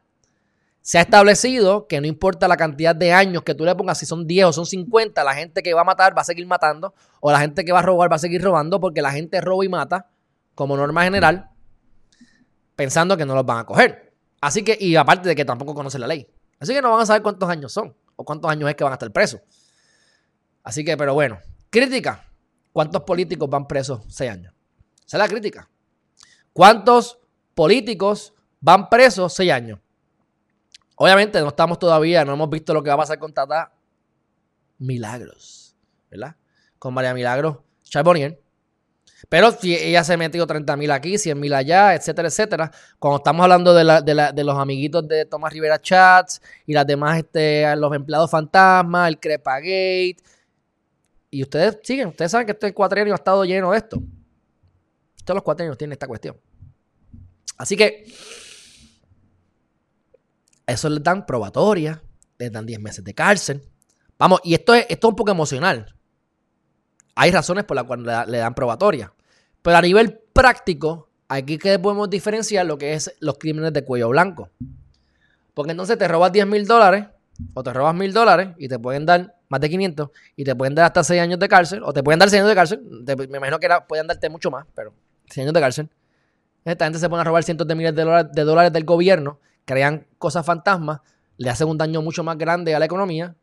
Se 0.88 0.96
ha 0.96 1.02
establecido 1.02 1.86
que 1.86 2.00
no 2.00 2.06
importa 2.06 2.48
la 2.48 2.56
cantidad 2.56 2.96
de 2.96 3.12
años 3.12 3.42
que 3.42 3.54
tú 3.54 3.64
le 3.66 3.74
pongas, 3.74 3.98
si 3.98 4.06
son 4.06 4.26
10 4.26 4.46
o 4.46 4.52
son 4.54 4.64
50, 4.64 5.22
la 5.22 5.34
gente 5.34 5.62
que 5.62 5.74
va 5.74 5.82
a 5.82 5.84
matar 5.84 6.16
va 6.16 6.22
a 6.22 6.24
seguir 6.24 6.46
matando, 6.46 6.94
o 7.20 7.30
la 7.30 7.40
gente 7.40 7.62
que 7.62 7.72
va 7.72 7.80
a 7.80 7.82
robar 7.82 8.10
va 8.10 8.16
a 8.16 8.18
seguir 8.18 8.42
robando, 8.42 8.80
porque 8.80 9.02
la 9.02 9.12
gente 9.12 9.38
roba 9.42 9.66
y 9.66 9.68
mata, 9.68 10.08
como 10.54 10.78
norma 10.78 11.04
general, 11.04 11.50
pensando 12.74 13.18
que 13.18 13.26
no 13.26 13.34
los 13.34 13.44
van 13.44 13.58
a 13.58 13.66
coger. 13.66 14.14
Así 14.40 14.62
que, 14.62 14.78
y 14.80 14.96
aparte 14.96 15.28
de 15.28 15.36
que 15.36 15.44
tampoco 15.44 15.74
conocen 15.74 16.00
la 16.00 16.06
ley. 16.06 16.26
Así 16.58 16.72
que 16.72 16.80
no 16.80 16.92
van 16.92 17.02
a 17.02 17.06
saber 17.06 17.20
cuántos 17.20 17.50
años 17.50 17.70
son, 17.70 17.94
o 18.18 18.24
cuántos 18.24 18.50
años 18.50 18.68
es 18.68 18.74
que 18.74 18.82
van 18.82 18.92
a 18.92 18.96
estar 18.96 19.10
presos. 19.12 19.40
Así 20.64 20.84
que, 20.84 20.96
pero 20.96 21.14
bueno, 21.14 21.38
crítica. 21.70 22.24
¿Cuántos 22.72 23.02
políticos 23.02 23.48
van 23.48 23.66
presos 23.66 24.02
6 24.08 24.30
años? 24.30 24.52
Esa 25.06 25.16
es 25.16 25.18
la 25.18 25.28
crítica. 25.28 25.70
¿Cuántos 26.52 27.18
políticos 27.54 28.34
van 28.60 28.88
presos 28.88 29.32
6 29.34 29.52
años? 29.52 29.78
Obviamente 30.96 31.40
no 31.40 31.48
estamos 31.48 31.78
todavía, 31.78 32.24
no 32.24 32.34
hemos 32.34 32.50
visto 32.50 32.74
lo 32.74 32.82
que 32.82 32.88
va 32.88 32.94
a 32.94 32.98
pasar 32.98 33.20
con 33.20 33.32
Tata 33.32 33.72
Milagros, 34.78 35.76
¿verdad? 36.10 36.34
Con 36.78 36.92
María 36.92 37.14
Milagros 37.14 37.58
Charbonnier. 37.84 38.42
Pero 39.28 39.50
si 39.52 39.74
ella 39.74 40.04
se 40.04 40.14
ha 40.14 40.16
metido 40.16 40.46
30 40.46 40.76
mil 40.76 40.90
aquí, 40.90 41.18
100 41.18 41.38
mil 41.38 41.52
allá, 41.52 41.94
etcétera, 41.94 42.28
etcétera. 42.28 42.70
Cuando 42.98 43.18
estamos 43.18 43.42
hablando 43.42 43.74
de, 43.74 44.44
los 44.44 44.58
amiguitos 44.58 45.08
de 45.08 45.24
Tomás 45.24 45.52
Rivera 45.52 45.80
Chats 45.80 46.40
y 46.66 46.72
las 46.72 46.86
demás, 46.86 47.18
este, 47.18 47.74
los 47.76 47.92
empleados 47.94 48.30
fantasmas, 48.30 49.08
el 49.08 49.18
Crepagate. 49.18 50.16
Y 51.30 51.42
ustedes 51.42 51.78
siguen, 51.82 52.08
ustedes 52.08 52.30
saben 52.30 52.46
que 52.46 52.52
este 52.52 52.72
cuatrienio 52.72 53.12
ha 53.12 53.16
estado 53.16 53.44
lleno 53.44 53.72
de 53.72 53.78
esto. 53.78 54.00
Todos 55.24 55.36
los 55.36 55.42
cuatrienios 55.42 55.76
tienen 55.76 55.92
esta 55.92 56.06
cuestión. 56.06 56.36
Así 57.58 57.76
que 57.76 58.06
eso 60.66 60.88
les 60.88 61.02
dan 61.02 61.26
probatoria, 61.26 62.02
les 62.38 62.52
dan 62.52 62.64
10 62.64 62.80
meses 62.80 63.04
de 63.04 63.14
cárcel. 63.14 63.68
Vamos, 64.16 64.40
y 64.44 64.54
esto 64.54 64.74
es, 64.74 64.86
esto 64.88 65.08
un 65.08 65.16
poco 65.16 65.32
emocional. 65.32 65.97
Hay 67.20 67.30
razones 67.30 67.64
por 67.64 67.74
las 67.74 67.84
cuales 67.84 68.06
le, 68.28 68.38
dan 68.38 68.54
probatoria. 68.54 69.12
Pero 69.62 69.76
a 69.76 69.82
nivel 69.82 70.18
práctico, 70.32 71.08
aquí 71.28 71.58
que 71.58 71.78
podemos 71.78 72.08
diferenciar 72.08 72.64
lo 72.66 72.78
que 72.78 72.94
es 72.94 73.14
los 73.20 73.38
crímenes 73.38 73.72
de 73.72 73.84
cuello 73.84 74.08
blanco. 74.08 74.50
Porque 75.52 75.72
entonces 75.72 75.98
te 75.98 76.06
robas 76.06 76.30
10 76.32 76.46
mil 76.46 76.66
dólares 76.66 77.06
o 77.54 77.62
te 77.62 77.72
robas 77.72 77.94
mil 77.94 78.12
dólares 78.12 78.50
y 78.56 78.68
te 78.68 78.78
pueden 78.78 79.04
dar 79.04 79.34
más 79.48 79.60
de 79.60 79.68
500 79.68 80.10
y 80.36 80.44
te 80.44 80.54
pueden 80.54 80.74
dar 80.74 80.84
hasta 80.84 81.02
6 81.02 81.20
años 81.20 81.38
de 81.38 81.48
cárcel 81.48 81.82
o 81.82 81.92
te 81.92 82.02
pueden 82.02 82.20
dar 82.20 82.30
6 82.30 82.40
años 82.40 82.50
de 82.50 82.54
cárcel. 82.54 82.80
me 83.30 83.36
imagino 83.38 83.58
que 83.58 83.68
pueden 83.88 84.06
darte 84.06 84.28
mucho 84.28 84.50
más, 84.50 84.66
pero 84.74 84.92
6 85.26 85.38
años 85.44 85.54
de 85.54 85.60
cárcel. 85.60 85.88
Esta 86.64 86.84
gente 86.84 86.98
se 86.98 87.08
pone 87.08 87.22
a 87.22 87.24
robar 87.24 87.42
cientos 87.42 87.66
de 87.66 87.74
miles 87.74 87.94
de 87.94 88.44
dólares 88.44 88.72
del 88.72 88.84
gobierno 88.84 89.40
crean 89.68 90.06
cosas 90.16 90.46
fantasmas, 90.46 91.00
le 91.36 91.50
hacen 91.50 91.68
un 91.68 91.76
daño 91.76 92.00
mucho 92.00 92.24
más 92.24 92.38
grande 92.38 92.74
a 92.74 92.78
la 92.78 92.86
economía 92.86 93.36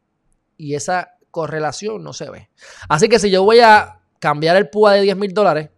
y 0.57 0.73
esa 0.73 1.14
correlación 1.36 2.02
no 2.02 2.13
se 2.13 2.30
ve. 2.30 2.50
Así 2.88 3.09
que 3.09 3.20
si 3.20 3.30
yo 3.30 3.43
voy 3.43 3.59
a 3.59 3.99
cambiar 4.20 4.55
el 4.55 4.70
PUA 4.70 4.93
de 4.93 5.01
10 5.01 5.18
mil 5.18 5.34
dólares 5.34 5.70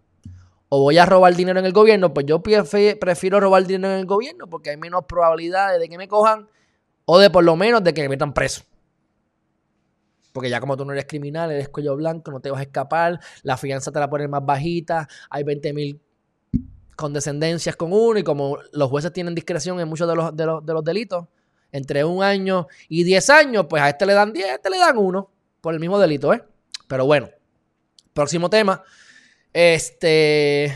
o 0.69 0.83
voy 0.83 0.99
a 0.99 1.05
robar 1.07 1.35
dinero 1.35 1.59
en 1.59 1.65
el 1.65 1.73
gobierno, 1.73 2.13
pues 2.13 2.27
yo 2.27 2.43
prefiero 2.43 3.39
robar 3.39 3.65
dinero 3.65 3.91
en 3.95 4.01
el 4.01 4.05
gobierno 4.05 4.47
porque 4.47 4.69
hay 4.69 4.77
menos 4.77 5.05
probabilidades 5.07 5.79
de 5.79 5.89
que 5.89 5.97
me 5.97 6.07
cojan 6.07 6.47
o 7.05 7.17
de 7.17 7.31
por 7.31 7.43
lo 7.43 7.55
menos 7.55 7.83
de 7.83 7.91
que 7.91 8.03
me 8.03 8.09
metan 8.09 8.35
preso. 8.35 8.61
Porque 10.31 10.51
ya 10.51 10.59
como 10.59 10.77
tú 10.77 10.85
no 10.85 10.93
eres 10.93 11.05
criminal, 11.05 11.49
eres 11.49 11.69
cuello 11.69 11.95
blanco, 11.95 12.29
no 12.29 12.39
te 12.39 12.51
vas 12.51 12.59
a 12.59 12.63
escapar, 12.63 13.19
la 13.41 13.57
fianza 13.57 13.91
te 13.91 13.99
la 13.99 14.07
ponen 14.07 14.29
más 14.29 14.45
bajita, 14.45 15.07
hay 15.31 15.43
20 15.43 15.73
mil 15.73 15.99
condescendencias 16.95 17.75
con 17.75 17.93
uno 17.93 18.19
y 18.19 18.23
como 18.23 18.59
los 18.73 18.91
jueces 18.91 19.11
tienen 19.11 19.33
discreción 19.33 19.79
en 19.79 19.87
muchos 19.87 20.07
de 20.07 20.15
los, 20.15 20.35
de 20.35 20.45
los, 20.45 20.83
delitos, 20.83 21.25
entre 21.71 22.03
un 22.03 22.21
año 22.21 22.67
y 22.89 23.03
diez 23.03 23.31
años, 23.31 23.65
pues 23.67 23.81
a 23.81 23.89
este 23.89 24.05
le 24.05 24.13
dan 24.13 24.31
diez, 24.31 24.51
a 24.51 24.53
este 24.53 24.69
le 24.69 24.77
dan 24.77 24.99
uno 24.99 25.31
por 25.61 25.73
el 25.73 25.79
mismo 25.79 25.99
delito, 25.99 26.33
¿eh? 26.33 26.43
Pero 26.87 27.05
bueno, 27.05 27.29
próximo 28.13 28.49
tema. 28.49 28.83
Este. 29.53 30.75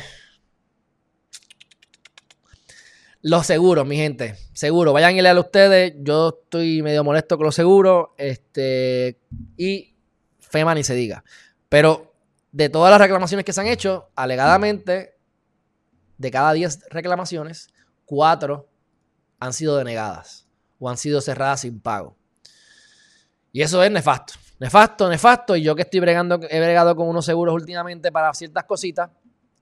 Los 3.22 3.46
seguros, 3.46 3.86
mi 3.86 3.96
gente. 3.96 4.36
Seguro. 4.54 4.94
Vayan 4.94 5.16
y 5.16 5.22
lean 5.22 5.38
ustedes. 5.38 5.94
Yo 6.00 6.40
estoy 6.44 6.82
medio 6.82 7.04
molesto 7.04 7.38
con 7.38 7.46
los 7.46 7.56
seguros. 7.56 8.10
Este. 8.18 9.20
Y 9.58 9.96
FEMA 10.40 10.76
ni 10.76 10.84
se 10.84 10.96
diga. 10.96 11.24
Pero 11.70 12.14
de 12.52 12.70
todas 12.70 12.92
las 12.92 13.00
reclamaciones 13.00 13.46
que 13.46 13.54
se 13.54 13.62
han 13.62 13.68
hecho, 13.68 14.10
alegadamente, 14.16 15.16
de 16.18 16.32
cada 16.32 16.54
10 16.54 16.90
reclamaciones, 16.90 17.70
4 18.06 18.68
han 19.40 19.54
sido 19.54 19.78
denegadas 19.78 20.48
o 20.80 20.90
han 20.90 20.98
sido 20.98 21.22
cerradas 21.22 21.62
sin 21.62 21.80
pago. 21.80 22.18
Y 23.52 23.62
eso 23.62 23.82
es 23.84 23.92
nefasto. 23.92 24.34
Nefasto, 24.62 25.10
nefasto. 25.10 25.56
Y 25.56 25.64
yo 25.64 25.76
que 25.76 25.82
estoy 25.82 26.00
bregando, 26.00 26.40
he 26.48 26.60
bregado 26.60 26.96
con 26.96 27.08
unos 27.08 27.26
seguros 27.26 27.56
últimamente 27.56 28.12
para 28.12 28.32
ciertas 28.36 28.64
cositas, 28.66 29.10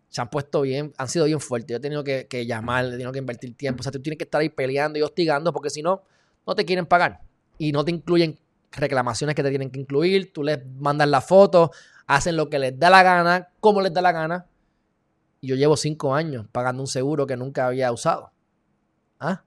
se 0.10 0.20
han 0.20 0.30
puesto 0.30 0.60
bien, 0.60 0.94
han 0.98 1.08
sido 1.08 1.24
bien 1.24 1.40
fuertes. 1.40 1.70
Yo 1.70 1.78
he 1.78 1.80
tenido 1.80 2.04
que, 2.04 2.46
llamar, 2.46 2.84
he 2.84 2.92
tenido 2.92 3.14
que 3.14 3.20
invertir 3.20 3.56
tiempo. 3.56 3.80
O 3.80 3.84
sea, 3.84 3.94
tú 3.94 4.02
tienes 4.02 4.18
que 4.18 4.26
estar 4.26 4.42
ahí 4.42 4.50
peleando 4.50 5.00
y 5.00 5.02
hostigando 5.02 5.54
porque 5.54 5.70
si 5.70 5.82
no, 5.82 6.04
no 6.46 6.54
te 6.54 6.66
quieren 6.66 6.86
pagar. 6.86 7.22
Y 7.58 7.72
no 7.72 7.86
te 7.86 7.92
incluyen 7.92 8.38
reclamaciones 8.74 9.38
que 9.38 9.44
te 9.44 9.50
tienen 9.50 9.72
que 9.72 9.80
incluir. 9.80 10.34
Tú 10.34 10.44
les 10.44 10.60
mandas 10.66 11.08
la 11.08 11.22
foto, 11.22 11.72
hacen 12.06 12.36
lo 12.36 12.50
que 12.50 12.60
les 12.60 12.78
da 12.78 12.90
la 12.90 13.02
gana, 13.02 13.48
como 13.62 13.80
les 13.80 13.94
da 13.94 14.02
la 14.02 14.12
gana. 14.12 14.48
Y 15.40 15.48
yo 15.48 15.56
llevo 15.56 15.78
cinco 15.78 16.14
años 16.14 16.46
pagando 16.52 16.84
un 16.84 16.88
seguro 16.88 17.26
que 17.26 17.38
nunca 17.38 17.68
había 17.68 17.90
usado. 17.94 18.34
¿Ah? 19.18 19.44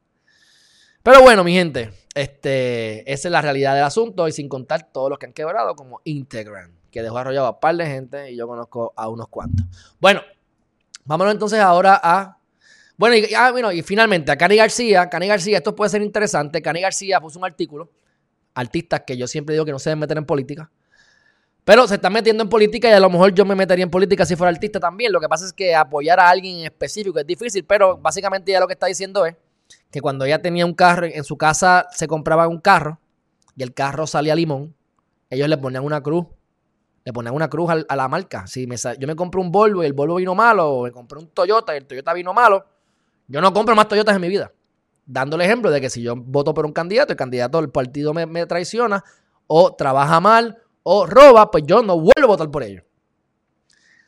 Pero 1.03 1.21
bueno, 1.21 1.45
mi 1.45 1.53
gente, 1.53 1.91
este, 2.15 3.11
esa 3.11 3.29
es 3.29 3.33
la 3.33 3.41
realidad 3.41 3.75
del 3.75 3.85
asunto 3.85 4.29
y 4.29 4.33
sin 4.33 4.49
contar 4.49 4.93
todos 4.93 5.09
los 5.09 5.19
que 5.19 5.27
han 5.27 5.33
quebrado, 5.33 5.75
como 5.75 6.01
Integran, 6.05 6.73
que 6.91 7.03
dejó 7.03 7.19
arrollado 7.19 7.47
a 7.47 7.51
un 7.53 7.61
par 7.61 7.77
de 7.77 7.87
gente 7.87 8.31
y 8.31 8.37
yo 8.37 8.47
conozco 8.47 8.93
a 8.97 9.09
unos 9.09 9.29
cuantos. 9.29 9.67
Bueno, 10.01 10.21
vámonos 11.05 11.33
entonces 11.33 11.61
ahora 11.61 11.99
a. 12.03 12.39
Bueno, 12.99 13.17
y, 13.17 13.33
ah, 13.35 13.51
bueno, 13.51 13.73
y 13.73 13.83
finalmente 13.83 14.31
a 14.31 14.37
Cani 14.37 14.57
García. 14.57 15.09
Cani 15.09 15.27
García, 15.27 15.59
esto 15.59 15.75
puede 15.75 15.91
ser 15.91 16.03
interesante. 16.03 16.61
Cani 16.61 16.83
García 16.83 17.21
puso 17.21 17.39
un 17.39 17.45
artículo, 17.47 17.91
artistas 18.55 19.03
que 19.07 19.17
yo 19.17 19.27
siempre 19.27 19.55
digo 19.55 19.65
que 19.65 19.73
no 19.73 19.79
se 19.79 19.91
deben 19.91 20.01
meter 20.01 20.19
en 20.19 20.27
política. 20.27 20.71
Pero 21.65 21.87
se 21.87 21.95
están 21.95 22.13
metiendo 22.13 22.43
en 22.43 22.49
política 22.49 22.91
y 22.91 22.93
a 22.93 23.01
lo 23.01 23.09
mejor 23.09 23.33
yo 23.33 23.45
me 23.45 23.55
metería 23.55 23.85
en 23.85 23.91
política 23.91 24.27
si 24.27 24.37
fuera 24.37 24.51
artista 24.51 24.81
también. 24.81 25.13
Lo 25.13 25.21
que 25.21 25.29
pasa 25.29 25.47
es 25.47 25.53
que 25.53 25.75
apoyar 25.75 26.19
a 26.21 26.29
alguien 26.29 26.59
en 26.59 26.65
específico 26.65 27.19
es 27.19 27.27
difícil, 27.27 27.65
pero 27.65 27.97
básicamente 27.97 28.51
ya 28.51 28.61
lo 28.61 28.67
que 28.67 28.73
está 28.75 28.87
diciendo 28.87 29.25
es 29.25 29.37
que 29.91 30.01
cuando 30.01 30.25
ella 30.25 30.41
tenía 30.41 30.67
un 30.67 30.75
carro, 30.75 31.07
en 31.07 31.25
su 31.25 31.37
casa 31.37 31.87
se 31.93 32.09
compraba 32.09 32.49
un 32.49 32.61
carro 32.61 32.99
y 33.57 33.63
el 33.63 33.75
carro 33.75 34.07
salía 34.07 34.35
limón, 34.35 34.75
ellos 35.31 35.49
le 35.49 35.57
ponían 35.57 35.85
una 35.85 36.03
cruz. 36.03 36.27
Le 37.05 37.13
ponían 37.13 37.35
una 37.35 37.51
cruz 37.51 37.69
a, 37.89 37.97
la 37.97 38.07
marca. 38.07 38.47
Si 38.47 38.67
me, 38.67 38.77
yo 38.77 39.09
me 39.09 39.17
compré 39.17 39.41
un 39.41 39.51
Volvo 39.51 39.83
y 39.83 39.87
el 39.87 39.93
Volvo 39.93 40.17
vino 40.17 40.35
malo, 40.35 40.71
o 40.71 40.85
me 40.85 40.93
compré 40.93 41.19
un 41.19 41.27
Toyota 41.29 41.75
y 41.75 41.79
el 41.79 41.87
Toyota 41.87 42.13
vino 42.13 42.33
malo, 42.33 42.65
yo 43.27 43.41
no 43.41 43.53
compro 43.53 43.75
más 43.75 43.89
Toyotas 43.89 44.15
en 44.15 44.21
mi 44.21 44.29
vida. 44.29 44.53
Dando 45.05 45.35
el 45.37 45.43
ejemplo 45.43 45.71
de 45.71 45.81
que 45.81 45.91
si 45.91 46.01
yo 46.01 46.15
voto 46.15 46.55
por 46.55 46.65
un 46.65 46.73
candidato, 46.73 47.13
el 47.13 47.17
candidato 47.17 47.61
del 47.61 47.71
partido 47.71 48.15
me, 48.15 48.27
me 48.27 48.47
traiciona, 48.47 49.03
o 49.47 49.75
trabaja 49.75 50.21
mal, 50.21 50.59
o 50.83 51.07
roba, 51.07 51.51
pues 51.51 51.65
yo 51.67 51.83
no 51.83 51.97
vuelvo 51.97 52.25
a 52.25 52.27
votar 52.27 52.51
por 52.51 52.63
ellos. 52.63 52.85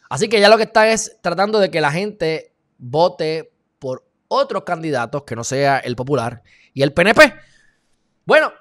Así 0.08 0.28
que 0.28 0.40
ya 0.40 0.48
lo 0.48 0.56
que 0.56 0.64
está 0.64 0.88
es 0.88 1.18
tratando 1.20 1.58
de 1.58 1.70
que 1.70 1.80
la 1.80 1.90
gente 1.90 2.54
vote 2.78 3.53
otros 4.28 4.64
candidatos 4.64 5.24
que 5.24 5.36
no 5.36 5.44
sea 5.44 5.78
el 5.78 5.96
popular 5.96 6.42
y 6.72 6.82
el 6.82 6.92
PNP. 6.92 7.34
Bueno, 8.24 8.52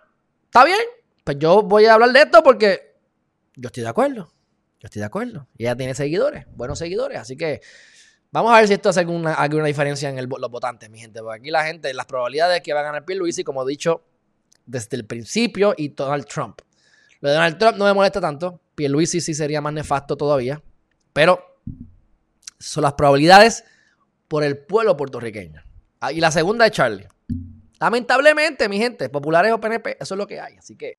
está 0.46 0.64
bien. 0.64 0.80
Pues 1.24 1.38
yo 1.40 1.62
voy 1.62 1.86
a 1.86 1.94
hablar 1.94 2.12
de 2.12 2.22
esto 2.22 2.44
porque 2.44 2.96
yo 3.56 3.68
estoy 3.68 3.84
de 3.84 3.90
acuerdo. 3.90 4.34
Yo 4.80 4.88
estoy 4.88 5.00
de 5.00 5.06
acuerdo. 5.06 5.48
Y 5.58 5.64
ella 5.64 5.76
tiene 5.76 5.96
seguidores, 5.96 6.46
buenos 6.56 6.80
seguidores. 6.80 7.20
Así 7.20 7.38
que 7.38 7.62
vamos 8.32 8.52
a 8.52 8.58
ver 8.58 8.68
si 8.68 8.74
esto 8.74 8.90
hace 8.90 9.00
alguna, 9.00 9.34
alguna 9.34 9.66
diferencia 9.66 10.10
en 10.10 10.30
los 10.30 10.52
votantes, 10.52 10.90
mi 10.90 11.00
gente. 11.00 11.22
Porque 11.22 11.40
aquí 11.40 11.52
la 11.52 11.64
gente, 11.64 11.94
las 11.94 12.06
probabilidades 12.06 12.56
de 12.56 12.62
que 12.62 12.74
va 12.74 12.82
a 12.82 12.84
ganar 12.84 13.06
y 13.08 13.44
como 13.44 13.64
he 13.64 13.70
dicho 13.70 14.04
desde 14.66 14.98
el 14.98 15.06
principio, 15.06 15.74
y 15.78 15.90
Donald 15.90 16.26
Trump. 16.26 16.62
Lo 17.20 17.30
de 17.30 17.36
Donald 17.36 17.58
Trump 17.58 17.78
no 17.78 17.86
me 17.86 17.94
molesta 17.94 18.20
tanto. 18.20 18.60
Pierluisi 18.76 19.22
sí 19.22 19.34
sería 19.34 19.62
más 19.62 19.74
nefasto 19.74 20.18
todavía. 20.18 20.62
Pero 21.14 21.60
son 22.60 22.84
las 22.84 22.94
probabilidades 22.94 23.64
por 24.34 24.44
el 24.44 24.58
pueblo 24.58 24.98
puertorriqueño. 24.98 25.62
Ah, 26.00 26.12
y 26.12 26.20
la 26.20 26.32
segunda 26.32 26.66
es 26.66 26.72
Charlie. 26.72 27.08
Lamentablemente, 27.80 28.68
mi 28.68 28.80
gente, 28.80 29.08
populares 29.08 29.52
o 29.52 29.62
PNP, 29.62 29.98
eso 30.00 30.16
es 30.16 30.18
lo 30.18 30.26
que 30.26 30.40
hay. 30.40 30.56
Así 30.58 30.76
que 30.76 30.96